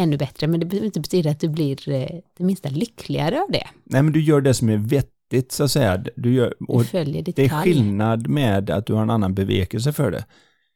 ännu 0.00 0.16
bättre. 0.16 0.46
Men 0.46 0.60
det 0.60 0.66
behöver 0.66 0.86
inte 0.86 1.00
betyda 1.00 1.30
att 1.30 1.40
du 1.40 1.48
blir 1.48 1.88
eh, 1.88 2.06
det 2.38 2.44
minsta 2.44 2.68
lyckligare 2.68 3.40
av 3.42 3.50
det. 3.52 3.66
nej 3.84 4.02
men 4.02 4.12
du 4.12 4.20
gör 4.22 4.40
det 4.40 4.54
som 4.54 4.68
är 4.68 4.76
vettigt 4.76 5.52
så 5.52 5.64
att 5.64 5.70
säga. 5.70 6.04
Du 6.16 6.32
gör, 6.34 6.54
Du 6.78 6.84
följer 6.84 7.22
ditt 7.22 7.36
det 7.36 7.44
är 7.44 7.48
skillnad 7.62 8.28
med 8.28 8.70
att 8.70 8.86
du 8.86 8.92
har 8.94 9.02
en 9.02 9.10
annan 9.10 9.34
bevekelse 9.34 9.92
för 9.92 10.10
det. 10.10 10.24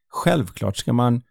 Självklart 0.08 0.76
ska 0.76 0.92
man 0.92 1.22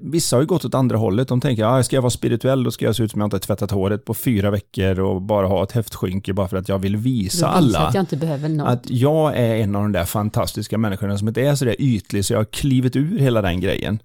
Vissa 0.00 0.36
har 0.36 0.40
ju 0.40 0.46
gått 0.46 0.64
åt 0.64 0.74
andra 0.74 0.96
hållet. 0.96 1.28
De 1.28 1.40
tänker, 1.40 1.64
ah, 1.64 1.82
ska 1.82 1.96
jag 1.96 2.02
vara 2.02 2.10
spirituell 2.10 2.64
då 2.64 2.70
ska 2.70 2.84
jag 2.84 2.96
se 2.96 3.02
ut 3.02 3.10
som 3.10 3.20
jag 3.20 3.26
inte 3.26 3.34
har 3.34 3.40
tvättat 3.40 3.70
håret 3.70 4.04
på 4.04 4.14
fyra 4.14 4.50
veckor 4.50 5.00
och 5.00 5.22
bara 5.22 5.46
ha 5.46 5.62
ett 5.62 5.72
häftskynke 5.72 6.32
bara 6.32 6.48
för 6.48 6.56
att 6.56 6.68
jag 6.68 6.78
vill 6.78 6.96
visa 6.96 7.46
alla 7.46 7.78
att 7.78 7.94
jag 7.94 8.02
inte 8.02 8.16
behöver 8.16 8.48
något. 8.48 8.68
att 8.68 8.90
jag 8.90 9.36
är 9.36 9.56
en 9.56 9.76
av 9.76 9.82
de 9.82 9.92
där 9.92 10.04
fantastiska 10.04 10.78
människorna 10.78 11.18
som 11.18 11.28
inte 11.28 11.42
är 11.42 11.54
så 11.54 11.64
där 11.64 11.76
ytlig 11.78 12.24
så 12.24 12.32
jag 12.32 12.38
har 12.38 12.44
klivit 12.44 12.96
ur 12.96 13.18
hela 13.18 13.42
den 13.42 13.60
grejen. 13.60 13.98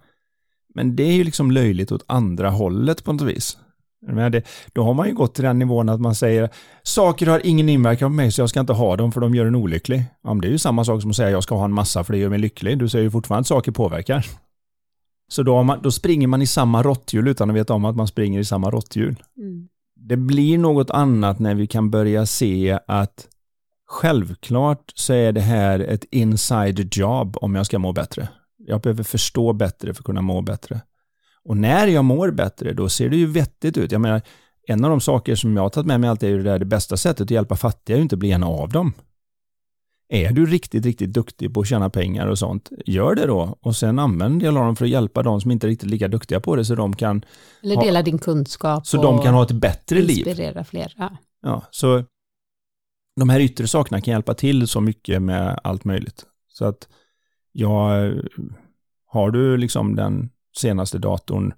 Men 0.75 0.95
det 0.95 1.03
är 1.03 1.13
ju 1.13 1.23
liksom 1.23 1.51
löjligt 1.51 1.91
åt 1.91 2.03
andra 2.07 2.49
hållet 2.49 3.03
på 3.03 3.13
något 3.13 3.21
vis. 3.21 3.57
Det, 4.31 4.43
då 4.73 4.83
har 4.83 4.93
man 4.93 5.07
ju 5.07 5.13
gått 5.13 5.35
till 5.35 5.43
den 5.43 5.59
nivån 5.59 5.89
att 5.89 6.01
man 6.01 6.15
säger 6.15 6.49
saker 6.83 7.27
har 7.27 7.41
ingen 7.43 7.69
inverkan 7.69 8.09
på 8.09 8.15
mig 8.15 8.31
så 8.31 8.41
jag 8.41 8.49
ska 8.49 8.59
inte 8.59 8.73
ha 8.73 8.95
dem 8.95 9.11
för 9.11 9.21
de 9.21 9.35
gör 9.35 9.45
en 9.45 9.55
olycklig. 9.55 10.05
Ja, 10.23 10.33
det 10.33 10.47
är 10.47 10.51
ju 10.51 10.57
samma 10.57 10.85
sak 10.85 11.01
som 11.01 11.09
att 11.09 11.15
säga 11.15 11.29
jag 11.29 11.43
ska 11.43 11.55
ha 11.55 11.65
en 11.65 11.73
massa 11.73 12.03
för 12.03 12.13
det 12.13 12.19
gör 12.19 12.29
mig 12.29 12.39
lycklig. 12.39 12.77
Du 12.77 12.89
säger 12.89 13.03
ju 13.03 13.11
fortfarande 13.11 13.41
att 13.41 13.47
saker 13.47 13.71
påverkar. 13.71 14.25
Så 15.31 15.43
då, 15.43 15.63
man, 15.63 15.79
då 15.81 15.91
springer 15.91 16.27
man 16.27 16.41
i 16.41 16.47
samma 16.47 16.83
råtthjul 16.83 17.27
utan 17.27 17.49
att 17.49 17.55
veta 17.55 17.73
om 17.73 17.85
att 17.85 17.95
man 17.95 18.07
springer 18.07 18.39
i 18.39 18.45
samma 18.45 18.71
råtthjul 18.71 19.23
Mm. 19.37 19.67
det 19.95 20.17
blir 20.17 20.57
något 20.57 20.89
annat 20.89 21.39
när 21.39 21.55
vi 21.55 21.67
kan 21.67 21.91
börja 21.91 22.25
se 22.25 22.79
att 22.87 23.27
självklart 23.87 24.91
så 24.95 25.13
är 25.13 25.31
det 25.31 25.41
här 25.41 25.79
ett 25.79 26.05
inside 26.11 26.95
job 26.95 27.37
om 27.41 27.55
jag 27.55 27.65
ska 27.65 27.79
må 27.79 27.93
bättre. 27.93 28.29
Jag 28.57 28.81
behöver 28.81 29.03
förstå 29.03 29.53
bättre 29.53 29.93
för 29.93 30.01
att 30.01 30.05
kunna 30.05 30.21
må 30.21 30.41
bättre. 30.41 30.81
Och 31.45 31.57
när 31.57 31.87
jag 31.87 32.05
mår 32.05 32.31
bättre, 32.31 32.73
då 32.73 32.89
ser 32.89 33.09
det 33.09 33.17
ju 33.17 33.25
vettigt 33.25 33.77
ut. 33.77 33.91
Jag 33.91 34.01
menar, 34.01 34.21
en 34.67 34.83
av 34.83 34.89
de 34.89 35.01
saker 35.01 35.35
som 35.35 35.55
jag 35.55 35.63
har 35.63 35.69
tagit 35.69 35.87
med 35.87 35.99
mig 35.99 36.09
alltid 36.09 36.29
är 36.29 36.33
ju 36.33 36.37
det 36.43 36.49
där 36.49 36.59
det 36.59 36.65
bästa 36.65 36.97
sättet 36.97 37.21
att 37.21 37.31
hjälpa 37.31 37.55
fattiga 37.55 37.95
är 37.95 37.97
ju 37.97 38.03
inte 38.03 38.15
att 38.15 38.19
bli 38.19 38.31
en 38.31 38.43
av 38.43 38.69
dem. 38.69 38.93
Är 40.13 40.31
du 40.31 40.45
riktigt, 40.45 40.85
riktigt 40.85 41.13
duktig 41.13 41.53
på 41.53 41.61
att 41.61 41.67
tjäna 41.67 41.89
pengar 41.89 42.27
och 42.27 42.39
sånt, 42.39 42.69
gör 42.85 43.15
det 43.15 43.25
då. 43.27 43.57
Och 43.61 43.75
sen 43.75 43.99
använd 43.99 44.39
del 44.41 44.57
av 44.57 44.65
dem 44.65 44.75
för 44.75 44.85
att 44.85 44.91
hjälpa 44.91 45.23
de 45.23 45.41
som 45.41 45.51
inte 45.51 45.67
är 45.67 45.69
riktigt 45.69 45.89
lika 45.89 46.07
duktiga 46.07 46.39
på 46.39 46.55
det 46.55 46.65
så 46.65 46.75
de 46.75 46.95
kan, 46.95 47.25
Eller 47.63 47.75
ha- 47.75 47.83
dela 47.83 48.01
din 48.01 48.19
kunskap 48.19 48.87
så 48.87 49.01
de 49.03 49.21
kan 49.21 49.33
ha 49.33 49.43
ett 49.43 49.51
bättre 49.51 50.01
liv. 50.01 50.27
inspirera 50.27 50.63
fler. 50.63 50.93
Ja. 50.97 51.17
Ja, 51.41 51.63
så 51.71 52.03
de 53.19 53.29
här 53.29 53.39
yttre 53.39 53.67
sakerna 53.67 54.01
kan 54.01 54.11
hjälpa 54.11 54.33
till 54.33 54.67
så 54.67 54.81
mycket 54.81 55.21
med 55.21 55.59
allt 55.63 55.83
möjligt. 55.85 56.25
Så 56.47 56.65
att 56.65 56.87
jag, 57.51 58.13
har 59.05 59.31
du 59.31 59.57
liksom 59.57 59.95
den 59.95 60.29
senaste 60.57 60.97
datorn 60.97 61.53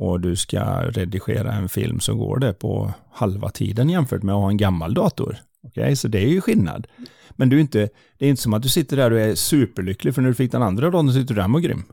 och 0.00 0.20
du 0.20 0.36
ska 0.36 0.82
redigera 0.82 1.52
en 1.52 1.68
film 1.68 2.00
så 2.00 2.14
går 2.14 2.38
det 2.38 2.52
på 2.52 2.94
halva 3.12 3.48
tiden 3.48 3.88
jämfört 3.90 4.22
med 4.22 4.34
att 4.34 4.40
ha 4.40 4.48
en 4.50 4.56
gammal 4.56 4.94
dator. 4.94 5.36
Okej, 5.66 5.82
Okay? 5.82 5.96
Så 5.96 6.08
det 6.08 6.18
är 6.18 6.28
ju 6.28 6.40
skillnad. 6.40 6.86
Men 7.30 7.48
du 7.48 7.56
är 7.56 7.60
inte, 7.60 7.88
det 8.18 8.26
är 8.26 8.30
inte 8.30 8.42
som 8.42 8.54
att 8.54 8.62
du 8.62 8.68
sitter 8.68 8.96
där 8.96 9.10
och 9.10 9.20
är 9.20 9.34
superlycklig 9.34 10.14
för 10.14 10.22
när 10.22 10.28
du 10.28 10.34
fick 10.34 10.52
den 10.52 10.62
andra 10.62 10.90
dagen 10.90 11.12
sitter 11.12 11.34
du 11.34 11.40
där 11.40 11.54
och 11.54 11.62
grym. 11.62 11.84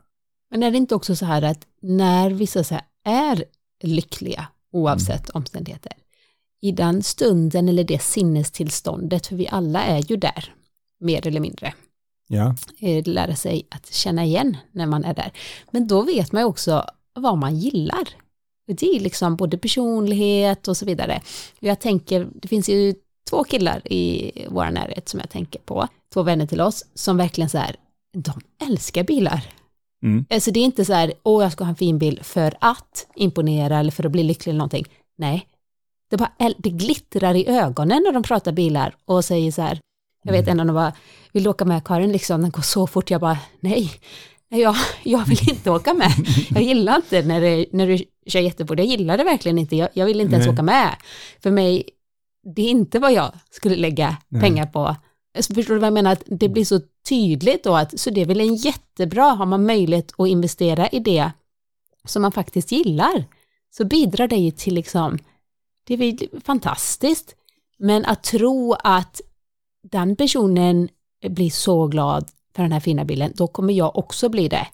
Men 0.51 0.63
är 0.63 0.71
det 0.71 0.77
inte 0.77 0.95
också 0.95 1.15
så 1.15 1.25
här 1.25 1.41
att 1.41 1.67
när 1.81 2.31
vissa 2.31 2.63
så 2.63 2.79
är 3.05 3.45
lyckliga 3.83 4.47
oavsett 4.71 5.29
mm. 5.29 5.31
omständigheter, 5.33 5.91
i 6.61 6.71
den 6.71 7.03
stunden 7.03 7.69
eller 7.69 7.83
det 7.83 8.01
sinnestillståndet, 8.01 9.27
för 9.27 9.35
vi 9.35 9.47
alla 9.47 9.83
är 9.83 10.11
ju 10.11 10.17
där, 10.17 10.53
mer 10.99 11.27
eller 11.27 11.39
mindre. 11.39 11.73
Ja. 12.27 12.55
Eh, 12.79 13.07
lära 13.07 13.35
sig 13.35 13.67
att 13.69 13.93
känna 13.93 14.25
igen 14.25 14.57
när 14.71 14.85
man 14.85 15.03
är 15.03 15.13
där. 15.13 15.31
Men 15.71 15.87
då 15.87 16.01
vet 16.01 16.31
man 16.31 16.41
ju 16.41 16.45
också 16.45 16.85
vad 17.13 17.37
man 17.37 17.55
gillar. 17.55 18.09
Det 18.67 18.85
är 18.85 18.99
liksom 18.99 19.35
både 19.35 19.57
personlighet 19.57 20.67
och 20.67 20.77
så 20.77 20.85
vidare. 20.85 21.21
Jag 21.59 21.79
tänker, 21.79 22.27
det 22.33 22.47
finns 22.47 22.69
ju 22.69 22.95
två 23.29 23.43
killar 23.43 23.81
i 23.93 24.31
vår 24.49 24.65
närhet 24.65 25.09
som 25.09 25.19
jag 25.19 25.29
tänker 25.29 25.59
på, 25.59 25.87
två 26.13 26.23
vänner 26.23 26.45
till 26.45 26.61
oss, 26.61 26.85
som 26.93 27.17
verkligen 27.17 27.49
så 27.49 27.57
här, 27.57 27.75
de 28.13 28.33
älskar 28.67 29.03
bilar. 29.03 29.45
Mm. 30.03 30.25
Alltså 30.29 30.51
det 30.51 30.59
är 30.59 30.63
inte 30.63 30.85
så 30.85 30.93
här, 30.93 31.13
åh 31.23 31.43
jag 31.43 31.51
ska 31.51 31.63
ha 31.63 31.69
en 31.69 31.75
fin 31.75 31.97
bil 31.97 32.19
för 32.23 32.53
att 32.59 33.07
imponera 33.15 33.79
eller 33.79 33.91
för 33.91 34.05
att 34.05 34.11
bli 34.11 34.23
lycklig 34.23 34.49
eller 34.49 34.57
någonting. 34.57 34.85
Nej, 35.17 35.47
det, 36.09 36.17
bara, 36.17 36.31
det 36.57 36.69
glittrar 36.69 37.35
i 37.35 37.47
ögonen 37.47 38.03
när 38.05 38.11
de 38.11 38.23
pratar 38.23 38.51
bilar 38.51 38.95
och 39.05 39.25
säger 39.25 39.51
så 39.51 39.61
här, 39.61 39.79
jag 40.23 40.31
vet 40.31 40.47
mm. 40.47 40.51
en 40.51 40.59
av 40.59 40.65
dem 40.65 40.75
bara, 40.75 40.93
vill 41.31 41.43
du 41.43 41.49
åka 41.49 41.65
med 41.65 41.83
Karin 41.83 42.11
liksom, 42.11 42.41
den 42.41 42.51
går 42.51 42.61
så 42.61 42.87
fort, 42.87 43.11
jag 43.11 43.21
bara, 43.21 43.37
nej, 43.59 43.91
jag, 44.49 44.75
jag 45.03 45.25
vill 45.25 45.49
inte 45.49 45.71
åka 45.71 45.93
med. 45.93 46.11
Jag 46.49 46.63
gillar 46.63 46.95
inte 46.95 47.21
när, 47.21 47.41
det, 47.41 47.65
när 47.71 47.87
du 47.87 47.97
kör 48.27 48.39
jättefort, 48.39 48.79
jag 48.79 48.87
gillar 48.87 49.17
det 49.17 49.23
verkligen 49.23 49.57
inte, 49.57 49.75
jag, 49.75 49.89
jag 49.93 50.05
vill 50.05 50.21
inte 50.21 50.35
ens 50.35 50.47
åka 50.47 50.61
med. 50.61 50.95
För 51.43 51.51
mig, 51.51 51.83
det 52.43 52.61
är 52.61 52.69
inte 52.69 52.99
vad 52.99 53.13
jag 53.13 53.31
skulle 53.49 53.75
lägga 53.75 54.17
nej. 54.27 54.41
pengar 54.41 54.65
på. 54.65 54.95
Så 55.39 55.53
förstår 55.53 55.73
du 55.73 55.79
vad 55.79 55.87
jag 55.87 55.93
menar? 55.93 56.11
Att 56.11 56.23
det 56.25 56.49
blir 56.49 56.65
så 56.65 56.81
tydligt 57.09 57.63
då 57.63 57.75
att, 57.75 57.99
så 57.99 58.09
det 58.09 58.21
är 58.21 58.25
väl 58.25 58.41
en 58.41 58.55
jättebra, 58.55 59.23
har 59.23 59.45
man 59.45 59.65
möjlighet 59.65 60.13
att 60.17 60.27
investera 60.27 60.89
i 60.89 60.99
det 60.99 61.31
som 62.05 62.21
man 62.21 62.31
faktiskt 62.31 62.71
gillar, 62.71 63.25
så 63.69 63.85
bidrar 63.85 64.27
det 64.27 64.35
ju 64.35 64.51
till 64.51 64.73
liksom, 64.73 65.19
det 65.83 65.93
är 65.93 66.39
fantastiskt. 66.39 67.35
Men 67.77 68.05
att 68.05 68.23
tro 68.23 68.73
att 68.73 69.21
den 69.83 70.15
personen 70.15 70.89
blir 71.29 71.49
så 71.49 71.87
glad 71.87 72.29
för 72.55 72.63
den 72.63 72.71
här 72.71 72.79
fina 72.79 73.05
bilden, 73.05 73.31
då 73.35 73.47
kommer 73.47 73.73
jag 73.73 73.97
också 73.97 74.29
bli 74.29 74.47
det. 74.47 74.67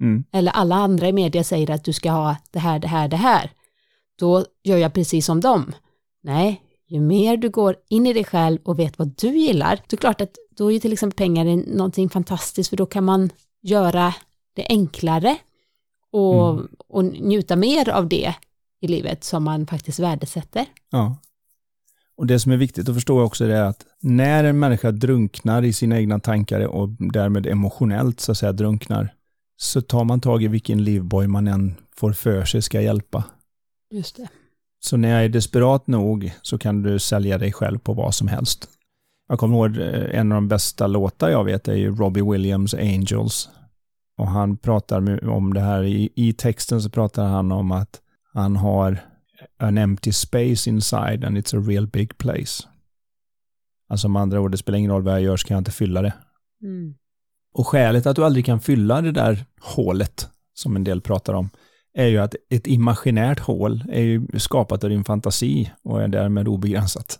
Mm. 0.00 0.24
Eller 0.32 0.52
alla 0.52 0.74
andra 0.74 1.08
i 1.08 1.12
media 1.12 1.44
säger 1.44 1.70
att 1.70 1.84
du 1.84 1.92
ska 1.92 2.10
ha 2.10 2.36
det 2.50 2.58
här, 2.58 2.78
det 2.78 2.88
här, 2.88 3.08
det 3.08 3.16
här. 3.16 3.50
Då 4.18 4.44
gör 4.64 4.76
jag 4.76 4.92
precis 4.92 5.26
som 5.26 5.40
dem. 5.40 5.72
Nej, 6.22 6.62
ju 6.92 7.00
mer 7.00 7.36
du 7.36 7.50
går 7.50 7.76
in 7.88 8.06
i 8.06 8.12
dig 8.12 8.24
själv 8.24 8.58
och 8.62 8.78
vet 8.78 8.98
vad 8.98 9.14
du 9.16 9.28
gillar, 9.28 9.76
då 9.76 9.82
är 9.82 9.90
det 9.90 9.96
klart 9.96 10.20
att 10.20 10.36
då 10.56 10.66
är 10.66 10.72
ju 10.72 10.80
till 10.80 10.92
exempel 10.92 11.16
pengar 11.16 11.44
någonting 11.76 12.08
fantastiskt 12.08 12.70
för 12.70 12.76
då 12.76 12.86
kan 12.86 13.04
man 13.04 13.30
göra 13.62 14.14
det 14.54 14.66
enklare 14.68 15.36
och, 16.10 16.50
mm. 16.50 16.68
och 16.88 17.04
njuta 17.04 17.56
mer 17.56 17.88
av 17.88 18.08
det 18.08 18.34
i 18.80 18.88
livet 18.88 19.24
som 19.24 19.44
man 19.44 19.66
faktiskt 19.66 19.98
värdesätter. 19.98 20.66
Ja. 20.90 21.16
Och 22.16 22.26
det 22.26 22.40
som 22.40 22.52
är 22.52 22.56
viktigt 22.56 22.88
att 22.88 22.94
förstå 22.94 23.20
också 23.20 23.44
är 23.44 23.62
att 23.62 23.86
när 24.00 24.44
en 24.44 24.58
människa 24.58 24.90
drunknar 24.90 25.62
i 25.62 25.72
sina 25.72 25.98
egna 25.98 26.20
tankar 26.20 26.60
och 26.60 26.88
därmed 26.88 27.46
emotionellt 27.46 28.20
så 28.20 28.32
att 28.32 28.38
säga 28.38 28.52
drunknar, 28.52 29.14
så 29.56 29.80
tar 29.80 30.04
man 30.04 30.20
tag 30.20 30.42
i 30.42 30.48
vilken 30.48 30.84
livboj 30.84 31.26
man 31.26 31.48
än 31.48 31.74
får 31.96 32.12
för 32.12 32.44
sig 32.44 32.62
ska 32.62 32.80
hjälpa. 32.80 33.24
Just 33.90 34.16
det. 34.16 34.28
Så 34.84 34.96
när 34.96 35.08
jag 35.08 35.24
är 35.24 35.28
desperat 35.28 35.86
nog 35.86 36.32
så 36.42 36.58
kan 36.58 36.82
du 36.82 36.98
sälja 36.98 37.38
dig 37.38 37.52
själv 37.52 37.78
på 37.78 37.92
vad 37.92 38.14
som 38.14 38.28
helst. 38.28 38.68
Jag 39.28 39.38
kommer 39.38 39.56
ihåg 39.56 39.76
eh, 39.76 40.18
en 40.18 40.32
av 40.32 40.36
de 40.36 40.48
bästa 40.48 40.86
låtar 40.86 41.30
jag 41.30 41.44
vet 41.44 41.68
är 41.68 41.74
ju 41.74 41.96
Robbie 41.96 42.30
Williams 42.30 42.74
Angels. 42.74 43.48
Och 44.16 44.28
han 44.28 44.56
pratar 44.56 45.28
om 45.28 45.54
det 45.54 45.60
här, 45.60 45.84
i, 45.84 46.10
i 46.14 46.32
texten 46.32 46.82
så 46.82 46.90
pratar 46.90 47.24
han 47.24 47.52
om 47.52 47.72
att 47.72 48.00
han 48.32 48.56
har 48.56 48.98
an 49.58 49.78
empty 49.78 50.12
space 50.12 50.70
inside 50.70 51.24
and 51.24 51.38
it's 51.38 51.58
a 51.58 51.64
real 51.68 51.86
big 51.86 52.18
place. 52.18 52.64
Alltså 53.88 54.08
med 54.08 54.22
andra 54.22 54.40
ord, 54.40 54.50
det 54.50 54.58
spelar 54.58 54.78
ingen 54.78 54.90
roll 54.90 55.02
vad 55.02 55.14
jag 55.14 55.22
gör 55.22 55.36
så 55.36 55.48
kan 55.48 55.54
jag 55.54 55.60
inte 55.60 55.70
fylla 55.70 56.02
det. 56.02 56.12
Mm. 56.62 56.94
Och 57.52 57.66
skälet 57.66 58.06
att 58.06 58.16
du 58.16 58.24
aldrig 58.24 58.46
kan 58.46 58.60
fylla 58.60 59.02
det 59.02 59.12
där 59.12 59.44
hålet, 59.60 60.28
som 60.54 60.76
en 60.76 60.84
del 60.84 61.00
pratar 61.00 61.34
om, 61.34 61.50
är 61.94 62.06
ju 62.06 62.18
att 62.18 62.34
ett 62.50 62.66
imaginärt 62.66 63.40
hål 63.40 63.84
är 63.88 64.00
ju 64.00 64.26
skapat 64.38 64.84
av 64.84 64.90
din 64.90 65.04
fantasi 65.04 65.70
och 65.82 66.02
är 66.02 66.08
därmed 66.08 66.48
obegränsat. 66.48 67.18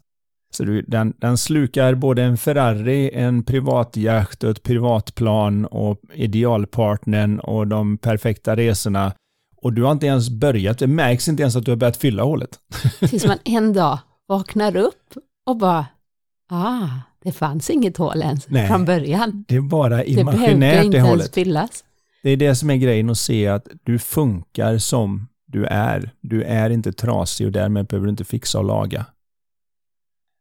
Så 0.54 0.64
du, 0.64 0.82
den, 0.82 1.14
den 1.16 1.38
slukar 1.38 1.94
både 1.94 2.22
en 2.22 2.36
Ferrari, 2.36 3.10
en 3.14 3.42
privatjakt 3.42 4.44
och 4.44 4.50
ett 4.50 4.62
privatplan 4.62 5.64
och 5.66 6.00
idealpartnern 6.14 7.40
och 7.40 7.66
de 7.66 7.98
perfekta 7.98 8.56
resorna. 8.56 9.12
Och 9.56 9.72
du 9.72 9.82
har 9.82 9.92
inte 9.92 10.06
ens 10.06 10.30
börjat, 10.30 10.78
det 10.78 10.86
märks 10.86 11.28
inte 11.28 11.42
ens 11.42 11.56
att 11.56 11.64
du 11.64 11.70
har 11.70 11.76
börjat 11.76 11.96
fylla 11.96 12.22
hålet. 12.22 12.58
Tills 13.00 13.26
man 13.26 13.38
en 13.44 13.72
dag 13.72 13.98
vaknar 14.28 14.76
upp 14.76 15.14
och 15.46 15.56
bara, 15.56 15.86
ah, 16.48 16.88
det 17.22 17.32
fanns 17.32 17.70
inget 17.70 17.96
hål 17.96 18.22
ens 18.22 18.48
Nej, 18.48 18.68
från 18.68 18.84
början. 18.84 19.44
Det 19.48 19.56
är 19.56 19.60
bara 19.60 20.04
imaginärt 20.04 20.74
det, 20.74 20.80
det 20.80 20.84
inte 20.84 21.00
hålet. 21.00 21.20
Ens 21.20 21.30
fyllas. 21.34 21.84
Det 22.22 22.30
är 22.30 22.36
det 22.36 22.54
som 22.54 22.70
är 22.70 22.76
grejen 22.76 23.10
att 23.10 23.18
se 23.18 23.48
att 23.48 23.68
du 23.82 23.98
funkar 23.98 24.78
som 24.78 25.28
du 25.46 25.64
är. 25.64 26.10
Du 26.20 26.42
är 26.42 26.70
inte 26.70 26.92
trasig 26.92 27.46
och 27.46 27.52
därmed 27.52 27.86
behöver 27.86 28.06
du 28.06 28.10
inte 28.10 28.24
fixa 28.24 28.58
och 28.58 28.64
laga. 28.64 29.06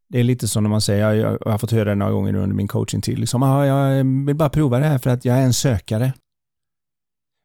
Det 0.10 0.20
är 0.20 0.24
lite 0.24 0.48
som 0.48 0.64
när 0.64 0.70
man 0.70 0.82
säger, 0.82 1.14
jag, 1.14 1.38
har 1.46 1.58
fått 1.58 1.72
höra 1.72 1.90
det 1.90 1.96
några 1.96 2.12
gånger 2.12 2.36
under 2.36 2.56
min 2.56 2.68
coachingtid, 2.68 3.20
liksom, 3.20 3.44
ah, 3.44 3.66
jag 3.66 4.04
vill 4.26 4.36
bara 4.36 4.50
prova 4.50 4.80
det 4.80 4.86
här 4.86 4.98
för 4.98 5.10
att 5.10 5.26
jag 5.26 5.38
är 5.38 5.42
en 5.42 5.54
sökare. 5.54 6.14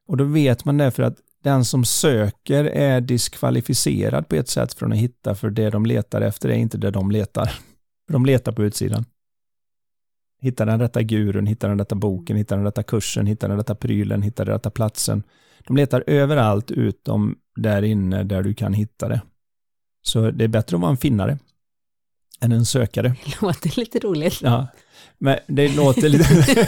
Och 0.09 0.16
då 0.16 0.25
vet 0.25 0.64
man 0.64 0.77
det 0.77 0.90
för 0.90 1.03
att 1.03 1.16
den 1.42 1.64
som 1.64 1.85
söker 1.85 2.64
är 2.64 3.01
diskvalificerad 3.01 4.29
på 4.29 4.37
ett 4.37 4.49
sätt 4.49 4.75
från 4.75 4.92
att 4.92 4.99
hitta, 4.99 5.35
för 5.35 5.51
det 5.51 5.70
de 5.70 5.87
letar 5.87 6.20
efter 6.20 6.49
är 6.49 6.55
inte 6.55 6.79
det 6.79 6.90
de 6.90 7.11
letar. 7.11 7.51
De 8.09 8.27
letar 8.27 8.53
på 8.53 8.64
utsidan. 8.64 9.05
Hitta 10.40 10.64
den 10.64 10.81
rätta 10.81 11.03
gurun, 11.03 11.46
hitta 11.46 11.68
den 11.68 11.79
rätta 11.79 11.94
boken, 11.94 12.37
hitta 12.37 12.57
den 12.57 12.64
rätta 12.64 12.83
kursen, 12.83 13.27
hitta 13.27 13.49
den 13.49 13.57
rätta 13.57 13.75
prylen, 13.75 14.22
hitta 14.22 14.44
den 14.44 14.55
rätta 14.55 14.70
platsen. 14.70 15.22
De 15.66 15.77
letar 15.77 16.05
överallt 16.07 16.70
utom 16.70 17.37
där 17.57 17.83
inne 17.83 18.25
där 18.25 18.42
du 18.42 18.55
kan 18.55 18.72
hitta 18.72 19.09
det. 19.09 19.20
Så 20.03 20.31
det 20.31 20.44
är 20.44 20.49
bättre 20.49 20.77
att 20.77 20.81
vara 20.81 20.90
en 20.90 20.96
finnare 20.96 21.38
än 22.40 22.53
en 22.53 22.64
sökare. 22.64 23.14
Det 23.25 23.42
låter 23.42 23.81
lite 23.81 23.99
roligt. 23.99 24.40
Ja, 24.42 24.66
men 25.18 25.38
det 25.46 25.68
låter 25.68 26.09
lite... 26.09 26.59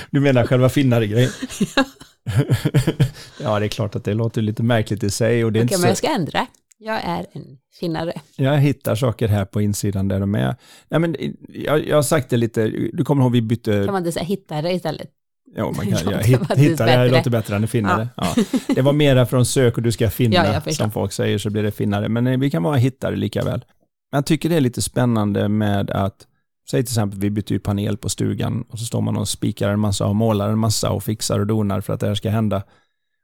du 0.10 0.20
menar 0.20 0.46
själva 0.46 0.68
finnare-grejen? 0.68 1.30
Ja. 1.76 1.84
ja, 3.40 3.58
det 3.58 3.66
är 3.66 3.68
klart 3.68 3.94
att 3.94 4.04
det 4.04 4.14
låter 4.14 4.42
lite 4.42 4.62
märkligt 4.62 5.04
i 5.04 5.10
sig. 5.10 5.44
Och 5.44 5.52
det 5.52 5.58
är 5.58 5.64
Okej, 5.64 5.74
inte 5.74 5.80
men 5.80 5.88
jag 5.88 5.98
ska 5.98 6.08
ändra. 6.08 6.46
Jag 6.78 7.04
är 7.04 7.26
en 7.32 7.58
finnare. 7.80 8.12
Jag 8.36 8.58
hittar 8.58 8.94
saker 8.94 9.28
här 9.28 9.44
på 9.44 9.60
insidan 9.60 10.08
där 10.08 10.20
de 10.20 10.34
är. 10.34 10.56
Nej, 10.88 11.00
men 11.00 11.16
jag, 11.48 11.86
jag 11.86 11.96
har 11.96 12.02
sagt 12.02 12.30
det 12.30 12.36
lite, 12.36 12.68
du 12.92 13.04
kommer 13.04 13.22
ihåg 13.22 13.32
vi 13.32 13.42
bytte... 13.42 13.84
Kan 13.84 13.92
man 13.92 14.02
inte 14.02 14.12
säga 14.12 14.24
hittare 14.24 14.72
istället? 14.72 15.10
Jo, 15.56 15.72
man 15.76 15.86
kan, 15.86 16.12
jag 16.12 16.18
hit, 16.18 16.40
hittare 16.56 17.10
låter 17.10 17.30
bättre 17.30 17.56
än 17.56 17.68
finnare. 17.68 18.08
Ja. 18.16 18.34
Ja. 18.36 18.44
Det 18.74 18.82
var 18.82 18.92
mera 18.92 19.26
från 19.26 19.46
sök 19.46 19.76
och 19.76 19.82
du 19.82 19.92
ska 19.92 20.10
finna, 20.10 20.34
ja, 20.34 20.72
som 20.72 20.90
folk 20.90 21.12
säger, 21.12 21.38
så 21.38 21.50
blir 21.50 21.62
det 21.62 21.70
finnare. 21.70 22.08
Men 22.08 22.26
eh, 22.26 22.38
vi 22.38 22.50
kan 22.50 22.62
vara 22.62 22.76
hittare 22.76 23.16
lika 23.16 23.44
väl. 23.44 23.64
Jag 24.10 24.26
tycker 24.26 24.48
det 24.48 24.56
är 24.56 24.60
lite 24.60 24.82
spännande 24.82 25.48
med 25.48 25.90
att, 25.90 26.26
säg 26.70 26.82
till 26.82 26.90
exempel 26.90 27.20
vi 27.20 27.30
byter 27.30 27.52
ju 27.52 27.58
panel 27.58 27.96
på 27.96 28.08
stugan 28.08 28.64
och 28.68 28.78
så 28.78 28.84
står 28.84 29.00
man 29.00 29.16
och 29.16 29.28
spikar 29.28 29.70
en 29.70 29.80
massa 29.80 30.06
och 30.06 30.16
målar 30.16 30.48
en 30.48 30.58
massa 30.58 30.90
och 30.90 31.04
fixar 31.04 31.38
och 31.38 31.46
donar 31.46 31.80
för 31.80 31.92
att 31.92 32.00
det 32.00 32.06
här 32.06 32.14
ska 32.14 32.30
hända. 32.30 32.62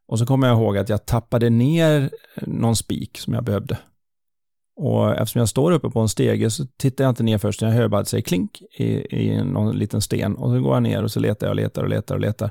Och 0.07 0.19
så 0.19 0.27
kommer 0.27 0.49
jag 0.49 0.59
ihåg 0.59 0.79
att 0.79 0.89
jag 0.89 1.07
tappade 1.07 1.51
ner 1.51 2.11
någon 2.43 2.77
spik 2.77 3.19
som 3.19 3.35
jag 3.35 3.45
behövde. 3.45 3.79
Och 4.77 5.15
eftersom 5.15 5.39
jag 5.39 5.49
står 5.49 5.73
uppe 5.73 5.91
på 5.91 6.01
en 6.01 6.09
stege 6.09 6.51
så 6.51 6.67
tittar 6.77 7.05
jag 7.05 7.11
inte 7.11 7.23
ner 7.23 7.39
först, 7.39 7.63
jag 7.63 7.71
hör 7.71 7.89
bara 7.89 8.01
att 8.01 8.07
det 8.07 8.11
säger 8.11 8.23
klink 8.23 8.63
i, 8.77 9.17
i 9.17 9.45
någon 9.45 9.77
liten 9.77 10.01
sten. 10.01 10.35
Och 10.35 10.51
så 10.51 10.61
går 10.61 10.75
jag 10.75 10.83
ner 10.83 11.03
och 11.03 11.11
så 11.11 11.21
letar 11.21 11.47
jag 11.47 11.51
och 11.53 11.57
letar 11.57 11.83
och 11.83 11.89
letar 11.89 12.15
och 12.15 12.21
letar. 12.21 12.51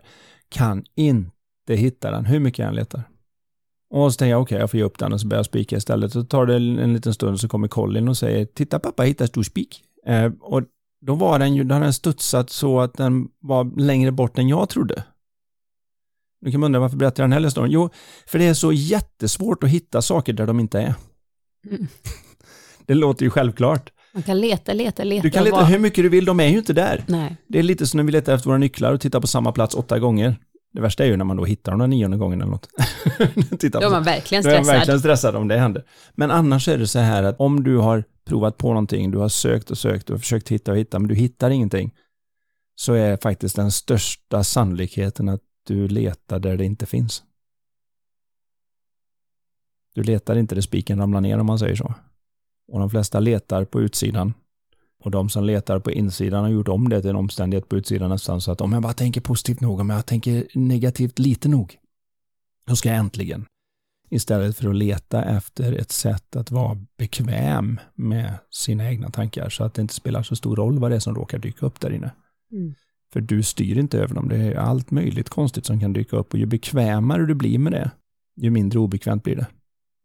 Kan 0.50 0.84
inte 0.96 1.76
hitta 1.76 2.12
den, 2.12 2.26
hur 2.26 2.40
mycket 2.40 2.60
jag 2.60 2.68
än 2.68 2.76
letar. 2.76 3.04
Och 3.90 4.14
så 4.14 4.18
tänker 4.18 4.32
jag, 4.32 4.42
okej, 4.42 4.56
okay, 4.56 4.62
jag 4.62 4.72
får 4.72 4.78
ge 4.78 4.84
upp 4.84 5.00
den 5.00 5.14
och 5.14 5.22
så 5.22 5.28
börjar 5.28 5.40
jag 5.40 5.46
spika 5.46 5.78
istället. 5.78 6.12
Så 6.12 6.24
tar 6.24 6.46
det 6.46 6.56
en 6.56 6.94
liten 6.94 7.14
stund 7.14 7.40
så 7.40 7.48
kommer 7.48 7.68
Colin 7.68 8.08
och 8.08 8.18
säger, 8.18 8.46
titta 8.46 8.80
pappa, 8.80 9.04
hittar 9.04 9.26
stor 9.26 9.44
spik. 9.44 9.84
Eh, 10.06 10.32
och 10.42 10.64
då 11.06 11.16
var 11.16 11.40
den 11.40 11.56
ju, 11.56 11.64
då 11.64 11.74
hade 11.74 11.86
den 11.86 11.94
studsat 11.94 12.50
så 12.50 12.80
att 12.80 12.94
den 12.94 13.28
var 13.40 13.80
längre 13.82 14.12
bort 14.12 14.38
än 14.38 14.48
jag 14.48 14.70
trodde. 14.70 15.04
Nu 16.44 16.52
kan 16.52 16.60
man 16.60 16.68
undra 16.68 16.80
varför 16.80 16.98
berättar 16.98 17.24
jag 17.24 17.30
den 17.30 17.34
här 17.34 17.44
historien? 17.44 17.72
Jo, 17.72 17.90
för 18.28 18.40
det 18.40 18.46
är 18.46 18.54
så 18.54 18.72
jättesvårt 18.74 19.64
att 19.64 19.70
hitta 19.70 20.02
saker 20.02 20.34
där 20.34 20.48
de 20.48 20.60
inte 20.60 20.80
är. 20.80 20.94
Mm. 21.70 21.88
Det 22.86 22.94
låter 22.94 23.24
ju 23.24 23.30
självklart. 23.30 23.92
Man 24.14 24.24
kan 24.24 24.42
leta, 24.42 24.74
leta, 24.74 25.04
leta. 25.04 25.24
Du 25.24 25.30
kan 25.30 25.44
leta 25.44 25.56
var... 25.56 25.66
hur 25.66 25.80
mycket 25.80 26.04
du 26.04 26.10
vill, 26.10 26.26
de 26.26 26.40
är 26.40 26.48
ju 26.48 26.58
inte 26.58 26.74
där. 26.74 27.04
Nej. 27.08 27.38
Det 27.48 27.60
är 27.60 27.64
lite 27.64 27.88
som 27.88 27.98
när 27.98 28.04
vi 28.04 28.12
letar 28.12 28.34
efter 28.34 28.48
våra 28.48 28.58
nycklar 28.58 28.94
och 28.94 29.02
tittar 29.02 29.20
på 29.20 29.28
samma 29.28 29.52
plats 29.52 29.76
åtta 29.76 30.00
gånger. 30.00 30.36
Det 30.74 30.82
värsta 30.82 31.04
är 31.04 31.08
ju 31.08 31.18
när 31.18 31.26
man 31.26 31.38
då 31.38 31.46
hittar 31.46 31.72
dem 31.72 31.80
den 31.80 31.90
nionde 31.90 32.18
gången 32.18 32.42
eller 32.42 32.52
något. 32.52 32.70
då 33.72 33.80
är 33.80 33.90
man 33.90 34.04
verkligen 34.04 34.44
stressad. 34.44 34.64
Då 34.64 34.70
är 34.70 34.74
man 34.74 34.76
verkligen 34.76 35.00
stressad 35.00 35.36
om 35.36 35.48
det 35.48 35.58
händer. 35.58 35.84
Men 36.16 36.32
annars 36.32 36.68
är 36.68 36.78
det 36.78 36.88
så 36.88 37.00
här 37.00 37.24
att 37.24 37.40
om 37.40 37.64
du 37.64 37.78
har 37.78 38.04
provat 38.26 38.58
på 38.58 38.68
någonting, 38.68 39.12
du 39.12 39.18
har 39.18 39.30
sökt 39.30 39.72
och 39.72 39.78
sökt 39.78 40.10
och 40.10 40.20
försökt 40.20 40.50
hitta 40.50 40.72
och 40.72 40.78
hitta, 40.78 41.00
men 41.00 41.08
du 41.08 41.16
hittar 41.16 41.50
ingenting, 41.50 41.92
så 42.76 42.94
är 42.94 43.18
faktiskt 43.18 43.56
den 43.56 43.72
största 43.72 44.44
sannolikheten 44.44 45.30
att 45.30 45.42
du 45.64 45.88
letar 45.88 46.40
där 46.40 46.58
det 46.58 46.66
inte 46.66 46.86
finns. 46.86 47.24
Du 49.94 50.04
letar 50.04 50.36
inte 50.36 50.56
där 50.56 50.62
spiken 50.62 51.00
ramlar 51.00 51.22
ner 51.22 51.40
om 51.40 51.46
man 51.46 51.60
säger 51.60 51.76
så. 51.76 51.94
Och 52.68 52.80
de 52.80 52.90
flesta 52.90 53.20
letar 53.20 53.66
på 53.66 53.82
utsidan. 53.82 54.34
Och 55.00 55.12
de 55.12 55.30
som 55.30 55.44
letar 55.44 55.80
på 55.80 55.92
insidan 55.92 56.44
har 56.44 56.50
gjort 56.50 56.68
om 56.68 56.90
det 56.90 57.02
till 57.02 57.10
en 57.10 57.16
omständighet 57.16 57.70
på 57.70 57.78
utsidan 57.78 58.10
nästan 58.10 58.42
så 58.42 58.52
att 58.52 58.62
om 58.62 58.74
jag 58.74 58.82
bara 58.82 58.94
tänker 58.94 59.22
positivt 59.22 59.62
nog, 59.62 59.80
om 59.80 59.90
jag 59.90 60.06
tänker 60.06 60.48
negativt 60.54 61.20
lite 61.20 61.50
nog, 61.50 61.78
då 62.66 62.76
ska 62.76 62.90
jag 62.90 62.98
äntligen. 62.98 63.46
Istället 64.10 64.58
för 64.58 64.70
att 64.70 64.76
leta 64.76 65.24
efter 65.24 65.74
ett 65.74 65.92
sätt 65.92 66.36
att 66.36 66.52
vara 66.52 66.78
bekväm 66.98 67.80
med 67.96 68.38
sina 68.50 68.90
egna 68.90 69.10
tankar 69.10 69.50
så 69.50 69.64
att 69.64 69.74
det 69.74 69.82
inte 69.82 69.94
spelar 69.94 70.24
så 70.24 70.36
stor 70.36 70.56
roll 70.56 70.80
vad 70.80 70.92
det 70.92 70.96
är 70.96 71.00
som 71.00 71.16
råkar 71.16 71.38
dyka 71.40 71.66
upp 71.66 71.80
där 71.80 71.94
inne. 71.94 72.12
Mm. 72.52 72.76
För 73.14 73.22
du 73.22 73.44
styr 73.44 73.78
inte 73.78 74.00
över 74.00 74.16
dem. 74.16 74.30
Det 74.30 74.36
är 74.36 74.56
allt 74.56 74.92
möjligt 74.92 75.30
konstigt 75.30 75.66
som 75.66 75.80
kan 75.80 75.94
dyka 75.94 76.18
upp 76.18 76.34
och 76.34 76.40
ju 76.40 76.46
bekvämare 76.46 77.26
du 77.26 77.36
blir 77.36 77.60
med 77.60 77.72
det, 77.72 77.92
ju 78.42 78.50
mindre 78.50 78.80
obekvämt 78.80 79.24
blir 79.24 79.36
det. 79.36 79.48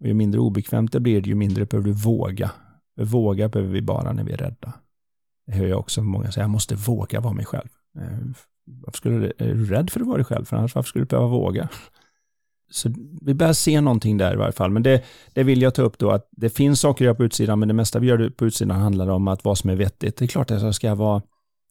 Och 0.00 0.06
ju 0.06 0.14
mindre 0.14 0.40
obekvämt 0.40 0.92
det 0.92 1.00
blir, 1.00 1.28
ju 1.28 1.34
mindre 1.34 1.66
behöver 1.66 1.88
du 1.88 1.94
våga. 1.94 2.50
För 2.96 3.04
Våga 3.04 3.48
behöver 3.48 3.72
vi 3.72 3.82
bara 3.82 4.12
när 4.12 4.24
vi 4.24 4.32
är 4.32 4.36
rädda. 4.36 4.72
Det 5.46 5.52
hör 5.52 5.66
jag 5.66 5.78
också 5.78 6.02
många 6.02 6.32
säga, 6.32 6.44
jag 6.44 6.50
måste 6.50 6.74
våga 6.74 7.20
vara 7.20 7.34
mig 7.34 7.44
själv. 7.44 7.68
Eh, 7.98 8.18
varför 8.66 8.96
skulle 8.96 9.18
du, 9.18 9.32
är 9.38 9.54
du 9.54 9.64
rädd 9.64 9.90
för 9.90 10.00
att 10.00 10.06
vara 10.06 10.16
dig 10.16 10.24
själv? 10.24 10.44
För 10.44 10.56
annars 10.56 10.74
varför 10.74 10.88
skulle 10.88 11.04
du 11.04 11.09
behöva 11.09 11.28
våga? 11.28 11.68
Så 12.70 12.94
vi 13.22 13.34
börjar 13.34 13.52
se 13.52 13.80
någonting 13.80 14.16
där 14.16 14.32
i 14.34 14.36
varje 14.36 14.52
fall. 14.52 14.70
Men 14.70 14.82
det, 14.82 15.04
det 15.32 15.42
vill 15.42 15.62
jag 15.62 15.74
ta 15.74 15.82
upp 15.82 15.98
då 15.98 16.11
att 16.11 16.28
det 16.30 16.50
finns 16.50 16.80
saker 16.80 17.04
att 17.04 17.06
göra 17.06 17.14
på 17.14 17.24
utsidan, 17.24 17.59
men 17.59 17.68
det 17.68 17.74
mesta 17.74 17.98
vi 17.98 18.06
gör 18.06 18.30
på 18.30 18.46
utsidan 18.46 18.80
handlar 18.80 19.09
om 19.09 19.28
att 19.28 19.44
vad 19.44 19.59
som 19.59 19.70
är 19.70 19.76
vettigt. 19.76 20.16
Det 20.16 20.24
är 20.24 20.26
klart 20.26 20.50
att 20.50 20.62
jag 20.62 20.74
ska 20.74 20.94
vara 20.94 21.22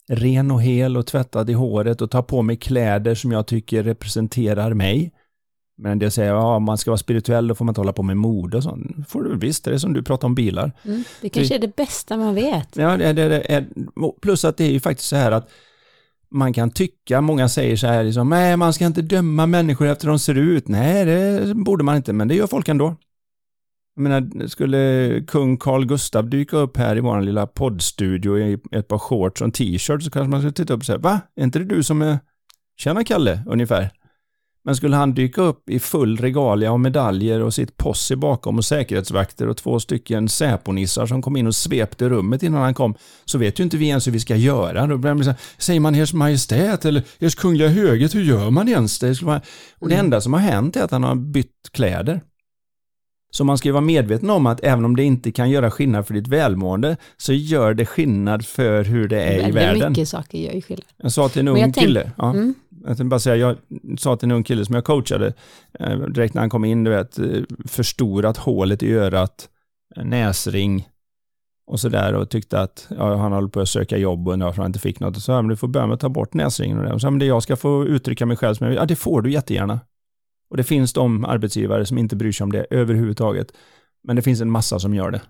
ren 0.09 0.51
och 0.51 0.61
hel 0.61 0.97
och 0.97 1.07
tvättad 1.07 1.49
i 1.49 1.53
håret 1.53 2.01
och 2.01 2.11
ta 2.11 2.21
på 2.21 2.41
mig 2.41 2.57
kläder 2.57 3.15
som 3.15 3.31
jag 3.31 3.47
tycker 3.47 3.83
representerar 3.83 4.73
mig. 4.73 5.11
Men 5.77 5.99
det 5.99 6.11
säger, 6.11 6.31
ja, 6.31 6.59
man 6.59 6.77
ska 6.77 6.91
vara 6.91 6.97
spirituell 6.97 7.47
då 7.47 7.55
får 7.55 7.65
man 7.65 7.71
inte 7.71 7.81
hålla 7.81 7.93
på 7.93 8.03
med 8.03 8.17
mode 8.17 8.57
och 8.57 8.63
sånt. 8.63 9.09
får 9.09 9.23
du 9.23 9.37
visst, 9.37 9.63
det 9.63 9.73
är 9.73 9.77
som 9.77 9.93
du 9.93 10.03
pratar 10.03 10.27
om 10.27 10.35
bilar. 10.35 10.71
Mm, 10.85 11.03
det 11.21 11.29
kanske 11.29 11.55
är 11.55 11.59
det 11.59 11.75
bästa 11.75 12.17
man 12.17 12.35
vet. 12.35 12.75
Ja, 12.75 12.97
det, 12.97 13.13
det, 13.13 13.27
det 13.27 13.65
plus 14.21 14.45
att 14.45 14.57
det 14.57 14.63
är 14.63 14.71
ju 14.71 14.79
faktiskt 14.79 15.09
så 15.09 15.15
här 15.15 15.31
att 15.31 15.49
man 16.29 16.53
kan 16.53 16.69
tycka, 16.69 17.21
många 17.21 17.49
säger 17.49 17.75
så 17.75 17.87
här, 17.87 18.03
liksom, 18.03 18.29
nej 18.29 18.57
man 18.57 18.73
ska 18.73 18.85
inte 18.85 19.01
döma 19.01 19.45
människor 19.45 19.87
efter 19.87 20.05
hur 20.05 20.11
de 20.11 20.19
ser 20.19 20.37
ut. 20.37 20.67
Nej, 20.67 21.05
det 21.05 21.53
borde 21.55 21.83
man 21.83 21.95
inte, 21.95 22.13
men 22.13 22.27
det 22.27 22.35
gör 22.35 22.47
folk 22.47 22.67
ändå. 22.67 22.95
Jag 23.97 24.03
menar, 24.03 24.47
skulle 24.47 25.21
kung 25.27 25.57
Carl 25.57 25.85
Gustav 25.85 26.29
dyka 26.29 26.57
upp 26.57 26.77
här 26.77 26.97
i 26.97 26.99
vår 26.99 27.21
lilla 27.21 27.47
poddstudio 27.47 28.39
i 28.39 28.57
ett 28.71 28.87
par 28.87 28.97
shorts 28.97 29.41
och 29.41 29.45
en 29.45 29.51
t-shirt 29.51 30.03
så 30.03 30.11
kanske 30.11 30.29
man 30.29 30.39
skulle 30.39 30.53
titta 30.53 30.73
upp 30.73 30.79
och 30.79 30.85
säga, 30.85 30.97
va? 30.97 31.19
Är 31.35 31.43
inte 31.43 31.59
det 31.59 31.65
du 31.65 31.83
som 31.83 32.01
är, 32.01 32.19
tjena 32.79 33.03
Kalle, 33.03 33.43
ungefär? 33.47 33.89
Men 34.63 34.75
skulle 34.75 34.95
han 34.95 35.13
dyka 35.13 35.41
upp 35.41 35.69
i 35.69 35.79
full 35.79 36.17
regalia 36.17 36.71
och 36.71 36.79
medaljer 36.79 37.41
och 37.41 37.53
sitt 37.53 37.77
posse 37.77 38.15
bakom 38.15 38.57
och 38.57 38.65
säkerhetsvakter 38.65 39.47
och 39.47 39.57
två 39.57 39.79
stycken 39.79 40.29
säponissar 40.29 41.05
som 41.05 41.21
kom 41.21 41.37
in 41.37 41.47
och 41.47 41.55
svepte 41.55 42.09
rummet 42.09 42.43
innan 42.43 42.61
han 42.61 42.73
kom, 42.73 42.95
så 43.25 43.37
vet 43.37 43.59
ju 43.59 43.63
inte 43.63 43.77
vi 43.77 43.87
ens 43.87 44.07
hur 44.07 44.11
vi 44.11 44.19
ska 44.19 44.35
göra. 44.35 44.87
Då 44.87 44.97
blir 44.97 45.23
så 45.23 45.29
här, 45.29 45.39
säger 45.57 45.79
man 45.79 45.95
Ers 45.95 46.13
Majestät 46.13 46.85
eller 46.85 47.03
Ers 47.19 47.35
Kungliga 47.35 47.67
Höghet, 47.67 48.15
hur 48.15 48.23
gör 48.23 48.49
man 48.49 48.67
ens 48.67 48.99
det? 48.99 49.21
Och 49.79 49.89
det 49.89 49.95
mm. 49.95 50.05
enda 50.05 50.21
som 50.21 50.33
har 50.33 50.39
hänt 50.39 50.75
är 50.75 50.83
att 50.83 50.91
han 50.91 51.03
har 51.03 51.15
bytt 51.15 51.69
kläder. 51.71 52.21
Så 53.31 53.43
man 53.43 53.57
ska 53.57 53.67
ju 53.67 53.73
vara 53.73 53.81
medveten 53.81 54.29
om 54.29 54.45
att 54.45 54.63
även 54.63 54.85
om 54.85 54.95
det 54.95 55.03
inte 55.03 55.31
kan 55.31 55.49
göra 55.49 55.71
skillnad 55.71 56.07
för 56.07 56.13
ditt 56.13 56.27
välmående, 56.27 56.97
så 57.17 57.33
gör 57.33 57.73
det 57.73 57.85
skillnad 57.85 58.45
för 58.45 58.83
hur 58.83 59.07
det 59.07 59.21
är 59.21 59.29
Väldigt 59.29 59.47
i 59.47 59.51
världen. 59.51 59.73
Väldigt 59.73 59.89
mycket 59.89 60.09
saker 60.09 60.37
gör 60.37 60.53
ju 60.53 60.61
skillnad. 60.61 60.85
Jag 60.97 61.11
sa 61.11 61.29
till 61.29 61.39
en 61.39 61.47
ung 61.47 61.73
kille, 61.73 62.11
ja, 62.17 62.29
mm. 62.29 62.53
jag 62.97 63.07
bara 63.07 63.19
säga, 63.19 63.35
jag 63.35 63.57
sa 63.99 64.15
till 64.15 64.27
en 64.27 64.35
ung 64.35 64.43
kille 64.43 64.65
som 64.65 64.75
jag 64.75 64.83
coachade, 64.83 65.33
eh, 65.79 65.97
direkt 65.99 66.33
när 66.33 66.41
han 66.41 66.49
kom 66.49 66.65
in, 66.65 66.83
du 66.83 66.91
vet, 66.91 67.19
eh, 67.19 67.25
förstorat 67.65 68.37
hålet 68.37 68.83
i 68.83 68.93
örat, 68.93 69.49
näsring 69.95 70.87
och 71.67 71.79
sådär 71.79 72.13
och 72.13 72.29
tyckte 72.29 72.59
att 72.61 72.87
ja, 72.97 73.15
han 73.15 73.31
håller 73.31 73.47
på 73.47 73.59
att 73.59 73.69
söka 73.69 73.97
jobb 73.97 74.27
och 74.27 74.33
undrar 74.33 74.47
varför 74.47 74.61
han 74.61 74.69
inte 74.69 74.79
fick 74.79 74.99
något. 74.99 75.15
Så 75.15 75.21
sa 75.21 75.41
men 75.41 75.49
du 75.49 75.55
får 75.55 75.67
börja 75.67 75.87
med 75.87 75.93
att 75.93 75.99
ta 75.99 76.09
bort 76.09 76.33
näsringen 76.33 76.77
och 76.77 76.83
det. 76.83 76.93
Och 76.93 77.01
så 77.01 77.11
men 77.11 77.19
det 77.19 77.25
jag 77.25 77.43
ska 77.43 77.55
få 77.55 77.85
uttrycka 77.85 78.25
mig 78.25 78.37
själv 78.37 78.55
som 78.55 78.65
jag 78.65 78.69
vill, 78.69 78.77
ja 78.77 78.85
det 78.85 78.95
får 78.95 79.21
du 79.21 79.31
jättegärna. 79.31 79.79
Och 80.49 80.57
det 80.57 80.63
finns 80.63 80.93
de 80.93 81.25
arbetsgivare 81.25 81.85
som 81.85 81.97
inte 81.97 82.15
bryr 82.15 82.31
sig 82.31 82.43
om 82.43 82.51
det 82.51 82.67
överhuvudtaget. 82.69 83.51
Men 84.03 84.15
det 84.15 84.21
finns 84.21 84.41
en 84.41 84.51
massa 84.51 84.79
som 84.79 84.93
gör 84.93 85.11
det. 85.11 85.21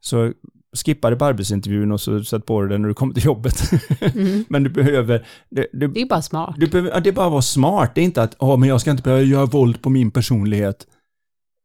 Så 0.00 0.32
skippa 0.84 1.10
det 1.10 1.16
på 1.16 1.24
arbetsintervjun 1.24 1.92
och 1.92 2.00
så 2.00 2.24
sätt 2.24 2.46
på 2.46 2.62
det 2.62 2.78
när 2.78 2.88
du 2.88 2.94
kommer 2.94 3.14
till 3.14 3.24
jobbet. 3.24 3.62
Mm. 4.00 4.44
men 4.48 4.64
du 4.64 4.70
behöver... 4.70 5.26
Du, 5.48 5.66
du, 5.72 5.88
det 5.88 6.00
är 6.00 6.06
bara 6.06 6.22
smart. 6.22 6.54
Du 6.58 6.66
behöver, 6.66 6.90
ja, 6.90 7.00
det 7.00 7.10
är 7.10 7.12
bara 7.12 7.26
att 7.26 7.32
vara 7.32 7.42
smart. 7.42 7.94
Det 7.94 8.00
är 8.00 8.04
inte 8.04 8.22
att, 8.22 8.36
ja 8.38 8.56
men 8.56 8.68
jag 8.68 8.80
ska 8.80 8.90
inte 8.90 9.02
behöva 9.02 9.22
göra 9.22 9.46
våld 9.46 9.82
på 9.82 9.90
min 9.90 10.10
personlighet. 10.10 10.86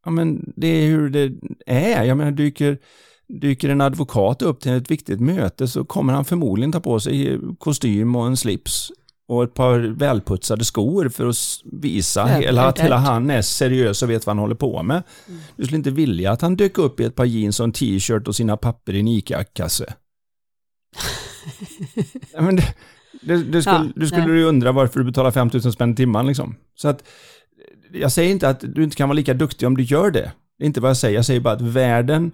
Ja 0.06 0.12
men 0.12 0.53
det 0.56 0.68
är 0.68 0.88
hur 0.88 1.10
det 1.10 1.34
är. 1.66 2.03
Jag 2.03 2.18
menar 2.18 2.32
dyker, 2.32 2.78
dyker 3.28 3.70
en 3.70 3.82
advokat 3.82 4.41
upp 4.41 4.60
till 4.60 4.72
ett 4.72 4.91
viktigt 4.91 5.20
möte 5.20 5.68
så 5.68 5.86
kommer 5.86 6.14
han 6.14 6.26
förmodligen 6.26 6.72
ta 6.72 6.80
på 6.80 6.99
sig 6.99 7.39
kostym 7.58 8.16
och 8.16 8.28
en 8.28 8.38
slips 8.38 8.91
och 9.28 9.43
ett 9.43 9.53
par 9.53 9.80
välputsade 9.80 10.65
skor 10.65 11.09
för 11.09 11.28
att 11.28 11.36
visa 11.82 12.26
hela, 12.26 12.65
att 12.65 12.80
hela 12.80 12.97
han 12.97 13.30
är 13.30 13.41
seriös 13.41 14.03
och 14.03 14.09
vet 14.09 14.26
vad 14.26 14.36
han 14.36 14.41
håller 14.41 14.55
på 14.55 14.84
med. 14.84 15.03
Mm. 15.28 15.39
Du 15.55 15.63
skulle 15.63 15.78
inte 15.78 15.91
vilja 15.91 16.32
att 16.32 16.41
han 16.41 16.55
dök 16.55 16.78
upp 16.78 16.99
i 16.99 17.03
ett 17.03 17.15
par 17.15 17.26
jeans 17.26 17.59
och 17.59 17.63
en 17.63 17.71
t-shirt 17.71 18.28
och 18.28 18.36
sina 18.36 18.57
papper 18.57 18.93
i 18.93 18.99
en 18.99 19.07
ICA-kasse. 19.07 19.93
Men 22.39 22.55
det, 22.55 22.76
det, 23.21 23.43
det 23.43 23.61
skulle, 23.61 23.78
ja, 23.78 23.88
du 23.95 24.07
skulle 24.07 24.38
ju 24.38 24.43
undra 24.43 24.71
varför 24.71 24.99
du 24.99 25.05
betalar 25.05 25.32
5000 25.32 25.71
spänn 25.73 25.93
i 25.93 25.95
timmen 25.95 26.28
liksom. 26.28 26.55
Så 26.76 26.88
att, 26.88 27.03
jag 27.91 28.11
säger 28.11 28.32
inte 28.32 28.49
att 28.49 28.59
du 28.76 28.84
inte 28.84 28.95
kan 28.95 29.09
vara 29.09 29.15
lika 29.15 29.34
duktig 29.34 29.67
om 29.67 29.78
du 29.78 29.84
gör 29.84 30.11
det. 30.11 30.32
Det 30.57 30.63
är 30.63 30.65
inte 30.65 30.82
vad 30.82 30.89
jag 30.89 30.97
säger, 30.97 31.15
jag 31.15 31.26
säger 31.26 31.39
bara 31.39 31.53
att 31.53 31.61
världen 31.61 32.32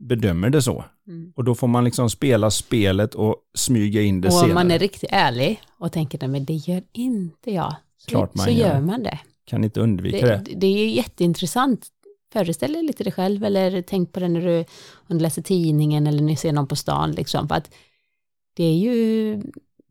bedömer 0.00 0.50
det 0.50 0.62
så. 0.62 0.84
Mm. 1.06 1.32
Och 1.36 1.44
då 1.44 1.54
får 1.54 1.68
man 1.68 1.84
liksom 1.84 2.10
spela 2.10 2.50
spelet 2.50 3.14
och 3.14 3.36
smyga 3.54 4.02
in 4.02 4.20
det 4.20 4.28
och 4.28 4.34
senare. 4.34 4.44
Och 4.44 4.50
om 4.50 4.54
man 4.54 4.70
är 4.70 4.78
riktigt 4.78 5.10
ärlig 5.12 5.60
och 5.78 5.92
tänker, 5.92 6.28
men 6.28 6.44
det 6.44 6.54
gör 6.54 6.82
inte 6.92 7.50
jag. 7.50 7.76
Så, 7.96 8.28
så 8.34 8.50
gör. 8.50 8.68
gör 8.68 8.80
man 8.80 9.02
det. 9.02 9.18
Kan 9.44 9.64
inte 9.64 9.80
undvika 9.80 10.26
det. 10.26 10.42
Det, 10.44 10.54
det 10.54 10.66
är 10.66 10.78
ju 10.78 10.90
jätteintressant. 10.90 11.86
Föreställ 12.32 12.72
dig 12.72 12.82
lite 12.82 13.04
det 13.04 13.10
själv 13.10 13.44
eller 13.44 13.82
tänk 13.82 14.12
på 14.12 14.20
det 14.20 14.28
när 14.28 14.40
du, 14.40 14.64
när 15.06 15.16
du 15.16 15.18
läser 15.18 15.42
tidningen 15.42 16.06
eller 16.06 16.22
när 16.22 16.30
du 16.30 16.36
ser 16.36 16.52
någon 16.52 16.66
på 16.66 16.76
stan. 16.76 17.12
Liksom, 17.12 17.48
för 17.48 17.54
att 17.54 17.70
det 18.56 18.64
är 18.64 18.74
ju, 18.74 19.42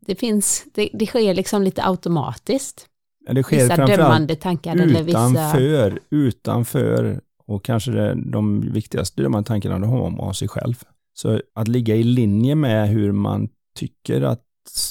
det 0.06 0.14
finns, 0.14 0.64
det, 0.74 0.88
det 0.92 1.06
sker 1.06 1.34
liksom 1.34 1.62
lite 1.62 1.84
automatiskt. 1.84 2.86
Ja, 3.26 3.32
det 3.32 3.42
sker 3.42 3.56
vissa 3.56 3.86
dömande 3.86 4.36
tankar 4.36 4.76
eller 4.76 5.02
vissa... 5.02 5.30
Utanför, 5.30 6.00
utanför 6.10 7.20
och 7.50 7.64
kanske 7.64 7.90
det, 7.90 8.14
de 8.14 8.72
viktigaste 8.72 9.22
de 9.22 9.34
här 9.34 9.42
tankarna 9.42 9.78
de 9.78 9.90
har 9.90 10.00
om 10.00 10.34
sig 10.34 10.48
själv. 10.48 10.74
Så 11.14 11.40
att 11.54 11.68
ligga 11.68 11.96
i 11.96 12.02
linje 12.02 12.54
med 12.54 12.88
hur 12.88 13.12
man 13.12 13.48
tycker 13.76 14.22
att 14.22 14.44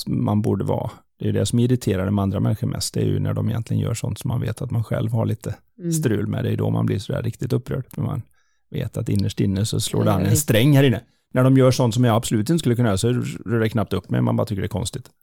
man 0.07 0.41
borde 0.41 0.65
vara, 0.65 0.91
det 1.19 1.29
är 1.29 1.33
det 1.33 1.45
som 1.45 1.59
irriterar 1.59 2.05
de 2.05 2.19
andra 2.19 2.39
människor 2.39 2.67
mest, 2.67 2.93
det 2.93 2.99
är 2.99 3.05
ju 3.05 3.19
när 3.19 3.33
de 3.33 3.49
egentligen 3.49 3.83
gör 3.83 3.93
sånt 3.93 4.19
som 4.19 4.27
man 4.27 4.41
vet 4.41 4.61
att 4.61 4.71
man 4.71 4.83
själv 4.83 5.11
har 5.11 5.25
lite 5.25 5.55
mm. 5.79 5.91
strul 5.91 6.27
med, 6.27 6.43
det 6.43 6.51
är 6.51 6.57
då 6.57 6.69
man 6.69 6.85
blir 6.85 6.99
sådär 6.99 7.23
riktigt 7.23 7.53
upprörd, 7.53 7.85
för 7.93 8.01
man 8.01 8.21
vet 8.69 8.97
att 8.97 9.09
innerst 9.09 9.39
inne 9.39 9.65
så 9.65 9.79
slår 9.79 10.03
det 10.03 10.13
an 10.13 10.25
en 10.25 10.37
sträng 10.37 10.75
här 10.75 10.83
inne. 10.83 11.01
När 11.33 11.43
de 11.43 11.57
gör 11.57 11.71
sånt 11.71 11.93
som 11.93 12.03
jag 12.03 12.15
absolut 12.15 12.49
inte 12.49 12.59
skulle 12.59 12.75
kunna 12.75 12.89
göra 12.89 12.97
så 12.97 13.07
rör 13.45 13.59
det 13.59 13.69
knappt 13.69 13.93
upp 13.93 14.09
mig, 14.09 14.21
man 14.21 14.35
bara 14.35 14.45
tycker 14.45 14.61
det 14.61 14.65
är 14.65 14.69
konstigt. 14.69 15.09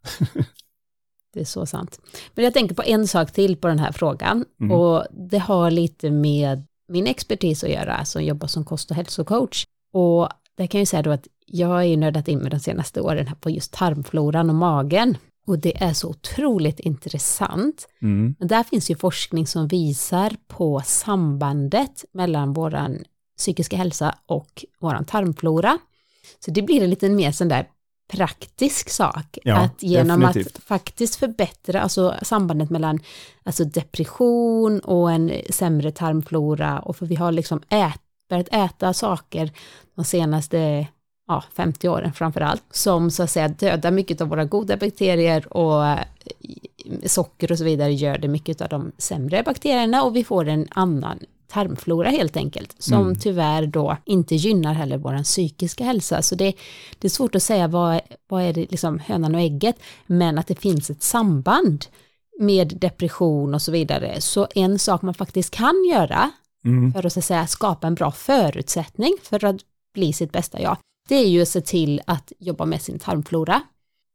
Det 1.35 1.41
är 1.41 1.45
så 1.45 1.67
sant. 1.67 2.01
Men 2.35 2.45
jag 2.45 2.55
tänker 2.55 2.75
på 2.75 2.83
en 2.83 3.09
sak 3.09 3.33
till 3.33 3.57
på 3.57 3.69
den 3.69 3.79
här 3.79 3.93
frågan 3.93 4.45
mm. 4.61 4.73
och 4.73 5.07
det 5.11 5.39
har 5.39 5.71
lite 5.71 6.11
med 6.11 6.67
min 6.89 7.07
expertis 7.07 7.65
att 7.65 7.71
göra, 7.71 8.05
som 8.05 8.25
jobbar 8.25 8.49
som 8.49 8.65
kost 8.65 8.91
och 8.91 8.97
hälsocoach. 8.97 9.65
Och 9.93 10.29
det 10.57 10.67
kan 10.67 10.79
jag 10.79 10.89
säga 10.89 11.03
då 11.03 11.11
att 11.11 11.27
jag 11.47 11.69
har 11.69 11.83
ju 11.83 11.97
nördat 11.97 12.29
in 12.29 12.39
mig 12.39 12.51
de 12.51 12.61
senaste 12.61 13.01
åren 13.01 13.27
här 13.27 13.35
på 13.35 13.51
just 13.51 13.73
tarmfloran 13.73 14.51
och 14.51 14.57
magen. 14.57 15.17
Och 15.47 15.59
det 15.59 15.83
är 15.83 15.93
så 15.93 16.09
otroligt 16.09 16.81
intressant. 16.81 17.89
Mm. 18.03 18.35
Men 18.39 18.49
där 18.49 18.63
finns 18.63 18.91
ju 18.91 18.97
forskning 18.97 19.47
som 19.47 19.69
visar 19.69 20.33
på 20.47 20.83
sambandet 20.85 22.05
mellan 22.13 22.53
våran 22.53 23.05
psykiska 23.39 23.77
hälsa 23.77 24.19
och 24.27 24.65
våran 24.81 25.05
tarmflora. 25.05 25.79
Så 26.45 26.51
det 26.51 26.63
blir 26.63 26.83
en 26.83 26.91
lite 26.91 27.09
mer 27.09 27.33
sån 27.33 27.49
där 27.49 27.69
praktisk 28.09 28.91
sak. 28.91 29.39
Ja, 29.45 29.57
att 29.57 29.83
genom 29.83 30.21
definitivt. 30.21 30.57
att 30.57 30.63
faktiskt 30.63 31.17
förbättra 31.17 31.81
alltså 31.81 32.15
sambandet 32.23 32.71
mellan 32.71 33.01
alltså 33.43 33.65
depression 33.65 34.81
och 34.81 35.13
en 35.13 35.33
sämre 35.51 35.93
tarmflora 35.93 36.79
och 36.79 36.97
för 36.97 37.07
vi 37.07 37.15
har 37.15 37.33
liksom 37.33 37.63
ät, 37.69 38.01
börjat 38.29 38.49
äta 38.53 38.93
saker 38.93 39.51
de 39.95 40.05
senaste 40.05 40.87
ja, 41.29 41.45
50 41.55 41.89
åren 41.89 42.13
framför 42.13 42.41
allt, 42.41 42.65
som 42.71 43.11
så 43.11 43.23
att 43.23 43.31
säga 43.31 43.49
dödar 43.49 43.91
mycket 43.91 44.21
av 44.21 44.29
våra 44.29 44.45
goda 44.45 44.77
bakterier 44.77 45.57
och 45.57 45.87
eh, 45.87 45.99
socker 47.07 47.53
och 47.53 47.59
så 47.59 47.65
vidare 47.65 47.93
gör 47.93 48.19
det 48.19 48.29
mycket 48.29 48.61
av 48.61 48.69
de 48.69 48.93
sämre 48.99 49.43
bakterierna 49.43 50.03
och 50.03 50.17
vi 50.17 50.25
får 50.25 50.49
en 50.49 50.69
annan 50.71 51.19
tarmflora 51.49 52.09
helt 52.09 52.37
enkelt, 52.37 52.75
som 52.79 53.03
Mm. 53.03 53.15
tyvärr 53.19 53.67
då 53.67 53.97
inte 54.05 54.35
gynnar 54.35 54.75
heller 54.75 54.97
vår 54.97 55.23
psykiska 55.23 55.85
hälsa. 55.85 56.23
Så 56.23 56.35
det, 56.35 56.55
det 56.99 57.07
är 57.07 57.11
svårt 57.11 57.35
att 57.35 57.43
säga 57.43 57.69
vad, 57.69 58.01
vad 58.29 58.43
är 58.43 58.53
det 58.53 58.71
liksom 58.71 58.99
hönan 58.99 59.35
och 59.35 59.41
ägget, 59.41 59.77
men 60.07 60.39
att 60.39 60.47
det 60.47 60.61
finns 60.61 60.91
ett 60.91 61.03
samband 61.03 61.85
med 62.41 62.77
depression 62.81 63.55
och 63.55 63.63
så 63.63 63.73
vidare. 63.73 64.21
Så 64.21 64.47
en 64.55 64.79
sak 64.79 65.03
man 65.03 65.15
faktiskt 65.15 65.51
kan 65.51 65.85
göra 65.93 66.31
Mm. 66.65 66.93
för 66.93 67.07
att 67.07 67.13
så 67.13 67.19
att 67.19 67.25
säga, 67.25 67.47
skapa 67.47 67.87
en 67.87 67.95
bra 67.95 68.13
förutsättning 68.13 69.17
för 69.23 69.45
att 69.45 69.57
bli 69.95 70.13
sitt 70.13 70.33
bästa 70.33 70.61
jag, 70.63 70.77
det 71.09 71.15
är 71.15 71.29
ju 71.29 71.43
att 71.43 71.49
se 71.49 71.61
till 71.61 72.01
att 72.07 72.33
jobba 72.39 72.65
med 72.65 72.83
sin 72.83 72.99
tarmflora 72.99 73.63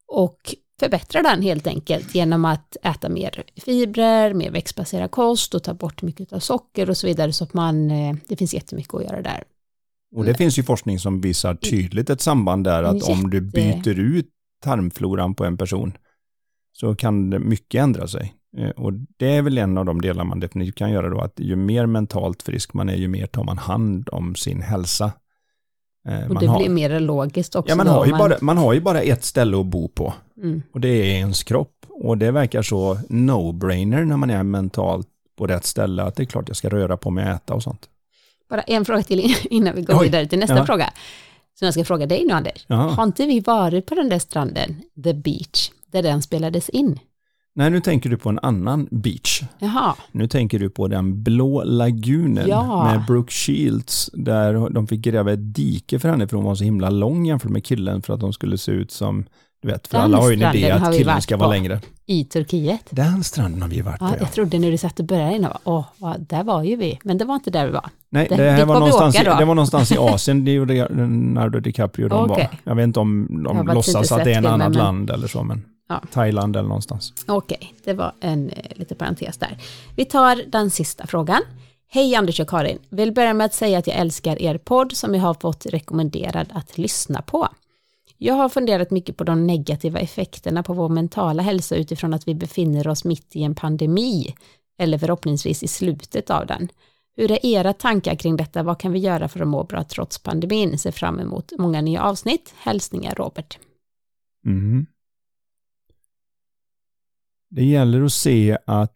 och 0.07 0.55
förbättra 0.81 1.21
den 1.21 1.41
helt 1.41 1.67
enkelt 1.67 2.15
genom 2.15 2.45
att 2.45 2.77
äta 2.83 3.09
mer 3.09 3.43
fibrer, 3.65 4.33
mer 4.33 4.51
växtbaserad 4.51 5.11
kost 5.11 5.55
och 5.55 5.63
ta 5.63 5.73
bort 5.73 6.01
mycket 6.01 6.33
av 6.33 6.39
socker 6.39 6.89
och 6.89 6.97
så 6.97 7.07
vidare 7.07 7.33
så 7.33 7.43
att 7.43 7.53
man, 7.53 7.91
eh, 7.91 8.15
det 8.27 8.35
finns 8.35 8.53
jättemycket 8.53 8.93
att 8.93 9.03
göra 9.03 9.21
där. 9.21 9.43
Och 10.15 10.25
det 10.25 10.33
finns 10.33 10.59
ju 10.59 10.63
forskning 10.63 10.99
som 10.99 11.21
visar 11.21 11.55
tydligt 11.55 12.09
ett 12.09 12.21
samband 12.21 12.63
där 12.63 12.83
att 12.83 13.03
om 13.03 13.29
du 13.29 13.41
byter 13.41 13.99
ut 13.99 14.29
tarmfloran 14.63 15.35
på 15.35 15.45
en 15.45 15.57
person 15.57 15.93
så 16.73 16.95
kan 16.95 17.49
mycket 17.49 17.81
ändra 17.81 18.07
sig. 18.07 18.33
Eh, 18.57 18.69
Och 18.69 18.93
det 19.17 19.35
är 19.35 19.41
väl 19.41 19.57
en 19.57 19.77
av 19.77 19.85
de 19.85 20.01
delar 20.01 20.23
man 20.23 20.39
definitivt 20.39 20.75
kan 20.75 20.91
göra 20.91 21.09
då, 21.09 21.21
att 21.21 21.39
ju 21.39 21.55
mer 21.55 21.85
mentalt 21.85 22.43
frisk 22.43 22.73
man 22.73 22.89
är, 22.89 22.95
ju 22.95 23.07
mer 23.07 23.27
tar 23.27 23.43
man 23.43 23.57
hand 23.57 24.09
om 24.11 24.35
sin 24.35 24.61
hälsa. 24.61 25.11
Eh, 26.07 26.23
Och 26.27 26.33
Man 26.33 26.43
det 26.43 26.47
har, 26.49 26.59
blir 26.59 26.69
mer 26.69 26.99
logiskt 26.99 27.55
också. 27.55 27.69
ja, 27.71 27.75
man, 27.75 27.85
då, 27.85 27.91
har 27.91 28.05
ju 28.05 28.11
om 28.11 28.17
bara, 28.17 28.37
man 28.41 28.57
har 28.57 28.73
ju 28.73 28.81
bara 28.81 29.01
ett 29.01 29.23
ställe 29.23 29.59
att 29.59 29.65
bo 29.65 29.87
på 29.87 30.13
Mm. 30.43 30.61
och 30.73 30.79
det 30.81 30.87
är 30.89 31.03
ens 31.15 31.43
kropp. 31.43 31.85
Och 31.89 32.17
det 32.17 32.31
verkar 32.31 32.61
så 32.61 32.95
no-brainer 33.09 34.05
när 34.05 34.17
man 34.17 34.29
är 34.29 34.43
mentalt 34.43 35.07
på 35.37 35.47
rätt 35.47 35.65
ställe, 35.65 36.03
att 36.03 36.15
det 36.15 36.23
är 36.23 36.25
klart 36.25 36.47
jag 36.47 36.57
ska 36.57 36.69
röra 36.69 36.97
på 36.97 37.09
mig 37.09 37.23
och 37.25 37.29
äta 37.31 37.53
och 37.53 37.63
sånt. 37.63 37.89
Bara 38.49 38.61
en 38.61 38.85
fråga 38.85 39.03
till 39.03 39.35
innan 39.49 39.75
vi 39.75 39.81
går 39.81 39.93
Oj. 39.99 40.03
vidare 40.03 40.25
till 40.27 40.39
nästa 40.39 40.57
Ja. 40.57 40.65
fråga. 40.65 40.93
Så 41.59 41.65
jag 41.65 41.73
ska 41.73 41.83
fråga 41.85 42.05
dig 42.05 42.25
nu 42.25 42.33
Anders. 42.33 42.65
Jaha. 42.67 42.89
Har 42.89 43.03
inte 43.03 43.25
vi 43.25 43.39
varit 43.39 43.85
på 43.85 43.95
den 43.95 44.09
där 44.09 44.19
stranden, 44.19 44.81
The 45.03 45.13
Beach, 45.13 45.71
där 45.91 46.03
den 46.03 46.21
spelades 46.21 46.69
in? 46.69 46.99
Nej, 47.55 47.69
nu 47.69 47.79
tänker 47.81 48.09
du 48.09 48.17
på 48.17 48.29
en 48.29 48.39
annan 48.41 48.87
beach. 48.91 49.41
Jaha, 49.59 49.95
Nu 50.11 50.27
tänker 50.27 50.59
du 50.59 50.69
på 50.69 50.87
den 50.87 51.23
blå 51.23 51.63
lagunen 51.63 52.45
Ja. 52.47 52.83
med 52.85 53.05
Brooke 53.07 53.31
Shields 53.31 54.09
där 54.13 54.69
de 54.69 54.87
fick 54.87 55.01
gräva 55.01 55.33
ett 55.33 55.55
dike 55.55 55.99
för 55.99 56.09
henne 56.09 56.27
för 56.27 56.35
hon 56.37 56.45
var 56.45 56.55
så 56.55 56.63
himla 56.63 56.89
lång 56.89 57.25
jämfört 57.25 57.51
med 57.51 57.65
killen 57.65 58.01
för 58.01 58.13
att 58.13 58.19
de 58.19 58.33
skulle 58.33 58.57
se 58.57 58.71
ut 58.71 58.91
som, 58.91 59.25
du 59.61 59.67
vet, 59.67 59.87
för 59.87 59.97
Den 59.97 60.03
alla 60.05 60.17
har 60.17 60.31
ju 60.31 60.43
en 60.43 60.55
idé 60.55 60.71
att 60.71 60.97
killen 60.97 61.21
ska 61.21 61.37
vara 61.37 61.47
på. 61.47 61.53
längre. 61.53 61.79
i 62.05 62.23
Turkiet. 62.25 62.87
Den 62.89 63.23
stranden 63.23 63.61
har 63.61 63.69
vi 63.69 63.81
varit 63.81 63.99
på, 63.99 64.05
Ja, 64.05 64.09
ja. 64.11 64.17
jag 64.19 64.31
trodde 64.31 64.59
när 64.59 64.71
du 64.71 64.77
satt 64.77 64.99
och 64.99 65.05
började 65.05 65.35
innan, 65.35 65.57
åh, 65.63 65.85
där 66.19 66.43
var 66.43 66.63
ju 66.63 66.75
vi, 66.75 66.99
men 67.03 67.17
det 67.17 67.25
var 67.25 67.35
inte 67.35 67.49
där 67.51 67.65
vi 67.65 67.71
var. 67.71 67.89
Nej, 68.09 68.27
det- 68.29 68.35
det, 68.35 68.51
här 68.51 68.65
var 68.65 68.75
någonstans, 68.79 69.15
i, 69.15 69.23
det 69.23 69.45
var 69.45 69.55
någonstans 69.55 69.91
i 69.91 69.97
Asien, 69.97 70.45
det 70.45 70.51
gjorde 70.51 70.73
Leonardo 70.73 71.59
DiCaprio 71.59 72.07
de 72.07 72.31
Okej. 72.31 72.49
var. 72.51 72.59
Jag 72.71 72.75
vet 72.75 72.83
inte 72.83 72.99
om 72.99 73.27
de 73.43 73.67
låtsas 73.67 74.11
att 74.11 74.23
det 74.23 74.33
är 74.33 74.37
en 74.37 74.45
annat 74.45 74.75
land 74.75 75.09
eller 75.09 75.27
så, 75.27 75.43
men 75.43 75.65
Ja. 75.91 76.01
Thailand 76.11 76.55
eller 76.55 76.67
någonstans. 76.67 77.13
Okej, 77.27 77.73
det 77.83 77.93
var 77.93 78.13
en 78.19 78.49
eh, 78.49 78.65
liten 78.75 78.97
parentes 78.97 79.37
där. 79.37 79.57
Vi 79.95 80.05
tar 80.05 80.43
den 80.47 80.71
sista 80.71 81.07
frågan. 81.07 81.41
Hej 81.87 82.15
Anders 82.15 82.39
och 82.39 82.49
Karin, 82.49 82.79
vill 82.89 83.11
börja 83.11 83.33
med 83.33 83.45
att 83.45 83.53
säga 83.53 83.77
att 83.77 83.87
jag 83.87 83.97
älskar 83.97 84.41
er 84.41 84.57
podd 84.57 84.91
som 84.91 85.15
jag 85.15 85.21
har 85.21 85.33
fått 85.33 85.65
rekommenderad 85.65 86.47
att 86.53 86.77
lyssna 86.77 87.21
på. 87.21 87.47
Jag 88.17 88.33
har 88.33 88.49
funderat 88.49 88.91
mycket 88.91 89.17
på 89.17 89.23
de 89.23 89.47
negativa 89.47 89.99
effekterna 89.99 90.63
på 90.63 90.73
vår 90.73 90.89
mentala 90.89 91.43
hälsa 91.43 91.75
utifrån 91.75 92.13
att 92.13 92.27
vi 92.27 92.35
befinner 92.35 92.87
oss 92.87 93.05
mitt 93.05 93.35
i 93.35 93.43
en 93.43 93.55
pandemi, 93.55 94.35
eller 94.79 94.97
förhoppningsvis 94.97 95.63
i 95.63 95.67
slutet 95.67 96.29
av 96.29 96.45
den. 96.45 96.69
Hur 97.15 97.31
är 97.31 97.45
era 97.45 97.73
tankar 97.73 98.15
kring 98.15 98.37
detta? 98.37 98.63
Vad 98.63 98.79
kan 98.79 98.91
vi 98.91 98.99
göra 98.99 99.27
för 99.27 99.39
att 99.39 99.47
må 99.47 99.63
bra 99.63 99.83
trots 99.83 100.19
pandemin? 100.19 100.77
Ser 100.77 100.91
fram 100.91 101.19
emot 101.19 101.51
många 101.57 101.81
nya 101.81 102.03
avsnitt. 102.03 102.53
Hälsningar 102.57 103.15
Robert. 103.15 103.59
Mm. 104.45 104.85
Det 107.53 107.65
gäller 107.65 108.01
att 108.01 108.13
se 108.13 108.57
att 108.65 108.95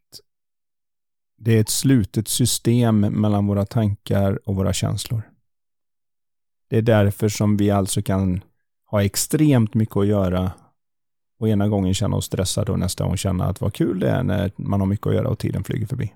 det 1.37 1.53
är 1.57 1.61
ett 1.61 1.69
slutet 1.69 2.27
system 2.27 2.99
mellan 2.99 3.47
våra 3.47 3.65
tankar 3.65 4.49
och 4.49 4.55
våra 4.55 4.73
känslor. 4.73 5.21
Det 6.69 6.77
är 6.77 6.81
därför 6.81 7.29
som 7.29 7.57
vi 7.57 7.71
alltså 7.71 8.01
kan 8.01 8.41
ha 8.85 9.03
extremt 9.03 9.73
mycket 9.73 9.97
att 9.97 10.07
göra 10.07 10.51
och 11.39 11.49
ena 11.49 11.67
gången 11.67 11.93
känna 11.93 12.15
oss 12.15 12.25
stressade 12.25 12.71
och 12.71 12.79
nästa 12.79 13.05
gång 13.05 13.17
känna 13.17 13.45
att 13.45 13.61
vad 13.61 13.73
kul 13.73 13.99
det 13.99 14.09
är 14.09 14.23
när 14.23 14.51
man 14.55 14.79
har 14.79 14.87
mycket 14.87 15.07
att 15.07 15.13
göra 15.13 15.29
och 15.29 15.39
tiden 15.39 15.63
flyger 15.63 15.87
förbi. 15.87 16.13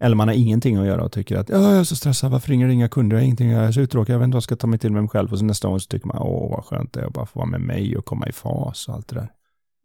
Eller 0.00 0.16
man 0.16 0.28
har 0.28 0.34
ingenting 0.34 0.76
att 0.76 0.86
göra 0.86 1.04
och 1.04 1.12
tycker 1.12 1.36
att 1.36 1.48
jag 1.48 1.62
är 1.62 1.84
så 1.84 1.96
stressad, 1.96 2.30
varför 2.30 2.48
ringer 2.48 2.66
det 2.66 2.72
inga 2.72 2.88
kunder, 2.88 3.16
jag 3.16 3.20
har 3.20 3.24
ingenting 3.24 3.48
att 3.48 3.52
göra, 3.52 3.62
jag 3.62 3.68
är 3.68 3.72
så 3.72 3.80
uttråkad, 3.80 4.14
jag 4.14 4.18
vet 4.18 4.24
inte 4.24 4.34
vad 4.34 4.36
jag 4.36 4.42
ska 4.42 4.56
ta 4.56 4.66
mig 4.66 4.78
till 4.78 4.92
med 4.92 5.02
mig 5.02 5.08
själv 5.08 5.32
och 5.32 5.38
så 5.38 5.44
nästa 5.44 5.68
gång 5.68 5.80
så 5.80 5.88
tycker 5.88 6.06
man 6.06 6.18
åh 6.18 6.50
vad 6.50 6.64
skönt 6.64 6.92
det 6.92 7.00
är 7.00 7.04
att 7.04 7.12
bara 7.12 7.26
få 7.26 7.38
vara 7.38 7.50
med 7.50 7.60
mig 7.60 7.96
och 7.96 8.04
komma 8.04 8.28
i 8.28 8.32
fas 8.32 8.88
och 8.88 8.94
allt 8.94 9.08
det 9.08 9.14
där. 9.14 9.32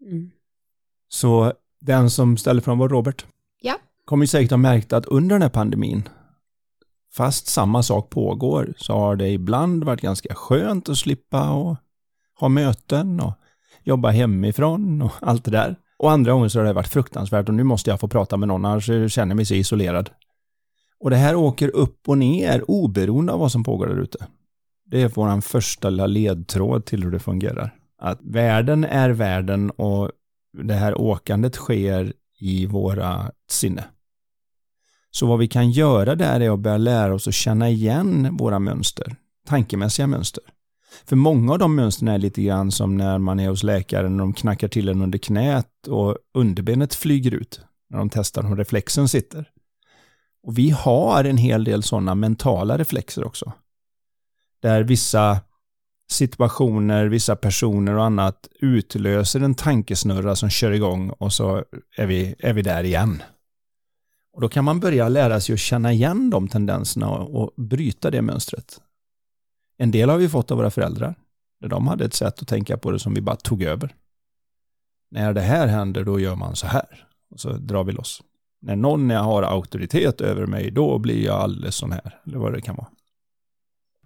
Mm. 0.01 0.31
Så 1.09 1.53
den 1.79 2.09
som 2.09 2.37
ställer 2.37 2.61
frågan 2.61 2.79
var 2.79 2.89
Robert. 2.89 3.25
Ja. 3.61 3.75
Kommer 4.05 4.23
ju 4.23 4.27
säkert 4.27 4.51
ha 4.51 4.57
märkt 4.57 4.93
att 4.93 5.05
under 5.05 5.35
den 5.35 5.41
här 5.41 5.49
pandemin, 5.49 6.09
fast 7.13 7.47
samma 7.47 7.83
sak 7.83 8.09
pågår, 8.09 8.73
så 8.77 8.93
har 8.93 9.15
det 9.15 9.29
ibland 9.29 9.83
varit 9.83 10.01
ganska 10.01 10.35
skönt 10.35 10.89
att 10.89 10.97
slippa 10.97 11.49
och 11.51 11.75
ha 12.39 12.49
möten 12.49 13.19
och 13.19 13.33
jobba 13.83 14.09
hemifrån 14.09 15.01
och 15.01 15.11
allt 15.21 15.45
det 15.45 15.51
där. 15.51 15.75
Och 15.99 16.11
andra 16.11 16.31
gånger 16.31 16.47
så 16.49 16.59
har 16.59 16.65
det 16.65 16.73
varit 16.73 16.87
fruktansvärt 16.87 17.49
och 17.49 17.55
nu 17.55 17.63
måste 17.63 17.89
jag 17.89 17.99
få 17.99 18.07
prata 18.07 18.37
med 18.37 18.47
någon, 18.47 18.65
annars 18.65 18.85
känner 18.85 19.31
jag 19.31 19.35
mig 19.35 19.45
så 19.45 19.53
isolerad. 19.53 20.09
Och 20.99 21.09
det 21.09 21.15
här 21.15 21.35
åker 21.35 21.75
upp 21.75 22.09
och 22.09 22.17
ner 22.17 22.71
oberoende 22.71 23.33
av 23.33 23.39
vad 23.39 23.51
som 23.51 23.63
pågår 23.63 23.87
där 23.87 24.01
ute. 24.01 24.27
Det 24.85 25.01
är 25.01 25.11
vår 25.15 25.41
första 25.41 25.89
lilla 25.89 26.07
ledtråd 26.07 26.85
till 26.85 27.03
hur 27.03 27.11
det 27.11 27.19
fungerar. 27.19 27.75
Att 28.01 28.19
världen 28.21 28.83
är 28.83 29.09
världen 29.09 29.69
och 29.71 30.11
det 30.63 30.73
här 30.73 31.01
åkandet 31.01 31.55
sker 31.55 32.13
i 32.39 32.65
våra 32.65 33.31
sinne. 33.49 33.83
Så 35.11 35.25
vad 35.25 35.39
vi 35.39 35.47
kan 35.47 35.71
göra 35.71 36.15
där 36.15 36.39
är 36.39 36.49
att 36.49 36.59
börja 36.59 36.77
lära 36.77 37.13
oss 37.13 37.27
att 37.27 37.33
känna 37.33 37.69
igen 37.69 38.37
våra 38.37 38.59
mönster, 38.59 39.15
tankemässiga 39.45 40.07
mönster. 40.07 40.43
För 41.05 41.15
många 41.15 41.53
av 41.53 41.59
de 41.59 41.75
mönstren 41.75 42.07
är 42.07 42.17
lite 42.17 42.41
grann 42.41 42.71
som 42.71 42.97
när 42.97 43.17
man 43.17 43.39
är 43.39 43.49
hos 43.49 43.63
läkaren 43.63 44.13
och 44.13 44.19
de 44.19 44.33
knackar 44.33 44.67
till 44.67 44.89
en 44.89 45.01
under 45.01 45.19
knät 45.19 45.87
och 45.87 46.17
underbenet 46.33 46.95
flyger 46.95 47.33
ut 47.33 47.61
när 47.89 47.97
de 47.97 48.09
testar 48.09 48.43
hur 48.43 48.55
reflexen 48.55 49.07
sitter. 49.07 49.49
Och 50.43 50.57
vi 50.57 50.69
har 50.69 51.23
en 51.23 51.37
hel 51.37 51.63
del 51.63 51.83
sådana 51.83 52.15
mentala 52.15 52.77
reflexer 52.77 53.23
också. 53.23 53.53
Där 54.61 54.83
vissa 54.83 55.39
situationer, 56.07 57.05
vissa 57.05 57.35
personer 57.35 57.95
och 57.95 58.03
annat 58.03 58.47
utlöser 58.59 59.39
en 59.39 59.55
tankesnurra 59.55 60.35
som 60.35 60.49
kör 60.49 60.71
igång 60.71 61.09
och 61.09 61.33
så 61.33 61.63
är 61.97 62.07
vi, 62.07 62.35
är 62.39 62.53
vi 62.53 62.61
där 62.61 62.83
igen. 62.83 63.23
Och 64.33 64.41
då 64.41 64.49
kan 64.49 64.65
man 64.65 64.79
börja 64.79 65.09
lära 65.09 65.39
sig 65.41 65.53
att 65.53 65.59
känna 65.59 65.93
igen 65.93 66.29
de 66.29 66.47
tendenserna 66.47 67.09
och, 67.09 67.41
och 67.41 67.63
bryta 67.63 68.11
det 68.11 68.21
mönstret. 68.21 68.81
En 69.77 69.91
del 69.91 70.09
har 70.09 70.17
vi 70.17 70.29
fått 70.29 70.51
av 70.51 70.57
våra 70.57 70.71
föräldrar. 70.71 71.15
Där 71.61 71.67
de 71.67 71.87
hade 71.87 72.05
ett 72.05 72.13
sätt 72.13 72.41
att 72.41 72.47
tänka 72.47 72.77
på 72.77 72.91
det 72.91 72.99
som 72.99 73.13
vi 73.13 73.21
bara 73.21 73.35
tog 73.35 73.63
över. 73.63 73.95
När 75.11 75.33
det 75.33 75.41
här 75.41 75.67
händer, 75.67 76.03
då 76.03 76.19
gör 76.19 76.35
man 76.35 76.55
så 76.55 76.67
här. 76.67 77.07
Och 77.29 77.39
så 77.39 77.49
drar 77.49 77.83
vi 77.83 77.91
loss. 77.91 78.23
När 78.61 78.75
någon 78.75 79.09
har 79.09 79.43
auktoritet 79.43 80.21
över 80.21 80.45
mig, 80.45 80.71
då 80.71 80.97
blir 80.97 81.25
jag 81.25 81.35
alldeles 81.35 81.75
sån 81.75 81.91
här. 81.91 82.19
Eller 82.25 82.37
vad 82.37 82.53
det 82.53 82.61
kan 82.61 82.75
vara. 82.75 82.87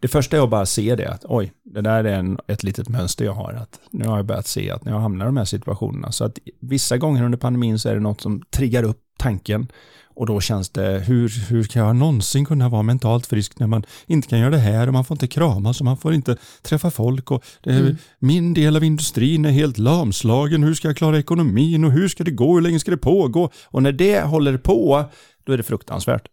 Det 0.02 0.08
första 0.08 0.38
är 0.38 0.43
att 0.43 0.49
bara 0.49 0.66
se 0.66 0.95
det, 0.95 1.10
att 1.10 1.26
oj, 1.26 1.52
det 1.64 1.82
där 1.82 2.04
är 2.04 2.14
en, 2.14 2.38
ett 2.47 2.64
litet 2.64 2.89
mönster 2.89 3.26
jag 3.26 3.34
har. 3.34 3.54
Att 3.54 3.80
nu 3.91 4.06
har 4.08 4.18
jag 4.18 4.26
börjat 4.26 4.47
se 4.47 4.72
att 4.72 4.86
när 4.86 4.91
jag 4.91 4.99
hamnar 4.99 5.26
i 5.26 5.28
de 5.28 5.38
här 5.38 5.45
situationerna. 5.45 6.12
Så 6.12 6.24
att 6.26 6.39
vissa 6.62 6.97
gånger 6.97 7.24
under 7.24 7.38
pandemin 7.38 7.80
så 7.80 7.89
är 7.89 7.93
det 7.93 7.99
något 7.99 8.22
som 8.22 8.41
triggar 8.56 8.84
upp 8.84 8.97
tanken. 9.20 9.68
Och 10.16 10.26
då 10.26 10.41
känns 10.41 10.70
det, 10.70 10.99
hur, 11.08 11.49
hur 11.49 11.64
kan 11.64 11.86
jag 11.86 11.95
någonsin 11.95 12.45
kunna 12.45 12.70
vara 12.70 12.84
mentalt 12.84 13.26
frisk 13.26 13.60
när 13.60 13.68
man 13.68 13.84
inte 14.06 14.28
kan 14.28 14.39
göra 14.39 14.49
det 14.49 14.58
här 14.58 14.88
och 14.88 14.93
man 14.93 15.06
får 15.06 15.16
inte 15.16 15.28
kramas 15.28 15.80
och 15.80 15.86
man 15.86 15.97
får 15.97 16.14
inte 16.14 16.38
träffa 16.62 16.91
folk 16.91 17.32
och 17.32 17.43
det, 17.62 17.72
Mm. 17.72 17.95
min 18.20 18.54
del 18.54 18.76
av 18.76 18.84
industrin 18.84 19.45
är 19.45 19.52
helt 19.52 19.78
lamslagen, 19.78 20.64
hur 20.64 20.74
ska 20.74 20.88
jag 20.88 20.97
klara 20.97 21.20
ekonomin 21.20 21.84
och 21.86 21.91
hur 21.91 22.08
ska 22.08 22.24
det 22.24 22.32
gå, 22.32 22.54
hur 22.54 22.62
länge 22.62 22.80
ska 22.80 22.91
det 22.91 22.97
pågå? 22.97 23.49
Och 23.66 23.84
när 23.84 23.91
det 23.91 24.22
håller 24.22 24.58
på, 24.58 25.04
då 25.43 25.54
är 25.54 25.58
det 25.58 25.64
fruktansvärt. 25.64 26.28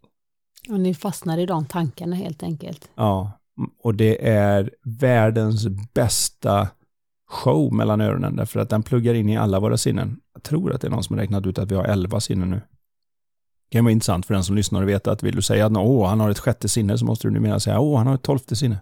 Och 0.68 0.80
ni 0.80 0.94
fastnar 0.94 1.38
i 1.38 1.46
de 1.46 1.66
tankarna 1.66 2.16
helt 2.16 2.42
enkelt. 2.42 2.88
Ja, 2.96 3.37
och 3.78 3.94
det 3.94 4.28
är 4.28 4.70
världens 4.84 5.66
bästa 5.94 6.68
show 7.28 7.74
mellan 7.74 8.00
öronen 8.00 8.36
därför 8.36 8.60
att 8.60 8.70
den 8.70 8.82
pluggar 8.82 9.14
in 9.14 9.28
i 9.28 9.36
alla 9.36 9.60
våra 9.60 9.76
sinnen. 9.76 10.20
Jag 10.34 10.42
tror 10.42 10.74
att 10.74 10.80
det 10.80 10.88
är 10.88 10.90
någon 10.90 11.04
som 11.04 11.16
har 11.16 11.20
räknat 11.20 11.46
ut 11.46 11.58
att 11.58 11.70
vi 11.70 11.74
har 11.74 11.84
elva 11.84 12.20
sinnen 12.20 12.50
nu. 12.50 12.56
Det 12.56 13.72
kan 13.72 13.84
vara 13.84 13.92
intressant 13.92 14.26
för 14.26 14.34
den 14.34 14.44
som 14.44 14.56
lyssnar 14.56 14.82
och 14.82 14.88
vet 14.88 15.06
att 15.06 15.22
vill 15.22 15.36
du 15.36 15.42
säga 15.42 15.66
att 15.66 15.76
åh, 15.76 16.08
han 16.08 16.20
har 16.20 16.30
ett 16.30 16.38
sjätte 16.38 16.68
sinne 16.68 16.98
så 16.98 17.04
måste 17.04 17.28
du 17.28 17.32
numera 17.32 17.60
säga 17.60 17.80
åh, 17.80 17.98
han 17.98 18.06
har 18.06 18.14
ett 18.14 18.22
tolfte 18.22 18.56
sinne. 18.56 18.78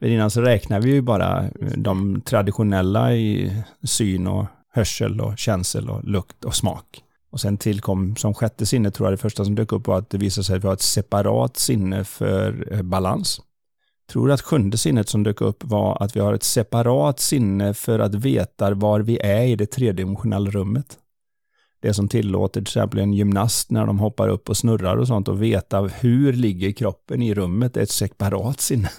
Men 0.00 0.10
innan 0.10 0.30
så 0.30 0.40
räknar 0.40 0.80
vi 0.80 0.90
ju 0.90 1.00
bara 1.00 1.42
eh, 1.42 1.50
de 1.76 2.20
traditionella 2.20 3.14
i 3.14 3.52
syn 3.82 4.26
och 4.26 4.46
hörsel 4.72 5.20
och 5.20 5.38
känsel 5.38 5.90
och 5.90 6.04
lukt 6.04 6.44
och 6.44 6.54
smak. 6.54 7.02
Och 7.30 7.40
sen 7.40 7.58
tillkom 7.58 8.16
som 8.16 8.34
sjätte 8.34 8.66
sinne, 8.66 8.90
tror 8.90 9.06
jag 9.06 9.12
det 9.12 9.22
första 9.22 9.44
som 9.44 9.54
dök 9.54 9.72
upp 9.72 9.86
var 9.86 9.98
att 9.98 10.10
det 10.10 10.18
visade 10.18 10.44
sig 10.44 10.56
att 10.56 10.64
vi 10.64 10.66
har 10.66 10.74
ett 10.74 10.82
separat 10.82 11.56
sinne 11.56 12.04
för 12.04 12.68
eh, 12.72 12.82
balans. 12.82 13.40
Tror 14.12 14.26
du 14.26 14.32
att 14.32 14.42
sjunde 14.42 14.78
sinnet 14.78 15.08
som 15.08 15.22
dök 15.22 15.40
upp 15.40 15.64
var 15.64 16.02
att 16.02 16.16
vi 16.16 16.20
har 16.20 16.34
ett 16.34 16.42
separat 16.42 17.20
sinne 17.20 17.74
för 17.74 17.98
att 17.98 18.14
veta 18.14 18.74
var 18.74 19.00
vi 19.00 19.18
är 19.18 19.44
i 19.44 19.56
det 19.56 19.66
tredimensionella 19.66 20.50
rummet. 20.50 20.98
Det 21.80 21.94
som 21.94 22.08
tillåter 22.08 22.60
till 22.60 22.62
exempel 22.62 23.00
en 23.00 23.12
gymnast 23.12 23.70
när 23.70 23.86
de 23.86 23.98
hoppar 23.98 24.28
upp 24.28 24.48
och 24.48 24.56
snurrar 24.56 24.96
och 24.96 25.06
sånt 25.06 25.28
och 25.28 25.42
veta 25.42 25.80
hur 25.80 26.32
ligger 26.32 26.72
kroppen 26.72 27.22
i 27.22 27.34
rummet 27.34 27.76
är 27.76 27.82
ett 27.82 27.90
separat 27.90 28.60
sinne 28.60 28.90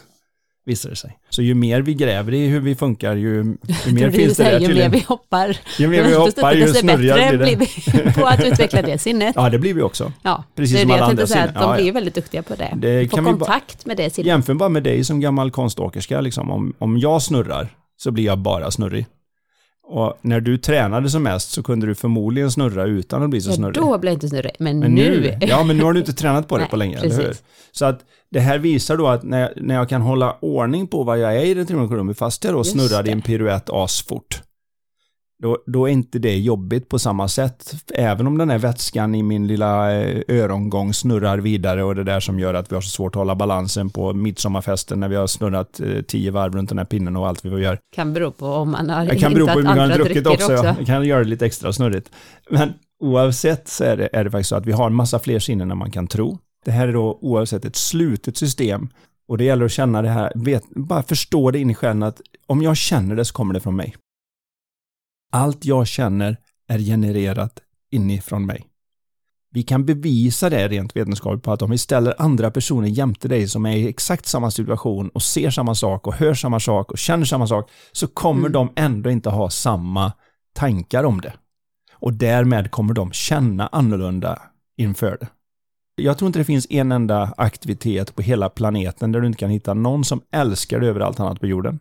visar 0.68 0.90
det 0.90 0.96
sig. 0.96 1.18
Så 1.30 1.42
ju 1.42 1.54
mer 1.56 1.82
vi 1.82 1.94
gräver 1.94 2.34
i 2.34 2.48
hur 2.48 2.60
vi 2.60 2.76
funkar, 2.76 3.16
ju, 3.16 3.36
ju 3.86 3.94
mer 3.94 4.12
finns 4.12 4.38
det 4.38 4.44
där 4.44 4.60
Ju 4.60 4.68
mer 4.74 4.90
vi 4.90 5.00
hoppar, 5.08 5.58
ju, 5.78 5.88
mer 5.88 6.04
vi 6.04 6.14
hoppar, 6.14 6.54
ju 6.54 6.68
snurrigare 6.68 7.38
blir 7.38 7.58
vi 7.58 8.12
på 8.14 8.26
att 8.26 8.46
utveckla 8.46 8.82
det 8.82 8.98
sinnet. 8.98 9.36
Ja, 9.36 9.50
det 9.50 9.60
blir 9.60 9.74
vi 9.74 9.82
också. 9.82 10.12
Ja, 10.22 10.44
Precis 10.56 10.76
det 10.76 10.82
är 10.82 10.84
som 10.84 10.92
alla 10.92 11.06
andra 11.06 11.28
sinnen. 11.28 11.50
de 11.54 11.60
Ja, 11.62 11.76
blir 11.76 11.92
väldigt 11.92 12.16
duktiga 12.16 12.44
på 12.44 12.56
det. 12.56 12.74
Det 12.76 13.10
Få 13.12 13.16
bara- 13.22 13.26
kontakt 13.26 13.86
med 13.86 13.98
det 13.98 14.14
sinnet. 14.14 14.28
Jämför 14.28 14.54
bara 14.54 14.70
med 14.70 14.84
dig 14.84 15.04
som 15.04 15.20
gammal 15.20 15.52
konståkerska, 15.52 16.22
liksom. 16.22 16.52
om, 16.52 16.74
om 16.78 16.98
jag 16.98 17.22
snurrar 17.22 17.68
så 17.98 18.12
blir 18.12 18.26
jag 18.26 18.38
bara 18.38 18.72
snurrig. 18.72 19.06
Och 19.90 20.18
när 20.22 20.42
du 20.42 20.58
tränade 20.58 21.10
som 21.10 21.24
mest 21.24 21.52
så 21.52 21.64
kunde 21.64 21.88
du 21.88 21.96
förmodligen 21.96 22.52
snurra 22.52 22.84
utan 22.86 23.24
att 23.24 23.30
bli 23.30 23.42
så 23.42 23.50
Ja, 23.50 23.54
snurrig. 23.56 23.76
då 23.76 23.98
blir 23.98 24.12
jag 24.12 24.16
inte 24.16 24.30
snurrig, 24.30 24.52
men, 24.60 24.80
Men 24.80 24.96
nu. 24.96 25.22
nu, 25.22 25.38
ja 25.48 25.64
men 25.64 25.78
nu 25.78 25.84
har 25.84 25.94
du 25.94 26.00
inte 26.00 26.14
tränat 26.14 26.48
på 26.48 26.56
det 26.58 26.62
Nej, 26.62 26.70
på 26.70 26.76
länge, 26.76 26.98
eller 26.98 27.16
hur? 27.16 27.24
precis. 27.24 27.44
Så 27.72 27.86
att 27.86 28.00
det 28.32 28.40
här 28.40 28.58
visar 28.58 28.98
då 28.98 29.08
att 29.08 29.24
när 29.24 29.40
jag, 29.42 29.50
när 29.56 29.76
jag 29.76 29.90
kan 29.90 30.02
hålla 30.02 30.38
ordning 30.40 30.88
på 30.88 31.04
vad 31.04 31.20
jag 31.20 31.36
är 31.36 31.42
i 31.46 31.54
tredimensionella 31.54 32.00
rummet, 32.00 32.18
fast 32.18 32.44
jag 32.44 32.54
då 32.54 32.60
Just 32.60 32.72
snurrar 32.72 33.08
i 33.08 33.12
en 33.12 33.22
piruett 33.22 33.70
asfort, 33.70 34.42
då, 35.40 35.58
då 35.66 35.86
är 35.86 35.92
inte 35.92 36.20
det 36.20 36.38
jobbigt 36.38 36.90
på 36.90 37.00
samma 37.00 37.28
sätt. 37.28 37.76
Även 37.94 38.28
om 38.28 38.38
den 38.38 38.50
här 38.50 38.58
vätskan 38.58 39.16
i 39.16 39.24
min 39.24 39.48
lilla 39.48 39.94
eh, 39.94 40.22
örongång 40.28 40.94
snurrar 40.94 41.38
vidare 41.38 41.84
och 41.84 41.96
det 41.96 42.04
där 42.04 42.20
som 42.20 42.40
gör 42.40 42.54
att 42.54 42.72
vi 42.72 42.76
har 42.76 42.82
så 42.82 42.90
svårt 42.90 43.16
att 43.16 43.20
hålla 43.20 43.36
balansen 43.36 43.90
på 43.90 44.14
midsommarfesten 44.14 45.00
när 45.00 45.08
vi 45.08 45.16
har 45.16 45.28
snurrat 45.28 45.80
eh, 45.80 46.02
tio 46.02 46.32
varv 46.32 46.56
runt 46.56 46.70
den 46.70 46.78
här 46.78 46.86
pinnen 46.86 47.16
och 47.16 47.28
allt 47.28 47.46
vi 47.46 47.50
gör. 47.50 47.80
Kan 47.96 48.14
bero 48.14 48.32
på 48.32 48.48
om 48.48 48.72
man 48.72 48.90
har 48.90 49.06
Det 49.06 49.20
kan 49.20 49.34
bero 49.34 49.46
på 49.46 49.52
hur 49.52 49.62
mycket 49.62 49.76
man 49.78 49.92
har 49.92 49.98
druckit 49.98 50.28
också. 50.28 50.54
Ja. 50.54 50.76
Det 50.80 50.86
kan 50.86 51.06
göra 51.06 51.20
det 51.20 51.30
lite 51.30 51.46
extra 51.46 51.74
snurrigt. 51.74 52.12
Men 52.50 52.74
oavsett 53.04 53.68
så 53.68 53.84
är 53.84 53.98
det, 53.98 54.10
är 54.14 54.24
det 54.24 54.32
faktiskt 54.32 54.50
så 54.50 54.56
att 54.56 54.66
vi 54.66 54.72
har 54.72 54.88
en 54.88 54.96
massa 54.96 55.20
fler 55.20 55.40
sinnen 55.40 55.72
än 55.72 55.78
man 55.78 55.92
kan 55.92 56.08
tro. 56.08 56.38
Det 56.66 56.72
här 56.72 56.88
är 56.88 56.94
då 56.94 57.20
oavsett 57.22 57.66
ett 57.66 57.76
slutet 57.76 58.38
system. 58.38 58.90
Och 59.28 59.38
det 59.38 59.44
gäller 59.44 59.66
att 59.66 59.72
känna 59.72 60.02
det 60.02 60.10
här, 60.10 60.32
vet, 60.36 60.64
bara 60.70 61.04
förstå 61.04 61.52
det 61.52 61.60
in 61.60 61.70
i 61.70 61.76
själv 61.76 62.04
att 62.04 62.22
om 62.48 62.62
jag 62.62 62.78
känner 62.78 63.16
det 63.16 63.26
så 63.26 63.34
kommer 63.34 63.54
det 63.54 63.60
från 63.60 63.76
mig. 63.76 63.96
Allt 65.32 65.66
jag 65.66 65.88
känner 65.88 66.38
är 66.68 66.80
genererat 66.80 67.60
inifrån 67.92 68.46
mig. 68.46 68.68
Vi 69.52 69.64
kan 69.64 69.86
bevisa 69.86 70.50
det 70.50 70.68
rent 70.68 70.96
vetenskapligt 70.96 71.44
på 71.44 71.52
att 71.52 71.62
om 71.62 71.72
vi 71.72 71.78
ställer 71.78 72.22
andra 72.22 72.52
personer 72.52 72.88
jämte 72.88 73.28
dig 73.28 73.48
som 73.48 73.66
är 73.66 73.78
i 73.78 73.88
exakt 73.88 74.26
samma 74.26 74.52
situation 74.52 75.10
och 75.10 75.22
ser 75.22 75.50
samma 75.50 75.76
sak 75.76 76.08
och 76.08 76.14
hör 76.14 76.34
samma 76.34 76.60
sak 76.60 76.92
och 76.92 76.98
känner 76.98 77.26
samma 77.26 77.48
sak 77.48 77.70
så 77.92 78.08
kommer 78.08 78.40
Mm. 78.40 78.52
de 78.52 78.70
ändå 78.76 79.10
inte 79.10 79.30
ha 79.30 79.50
samma 79.50 80.12
tankar 80.56 81.04
om 81.04 81.22
det. 81.22 81.34
Och 81.94 82.14
därmed 82.14 82.72
kommer 82.72 82.94
de 82.94 83.12
känna 83.12 83.68
annorlunda 83.68 84.42
inför 84.78 85.18
det. 85.20 85.28
Jag 85.96 86.18
tror 86.18 86.28
inte 86.28 86.40
det 86.40 86.46
finns 86.46 86.68
en 86.70 86.92
enda 86.92 87.34
aktivitet 87.38 88.16
på 88.16 88.22
hela 88.22 88.50
planeten 88.50 89.12
där 89.12 89.22
du 89.22 89.28
inte 89.28 89.40
kan 89.40 89.50
hitta 89.50 89.74
någon 89.74 90.06
som 90.06 90.22
älskar 90.32 90.80
det 90.80 90.88
över 90.88 91.00
allt 91.00 91.20
annat 91.20 91.40
på 91.40 91.48
jorden. 91.48 91.80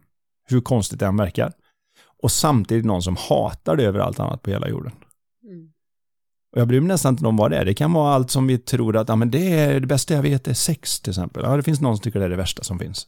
Hur 0.49 0.61
konstigt 0.61 0.99
det 1.01 1.07
än 1.07 1.17
verkar. 1.17 1.53
Och 2.23 2.33
samtidigt 2.33 2.85
någon 2.85 3.03
som 3.03 3.17
hatar 3.17 3.77
det 3.77 3.85
över 3.85 3.99
allt 3.99 4.21
annat 4.21 4.43
på 4.43 4.51
hela 4.51 4.69
jorden. 4.69 4.93
Mm. 5.51 5.69
Och 6.53 6.61
jag 6.61 6.69
bryr 6.69 6.81
mig 6.81 6.89
nästan 6.89 7.15
inte 7.15 7.27
om 7.27 7.37
vad 7.37 7.51
det 7.51 7.57
är. 7.57 7.65
Det 7.65 7.75
kan 7.75 7.93
vara 7.93 8.15
allt 8.15 8.31
som 8.31 8.47
vi 8.47 8.59
tror 8.59 8.97
att 8.97 9.09
ja, 9.09 9.17
men 9.17 9.31
det 9.31 9.53
är 9.53 9.81
det 9.81 9.87
bästa 9.87 10.15
jag 10.15 10.23
vet 10.23 10.49
är 10.49 10.55
sex 10.55 11.01
till 11.01 11.11
exempel. 11.11 11.43
Ja, 11.45 11.57
det 11.57 11.63
finns 11.63 11.81
någon 11.81 11.97
som 11.97 12.03
tycker 12.03 12.19
det 12.19 12.25
är 12.25 12.31
det 12.31 12.37
värsta 12.37 12.63
som 12.63 12.79
finns. 12.79 13.07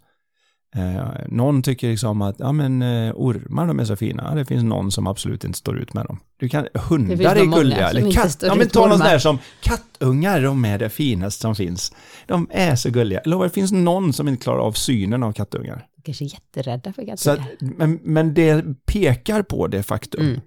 Eh, 0.77 1.09
någon 1.29 1.63
tycker 1.63 1.89
liksom 1.89 2.23
att 2.23 2.37
ja, 2.39 2.53
men, 2.53 2.83
eh, 2.83 3.13
ormar 3.15 3.67
de 3.67 3.81
är 3.81 3.85
så 3.85 3.97
fina. 3.97 4.27
Ja, 4.29 4.35
det 4.35 4.45
finns 4.45 4.65
någon 4.65 4.91
som 4.91 5.07
absolut 5.07 5.45
inte 5.45 5.59
står 5.59 5.79
ut 5.79 5.95
med 5.95 6.07
dem. 6.07 6.21
Du 6.37 6.49
kan, 6.49 6.67
hundar 6.75 7.37
är 7.37 7.45
gulliga. 7.45 7.91
Eller 7.91 8.13
katt, 8.13 8.43
ja, 8.43 8.55
men 8.55 8.69
ta 8.69 8.87
någon 8.87 8.99
sån 8.99 9.07
där 9.07 9.19
som 9.19 9.39
kattungar, 9.61 10.43
de 10.43 10.65
är 10.65 10.79
det 10.79 10.91
finaste 10.91 11.43
som 11.43 11.55
finns. 11.55 11.93
De 12.27 12.49
är 12.51 12.77
så 12.77 12.91
gulliga. 12.91 13.21
Eller 13.21 13.43
det 13.43 13.51
finns 13.51 13.73
någon 13.73 14.13
som 14.13 14.29
inte 14.29 14.43
klarar 14.43 14.61
av 14.61 14.73
synen 14.73 15.23
av 15.23 15.33
kattungar. 15.33 15.87
Kanske 16.03 16.25
jätterädda 16.25 16.93
för 16.93 17.17
Så 17.17 17.31
att, 17.31 17.41
men, 17.61 17.99
men 18.03 18.35
det 18.35 18.65
pekar 18.87 19.43
på 19.43 19.67
det 19.67 19.83
faktum 19.83 20.27
Mm. 20.27 20.41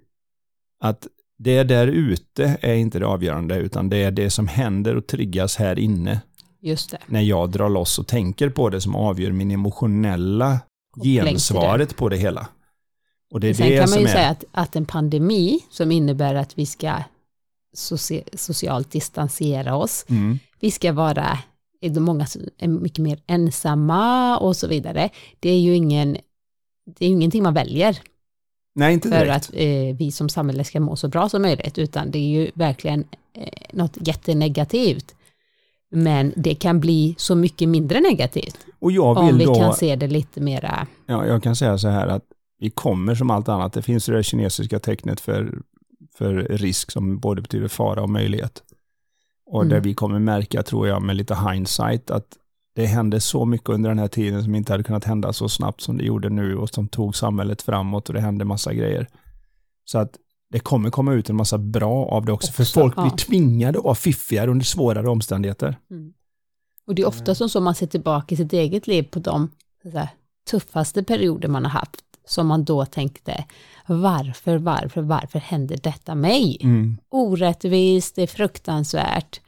att 0.80 1.08
det 1.38 1.64
där 1.64 1.88
ute 1.88 2.58
är 2.62 2.74
inte 2.74 3.00
det 3.00 3.06
avgörande 3.08 3.56
utan 3.56 3.90
det 3.90 3.98
är 3.98 4.12
det 4.12 4.30
som 4.30 4.48
händer 4.48 4.96
och 4.96 5.08
triggas 5.08 5.56
här 5.56 5.80
inne 5.80 6.22
Just 6.62 6.92
det. 6.92 6.98
när 7.08 7.22
jag 7.22 7.52
drar 7.52 7.70
loss 7.70 8.00
och 8.00 8.08
tänker 8.08 8.50
på 8.50 8.70
det 8.70 8.82
som 8.82 8.96
avgör 8.96 9.32
min 9.32 9.52
emotionella 9.52 10.60
gensvaret 11.04 11.96
på 11.96 12.10
det 12.10 12.18
hela. 12.18 12.48
Och 13.32 13.40
det 13.40 13.48
är 13.48 13.54
Sen 13.54 13.70
det 13.70 13.78
kan 13.78 13.90
man 13.90 14.00
ju 14.00 14.06
är... 14.06 14.12
säga 14.12 14.30
att, 14.30 14.44
att 14.52 14.76
en 14.76 14.86
pandemi 14.86 15.60
som 15.70 15.92
innebär 15.92 16.36
att 16.36 16.58
vi 16.58 16.66
ska 16.66 16.94
soci, 17.74 18.24
socialt 18.34 18.92
distansera 18.92 19.76
oss, 19.76 20.06
Mm, 20.10 20.40
vi 20.60 20.72
ska 20.72 20.94
vara, 20.94 21.40
är 21.82 21.90
det 21.90 22.00
många 22.00 22.26
som 22.26 22.42
är 22.58 22.68
mycket 22.68 23.00
mer 23.00 23.20
ensamma 23.28 24.38
och 24.38 24.56
så 24.56 24.68
vidare, 24.68 25.10
det 25.40 25.50
är 25.50 25.60
ju 25.60 25.76
ingen, 25.76 26.18
det 26.86 27.06
är 27.06 27.10
ingenting 27.10 27.44
man 27.44 27.54
väljer 27.54 28.00
nej, 28.76 28.94
inte 28.94 29.10
för 29.10 29.26
direkt. 29.26 29.50
att 29.50 29.50
eh, 29.54 29.96
vi 29.96 30.12
som 30.12 30.30
samhälle 30.30 30.64
ska 30.64 30.80
må 30.80 30.96
så 30.96 31.08
bra 31.08 31.30
som 31.30 31.42
möjligt, 31.42 31.78
utan 31.78 32.12
det 32.12 32.20
är 32.20 32.30
ju 32.30 32.52
verkligen 32.54 33.06
eh, 33.34 33.48
något 33.74 33.98
jättenegativt. 34.08 35.16
Men 35.94 36.34
det 36.36 36.56
kan 36.56 36.80
bli 36.80 37.16
så 37.18 37.36
mycket 37.36 37.70
mindre 37.70 38.00
negativt 38.00 38.66
Och 38.80 38.92
jag 38.92 39.18
om 39.18 39.38
vi 39.38 39.46
då... 39.46 39.56
kan 39.56 39.74
se 39.74 39.96
det 39.96 40.08
lite 40.08 40.42
mera, 40.42 40.88
Ja, 41.06 41.26
jag 41.26 41.44
kan 41.44 41.56
säga 41.56 41.78
så 41.78 41.88
här 41.88 42.08
att 42.08 42.24
vi 42.60 42.70
kommer 42.70 43.16
som 43.16 43.30
allt 43.30 43.50
annat. 43.50 43.74
Det 43.74 43.82
finns 43.82 44.06
det 44.06 44.24
kinesiska 44.24 44.80
tecknet 44.80 45.22
för, 45.22 45.62
för 46.18 46.34
risk 46.36 46.92
som 46.92 47.20
både 47.20 47.42
betyder 47.42 47.68
fara 47.68 48.04
och 48.04 48.10
möjlighet. 48.10 48.64
Och 49.52 49.62
Mm. 49.62 49.70
där 49.70 49.80
vi 49.80 49.94
kommer 49.94 50.20
märka, 50.20 50.64
tror 50.64 50.88
jag, 50.88 51.02
med 51.02 51.16
lite 51.16 51.36
hindsight, 51.36 52.12
att 52.12 52.38
det 52.76 52.86
hände 52.86 53.20
så 53.22 53.46
mycket 53.46 53.70
under 53.70 53.90
den 53.90 54.00
här 54.00 54.08
tiden 54.08 54.44
som 54.44 54.56
inte 54.56 54.74
hade 54.74 54.84
kunnat 54.84 55.04
hända 55.06 55.34
så 55.34 55.50
snabbt 55.50 55.82
som 55.82 55.98
det 55.98 56.04
gjorde 56.04 56.30
nu 56.30 56.56
och 56.58 56.70
som 56.70 56.88
tog 56.88 57.16
samhället 57.16 57.62
framåt 57.62 58.08
och 58.08 58.14
det 58.14 58.22
hände 58.22 58.46
massa 58.46 58.74
grejer. 58.74 59.08
Så 59.86 60.00
att 60.00 60.18
det 60.52 60.60
kommer 60.60 60.90
komma 60.90 61.14
ut 61.14 61.30
en 61.30 61.36
massa 61.36 61.58
bra 61.58 62.06
av 62.06 62.26
det 62.26 62.32
också, 62.32 62.52
för 62.52 62.64
Också, 62.64 62.80
folk 62.80 62.94
ja. 62.98 63.02
blir 63.02 63.12
tvingade 63.12 63.78
att 63.80 63.84
vara 63.86 63.96
fiffigare 63.96 64.52
under 64.52 64.66
svårare 64.66 65.10
omständigheter. 65.10 65.78
Och 66.88 66.96
det 66.96 67.02
är 67.02 67.08
ofta 67.08 67.36
som 67.36 67.50
så 67.50 67.62
man 67.62 67.76
ser 67.76 67.88
tillbaka 67.88 68.36
i 68.36 68.38
sitt 68.38 68.54
eget 68.54 68.88
liv 68.88 69.04
på 69.04 69.20
de 69.20 69.50
säga, 69.84 70.10
tuffaste 70.52 71.04
perioder 71.04 71.48
man 71.48 71.64
har 71.66 71.72
haft, 71.72 72.04
som 72.32 72.48
man 72.48 72.64
då 72.64 72.86
tänkte, 72.86 73.46
varför, 73.86 74.58
varför, 74.58 75.02
varför 75.02 75.40
händer 75.40 75.78
detta 75.78 76.16
mig? 76.16 76.58
Mm. 76.62 76.98
Orättvist, 77.10 78.16
det 78.16 78.22
är 78.22 78.28
fruktansvärt, 78.28 79.42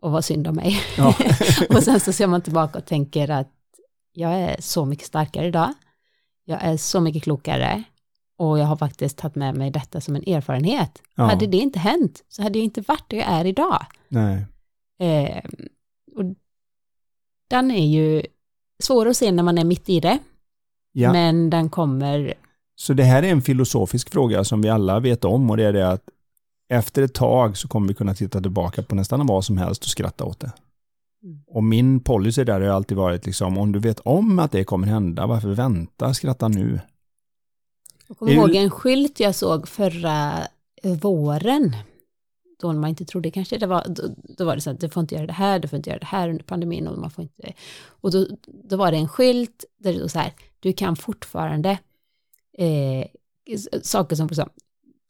och 0.00 0.10
vad 0.10 0.24
synd 0.24 0.46
om 0.46 0.54
mig. 0.54 0.80
Ja. 0.96 1.14
och 1.68 1.82
sen 1.82 2.00
så 2.00 2.12
ser 2.12 2.26
man 2.26 2.42
tillbaka 2.42 2.78
och 2.78 2.86
tänker 2.86 3.30
att 3.30 3.52
jag 4.12 4.32
är 4.32 4.56
så 4.60 4.84
mycket 4.84 5.06
starkare 5.06 5.46
idag, 5.46 5.74
jag 6.44 6.62
är 6.62 6.76
så 6.76 7.00
mycket 7.00 7.22
klokare, 7.22 7.82
och 8.38 8.58
jag 8.58 8.66
har 8.66 8.76
faktiskt 8.76 9.18
tagit 9.18 9.34
med 9.34 9.54
mig 9.54 9.70
detta 9.70 10.00
som 10.00 10.16
en 10.16 10.28
erfarenhet. 10.28 11.02
Ja. 11.14 11.24
Hade 11.24 11.46
det 11.46 11.56
inte 11.56 11.78
hänt, 11.78 12.24
så 12.28 12.42
hade 12.42 12.58
jag 12.58 12.64
inte 12.64 12.80
varit 12.80 13.08
där 13.08 13.16
jag 13.16 13.28
är 13.28 13.44
idag. 13.44 13.86
Nej. 14.08 14.46
Eh, 15.00 15.44
och 16.16 16.24
den 17.48 17.70
är 17.70 17.86
ju 17.86 18.22
svår 18.82 19.08
att 19.08 19.16
se 19.16 19.32
när 19.32 19.42
man 19.42 19.58
är 19.58 19.64
mitt 19.64 19.88
i 19.88 20.00
det, 20.00 20.18
Ja. 20.92 21.12
men 21.12 21.50
den 21.50 21.70
kommer, 21.70 22.34
Så 22.76 22.92
det 22.92 23.02
här 23.02 23.22
är 23.22 23.30
en 23.30 23.42
filosofisk 23.42 24.10
fråga 24.10 24.44
som 24.44 24.62
vi 24.62 24.68
alla 24.68 25.00
vet 25.00 25.24
om 25.24 25.50
och 25.50 25.56
det 25.56 25.64
är 25.64 25.72
det 25.72 25.90
att 25.90 26.02
efter 26.68 27.02
ett 27.02 27.14
tag 27.14 27.56
så 27.56 27.68
kommer 27.68 27.88
vi 27.88 27.94
kunna 27.94 28.14
titta 28.14 28.40
tillbaka 28.40 28.82
på 28.82 28.94
nästan 28.94 29.26
vad 29.26 29.44
som 29.44 29.58
helst 29.58 29.84
och 29.84 29.90
skratta 29.90 30.24
åt 30.24 30.40
det. 30.40 30.52
Mm. 31.22 31.40
Och 31.46 31.64
min 31.64 32.00
policy 32.00 32.44
där 32.44 32.60
har 32.60 32.68
alltid 32.68 32.96
varit 32.96 33.26
liksom, 33.26 33.58
om 33.58 33.72
du 33.72 33.78
vet 33.78 34.00
om 34.00 34.38
att 34.38 34.52
det 34.52 34.64
kommer 34.64 34.86
hända, 34.86 35.26
varför 35.26 35.48
vänta, 35.48 36.14
skratta 36.14 36.48
nu? 36.48 36.80
jag 38.10 38.18
kommer 38.18 38.32
ihåg 38.32 38.54
en 38.54 38.70
skylt 38.70 39.20
jag 39.20 39.34
såg 39.34 39.68
förra 39.68 40.32
våren, 40.82 41.76
då 42.60 42.72
man 42.72 42.90
inte 42.90 43.04
trodde 43.04 43.30
kanske 43.30 43.58
det 43.58 43.66
var, 43.66 43.86
då, 43.88 44.02
då 44.38 44.44
var 44.44 44.54
det 44.54 44.60
så 44.60 44.70
att 44.70 44.80
du 44.80 44.88
får 44.88 45.00
inte 45.00 45.14
göra 45.14 45.26
det 45.26 45.32
här, 45.32 45.58
du 45.58 45.68
får 45.68 45.76
inte 45.76 45.90
göra 45.90 46.00
det 46.00 46.06
här 46.06 46.28
under 46.28 46.44
pandemin 46.44 46.86
och 46.86 46.98
man 46.98 47.10
får 47.10 47.22
inte, 47.22 47.52
och 47.86 48.10
då, 48.10 48.26
då 48.64 48.76
var 48.76 48.90
det 48.90 48.96
en 48.96 49.08
skylt 49.08 49.64
där 49.78 49.92
det 49.92 49.98
stod 49.98 50.10
så 50.10 50.18
här, 50.18 50.32
du 50.60 50.72
kan 50.72 50.96
fortfarande 50.96 51.78
eh, 52.58 53.06
saker 53.82 54.16
som 54.16 54.26
liksom, 54.26 54.48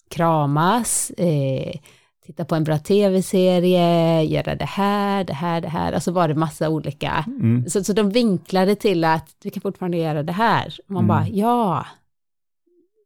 kramas, 0.09 1.11
eh, 1.11 1.80
titta 2.26 2.44
på 2.44 2.55
en 2.55 2.64
bra 2.64 2.78
tv-serie, 2.78 4.22
göra 4.22 4.55
det 4.55 4.64
här, 4.64 5.24
det 5.24 5.32
här, 5.32 5.61
det 5.61 5.68
här, 5.68 5.92
alltså 5.92 6.12
var 6.12 6.28
det 6.28 6.34
massa 6.34 6.68
olika, 6.68 7.24
Mm. 7.26 7.68
så, 7.70 7.84
så 7.84 7.92
de 7.92 8.11
vinklade 8.11 8.74
till 8.74 9.05
att 9.05 9.34
du 9.38 9.51
kan 9.51 9.61
fortfarande 9.61 9.96
göra 9.96 10.22
det 10.22 10.32
här. 10.32 10.78
Och 10.84 10.90
man 10.90 11.05
Mm. 11.05 11.09
bara, 11.09 11.28
ja, 11.28 11.86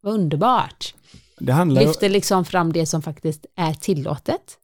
vad 0.03 0.15
underbart. 0.15 0.95
det 1.39 1.53
handlar 1.53 1.83
Lyfter 1.83 2.09
liksom 2.09 2.45
fram 2.45 2.73
det 2.73 2.87
som 2.87 3.03
faktiskt 3.03 3.47
är 3.55 3.73
tillåtet. 3.75 4.59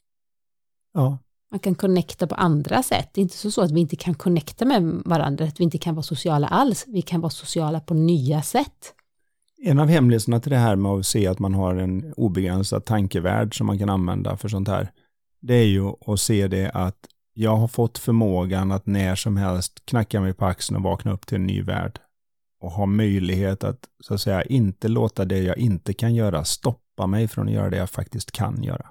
Ja, 0.95 1.19
man 1.51 1.61
kan 1.61 1.75
connecta 1.75 2.27
på 2.27 2.35
andra 2.35 2.83
sätt. 2.83 3.11
Det 3.13 3.21
är 3.21 3.23
inte 3.23 3.37
så, 3.37 3.51
så 3.51 3.63
att 3.63 3.71
vi 3.71 3.81
inte 3.81 3.97
kan 3.97 4.15
connecta 4.15 4.65
med 4.65 5.03
varandra, 5.05 5.45
att 5.45 5.61
vi 5.61 5.65
inte 5.65 5.79
kan 5.79 5.95
vara 5.95 6.03
sociala 6.03 6.49
alls. 6.49 6.85
Vi 6.89 7.03
kan 7.03 7.21
vara 7.21 7.31
sociala 7.31 7.81
på 7.81 7.95
nya 7.95 8.43
sätt. 8.43 8.95
En 9.63 9.79
av 9.79 9.89
hemligheterna 9.89 10.41
till 10.41 10.51
det 10.51 10.59
här 10.59 10.77
med 10.77 10.93
att 10.93 11.07
se 11.07 11.27
att 11.27 11.39
man 11.39 11.55
har 11.55 11.77
en 11.77 12.15
obegränsad 12.17 12.85
tankevärld 12.85 13.57
som 13.57 13.67
man 13.67 13.79
kan 13.79 13.91
använda 13.91 14.37
för 14.37 14.49
sånt 14.49 14.69
här, 14.69 14.91
det 15.41 15.55
är 15.55 15.67
ju 15.67 15.93
att 16.07 16.21
se 16.21 16.49
det 16.49 16.71
att 16.71 17.07
jag 17.35 17.57
har 17.57 17.69
fått 17.69 17.99
förmågan 17.99 18.73
att 18.73 18.87
när 18.87 19.15
som 19.15 19.37
helst 19.37 19.87
knacka 19.87 20.21
mig 20.21 20.35
på 20.35 20.45
axeln 20.45 20.77
och 20.77 20.83
vakna 20.83 21.13
upp 21.13 21.27
till 21.27 21.37
en 21.37 21.47
ny 21.47 21.63
värld. 21.63 21.99
Och 22.61 22.71
ha 22.71 22.87
möjlighet 22.87 23.65
att, 23.65 23.89
så 24.01 24.15
att 24.15 24.21
säga, 24.21 24.43
inte 24.43 24.89
låta 24.89 25.25
det 25.25 25.39
jag 25.39 25.59
inte 25.59 25.93
kan 25.93 26.15
göra 26.15 26.45
stoppa 26.45 27.07
mig 27.07 27.29
från 27.29 27.49
att 27.49 27.55
göra 27.55 27.71
det 27.71 27.77
jag 27.77 27.91
faktiskt 27.91 28.33
kan 28.33 28.63
göra. 28.63 28.87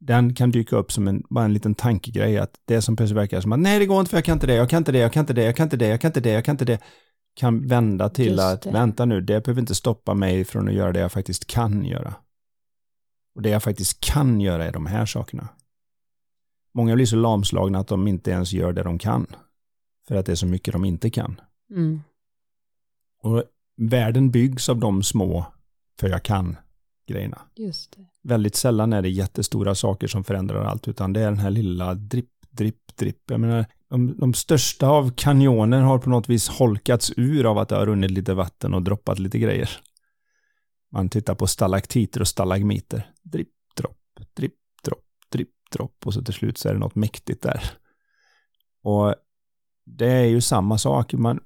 Den 0.00 0.34
kan 0.34 0.50
dyka 0.50 0.76
upp 0.76 0.92
som 0.92 1.08
en, 1.08 1.22
bara 1.30 1.44
en 1.44 1.52
liten 1.52 1.74
tankegrej, 1.74 2.38
att 2.38 2.60
det 2.64 2.82
som 2.82 2.96
plötsligt 2.96 3.16
verkar 3.16 3.40
som 3.40 3.52
att 3.52 3.58
nej, 3.58 3.78
det 3.78 3.86
går 3.86 4.00
inte 4.00 4.10
för 4.10 4.16
jag 4.16 4.24
kan 4.24 4.32
inte 4.32 4.46
det, 4.46 4.54
jag 4.54 4.70
kan 4.70 4.78
inte 4.78 4.92
det, 4.92 4.98
jag 4.98 5.12
kan 5.12 5.20
inte 5.20 5.32
det, 5.32 5.44
jag 5.44 5.56
kan 5.56 5.66
inte 5.66 5.76
det, 5.76 5.88
jag 5.88 6.00
kan 6.00 6.08
inte 6.08 6.20
det, 6.20 6.32
jag 6.32 6.44
kan 6.44 6.52
inte 6.52 6.64
det, 6.64 6.80
kan 7.34 7.66
vända 7.66 8.08
till 8.08 8.40
att 8.40 8.66
vänta 8.66 9.04
nu, 9.04 9.20
det 9.20 9.44
behöver 9.44 9.60
inte 9.60 9.74
stoppa 9.74 10.14
mig 10.14 10.44
från 10.44 10.68
att 10.68 10.74
göra 10.74 10.92
det 10.92 11.00
jag 11.00 11.12
faktiskt 11.12 11.46
kan 11.46 11.84
göra. 11.84 12.14
Och 13.34 13.42
det 13.42 13.48
jag 13.48 13.62
faktiskt 13.62 14.00
kan 14.00 14.40
göra 14.40 14.64
är 14.64 14.72
de 14.72 14.86
här 14.86 15.06
sakerna. 15.06 15.48
Många 16.74 16.94
blir 16.94 17.06
så 17.06 17.16
lamslagna 17.16 17.78
att 17.78 17.88
de 17.88 18.08
inte 18.08 18.30
ens 18.30 18.52
gör 18.52 18.72
det 18.72 18.82
de 18.82 18.98
kan. 18.98 19.26
För 20.08 20.14
att 20.14 20.26
det 20.26 20.32
är 20.32 20.36
så 20.36 20.46
mycket 20.46 20.72
de 20.72 20.84
inte 20.84 21.10
kan. 21.10 21.40
Mm. 21.70 22.02
Och 23.22 23.44
världen 23.76 24.30
byggs 24.30 24.68
av 24.68 24.78
de 24.78 25.02
små 25.02 25.46
för 26.00 26.08
jag 26.08 26.22
kan 26.22 26.56
grejerna. 27.08 27.38
Just 27.56 27.96
det. 27.96 28.06
Väldigt 28.22 28.56
sällan 28.56 28.92
är 28.92 29.02
det 29.02 29.08
jättestora 29.08 29.74
saker 29.74 30.06
som 30.06 30.24
förändrar 30.24 30.64
allt, 30.64 30.88
utan 30.88 31.12
det 31.12 31.20
är 31.20 31.24
den 31.24 31.38
här 31.38 31.50
lilla 31.50 31.94
dripp, 31.94 32.30
dripp, 32.50 32.96
dripp. 32.96 33.22
Jag 33.26 33.40
menar, 33.40 33.66
de, 33.90 34.16
de 34.18 34.34
största 34.34 34.88
av 34.88 35.10
kanjoner 35.16 35.80
har 35.80 35.98
på 35.98 36.10
något 36.10 36.28
vis 36.28 36.48
holkats 36.48 37.12
ur 37.16 37.50
av 37.50 37.58
att 37.58 37.68
det 37.68 37.76
har 37.76 37.86
runnit 37.86 38.10
lite 38.10 38.34
vatten 38.34 38.74
och 38.74 38.82
droppat 38.82 39.18
lite 39.18 39.38
grejer. 39.38 39.70
Man 40.92 41.08
tittar 41.08 41.34
på 41.34 41.46
stalaktiter 41.46 42.20
och 42.20 42.28
stalagmiter. 42.28 43.10
Dripp, 43.22 43.52
dropp, 43.76 43.98
dripp, 44.36 44.54
dropp, 44.84 45.04
dripp, 45.32 45.50
dropp 45.72 46.06
och 46.06 46.14
så 46.14 46.22
till 46.22 46.34
slut 46.34 46.58
så 46.58 46.68
är 46.68 46.72
det 46.72 46.78
något 46.78 46.94
mäktigt 46.94 47.42
där. 47.42 47.70
Och 48.82 49.14
det 49.86 50.10
är 50.10 50.24
ju 50.24 50.40
samma 50.40 50.78
sak. 50.78 51.12
Man, 51.12 51.40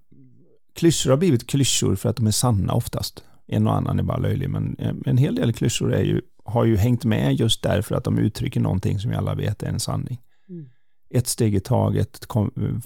klyschor 0.74 1.10
har 1.10 1.16
blivit 1.16 1.46
klyschor 1.46 1.96
för 1.96 2.08
att 2.08 2.16
de 2.16 2.26
är 2.26 2.30
sanna 2.30 2.74
oftast. 2.74 3.24
En 3.46 3.66
och 3.66 3.76
annan 3.76 3.98
är 3.98 4.02
bara 4.02 4.18
löjlig, 4.18 4.50
men 4.50 4.76
en 5.06 5.16
hel 5.16 5.34
del 5.34 5.52
klyschor 5.52 5.94
är 5.94 6.02
ju, 6.02 6.20
har 6.44 6.64
ju 6.64 6.76
hängt 6.76 7.04
med 7.04 7.34
just 7.34 7.62
därför 7.62 7.94
att 7.94 8.04
de 8.04 8.18
uttrycker 8.18 8.60
någonting 8.60 8.98
som 8.98 9.10
vi 9.10 9.16
alla 9.16 9.34
vet 9.34 9.62
är 9.62 9.66
en 9.66 9.80
sanning. 9.80 10.20
Mm. 10.48 10.68
Ett 11.10 11.26
steg 11.26 11.54
i 11.54 11.60
taget 11.60 12.26
kom, 12.26 12.80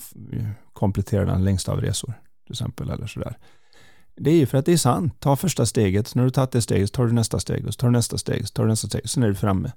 kompletterar 0.73 1.27
den 1.27 1.45
längsta 1.45 1.73
av 1.73 1.81
resor, 1.81 2.13
till 2.47 2.53
exempel, 2.53 2.91
eller 2.91 3.07
sådär. 3.07 3.37
Det 4.17 4.31
är 4.31 4.37
ju 4.37 4.47
för 4.47 4.59
att 4.59 4.67
det 4.67 4.73
är 4.73 4.77
sant. 4.77 5.21
Ta 5.21 5.37
första 5.37 5.67
steget, 5.67 6.15
när 6.15 6.25
du 6.25 6.31
tagit 6.31 6.51
det 6.51 6.63
steget 6.63 6.93
tar 6.93 7.07
du 7.07 7.13
nästa 7.13 7.39
steg 7.39 7.67
och 7.67 7.75
så 7.75 7.79
tar 7.79 7.89
du 7.89 7.93
nästa 7.93 8.19
steg, 8.19 8.49
så 8.49 8.53
tar 8.53 8.63
du 8.63 8.69
nästa 8.69 8.89
steg, 8.89 9.09
sen 9.09 9.23
är 9.23 9.29
du 9.29 9.35
framme. 9.35 9.73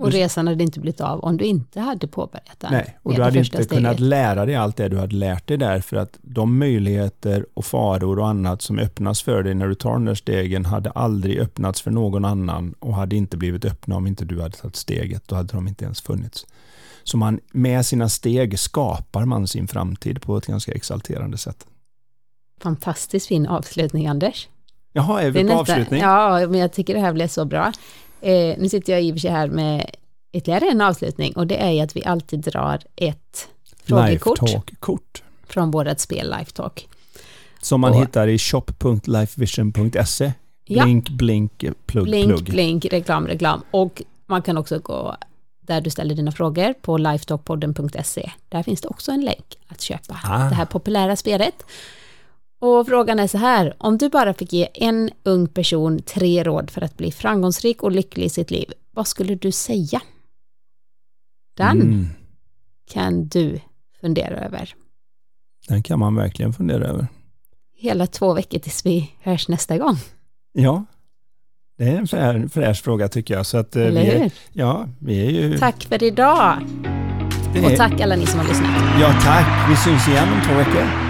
Och 0.00 0.12
resan 0.12 0.46
hade 0.46 0.64
inte 0.64 0.80
blivit 0.80 1.00
av 1.00 1.20
om 1.20 1.36
du 1.36 1.44
inte 1.44 1.80
hade 1.80 2.06
påbörjat 2.08 2.60
den. 2.60 2.72
Nej, 2.72 2.98
och 3.02 3.14
du 3.14 3.22
hade 3.22 3.38
inte 3.38 3.64
kunnat 3.64 3.66
steget. 3.66 4.00
lära 4.00 4.46
dig 4.46 4.54
allt 4.56 4.76
det 4.76 4.88
du 4.88 4.98
hade 4.98 5.16
lärt 5.16 5.46
dig 5.46 5.56
där 5.56 5.80
för 5.80 5.96
att 5.96 6.18
de 6.22 6.58
möjligheter 6.58 7.46
och 7.54 7.64
faror 7.64 8.18
och 8.18 8.28
annat 8.28 8.62
som 8.62 8.78
öppnas 8.78 9.22
för 9.22 9.42
dig 9.42 9.54
när 9.54 9.68
du 9.68 9.74
tar 9.74 9.92
de 9.92 10.04
där 10.04 10.14
stegen 10.14 10.64
hade 10.64 10.90
aldrig 10.90 11.38
öppnats 11.38 11.80
för 11.80 11.90
någon 11.90 12.24
annan 12.24 12.74
och 12.78 12.94
hade 12.94 13.16
inte 13.16 13.36
blivit 13.36 13.64
öppna 13.64 13.96
om 13.96 14.06
inte 14.06 14.24
du 14.24 14.40
hade 14.42 14.56
tagit 14.56 14.76
steget. 14.76 15.28
Då 15.28 15.34
hade 15.36 15.52
de 15.52 15.68
inte 15.68 15.84
ens 15.84 16.00
funnits. 16.00 16.46
Så 17.02 17.16
man, 17.16 17.40
med 17.52 17.86
sina 17.86 18.08
steg 18.08 18.58
skapar 18.58 19.24
man 19.24 19.46
sin 19.46 19.68
framtid 19.68 20.22
på 20.22 20.36
ett 20.36 20.46
ganska 20.46 20.72
exalterande 20.72 21.38
sätt. 21.38 21.66
Fantastiskt 22.62 23.26
fin 23.26 23.46
avslutning, 23.46 24.06
Anders. 24.06 24.48
Jaha, 24.92 25.22
är 25.22 25.30
vi 25.30 25.40
på 25.40 25.46
nästa- 25.46 25.60
avslutning? 25.60 26.00
Ja, 26.00 26.46
men 26.48 26.60
jag 26.60 26.72
tycker 26.72 26.94
det 26.94 27.00
här 27.00 27.12
blev 27.12 27.28
så 27.28 27.44
bra. 27.44 27.72
Eh, 28.22 28.54
nu 28.58 28.68
sitter 28.68 28.92
jag 28.92 29.02
i 29.02 29.10
och 29.10 29.14
för 29.14 29.20
sig 29.20 29.30
här 29.30 29.48
med 29.48 29.90
ytterligare 30.32 30.64
en 30.70 30.80
avslutning 30.80 31.32
och 31.36 31.46
det 31.46 31.56
är 31.62 31.70
ju 31.70 31.80
att 31.80 31.96
vi 31.96 32.04
alltid 32.04 32.40
drar 32.40 32.80
ett 32.96 33.48
frågekort 33.84 35.22
från 35.48 35.70
vårt 35.70 35.98
spel 36.00 36.34
Lifetalk. 36.38 36.88
Som 37.62 37.80
man 37.80 37.92
Och- 37.92 38.00
hittar 38.00 38.28
i 38.28 38.38
shop.lifevision.se. 38.38 40.32
Ja. 40.64 40.84
Blink, 40.84 41.08
blink, 41.08 41.64
plugg, 41.86 42.04
Blink, 42.04 42.26
plugg. 42.28 42.44
blink, 42.44 42.84
reklam, 42.84 43.26
reklam. 43.26 43.62
Och 43.70 44.02
man 44.26 44.42
kan 44.42 44.56
också 44.56 44.78
gå 44.78 45.16
där 45.60 45.80
du 45.80 45.90
ställer 45.90 46.14
dina 46.14 46.32
frågor 46.32 46.72
på 46.82 46.98
lifetalkpodden.se. 46.98 48.30
Där 48.48 48.62
finns 48.62 48.80
det 48.80 48.88
också 48.88 49.12
en 49.12 49.20
länk 49.24 49.56
att 49.68 49.80
köpa 49.80 50.20
Ah. 50.24 50.38
det 50.48 50.54
här 50.54 50.64
populära 50.64 51.16
spelet. 51.16 51.54
Och 52.60 52.86
frågan 52.86 53.18
är 53.18 53.26
så 53.26 53.38
här, 53.38 53.74
om 53.78 53.98
du 53.98 54.08
bara 54.08 54.34
fick 54.34 54.52
ge 54.52 54.68
en 54.74 55.10
ung 55.22 55.46
person 55.48 56.02
tre 56.02 56.44
råd 56.44 56.70
för 56.70 56.82
att 56.82 56.96
bli 56.96 57.12
framgångsrik 57.12 57.82
och 57.82 57.92
lycklig 57.92 58.24
i 58.24 58.28
sitt 58.28 58.50
liv, 58.50 58.72
vad 58.90 59.06
skulle 59.06 59.34
du 59.34 59.52
säga? 59.52 60.00
Den 61.56 61.80
Mm, 61.80 62.06
kan 62.92 63.28
du 63.28 63.60
fundera 64.00 64.36
över. 64.36 64.74
den 65.68 65.82
kan 65.82 65.98
man 65.98 66.14
verkligen 66.16 66.52
fundera 66.52 66.84
över. 66.84 67.06
Hela 67.76 68.06
två 68.06 68.34
veckor 68.34 68.58
tills 68.58 68.86
vi 68.86 69.10
hörs 69.20 69.48
nästa 69.48 69.78
gång, 69.78 69.96
Ja, 70.52 70.84
det 71.78 71.84
är 71.84 71.96
en 71.98 72.06
frä- 72.06 72.48
fräsch 72.48 72.82
fråga 72.84 73.08
tycker 73.08 73.34
jag. 73.34 73.46
Så 73.46 73.58
att, 73.58 73.76
eh, 73.76 73.82
eller 73.86 74.00
vi 74.02 74.08
är, 74.10 74.18
hur? 74.22 74.32
Ja, 74.52 74.88
vi 74.98 75.26
är 75.26 75.30
ju... 75.30 75.58
Tack 75.58 75.84
för 75.84 76.02
idag! 76.02 76.58
det 77.54 77.64
Och 77.64 77.70
är- 77.70 77.76
tack 77.76 78.00
alla 78.00 78.16
ni 78.16 78.26
som 78.26 78.40
har 78.40 78.46
lyssnat. 78.48 78.70
Ja, 79.00 79.12
tack. 79.22 79.70
Vi 79.70 79.76
syns 79.76 80.08
igen 80.08 80.28
om 80.32 80.40
två 80.48 80.54
veckor. 80.54 81.09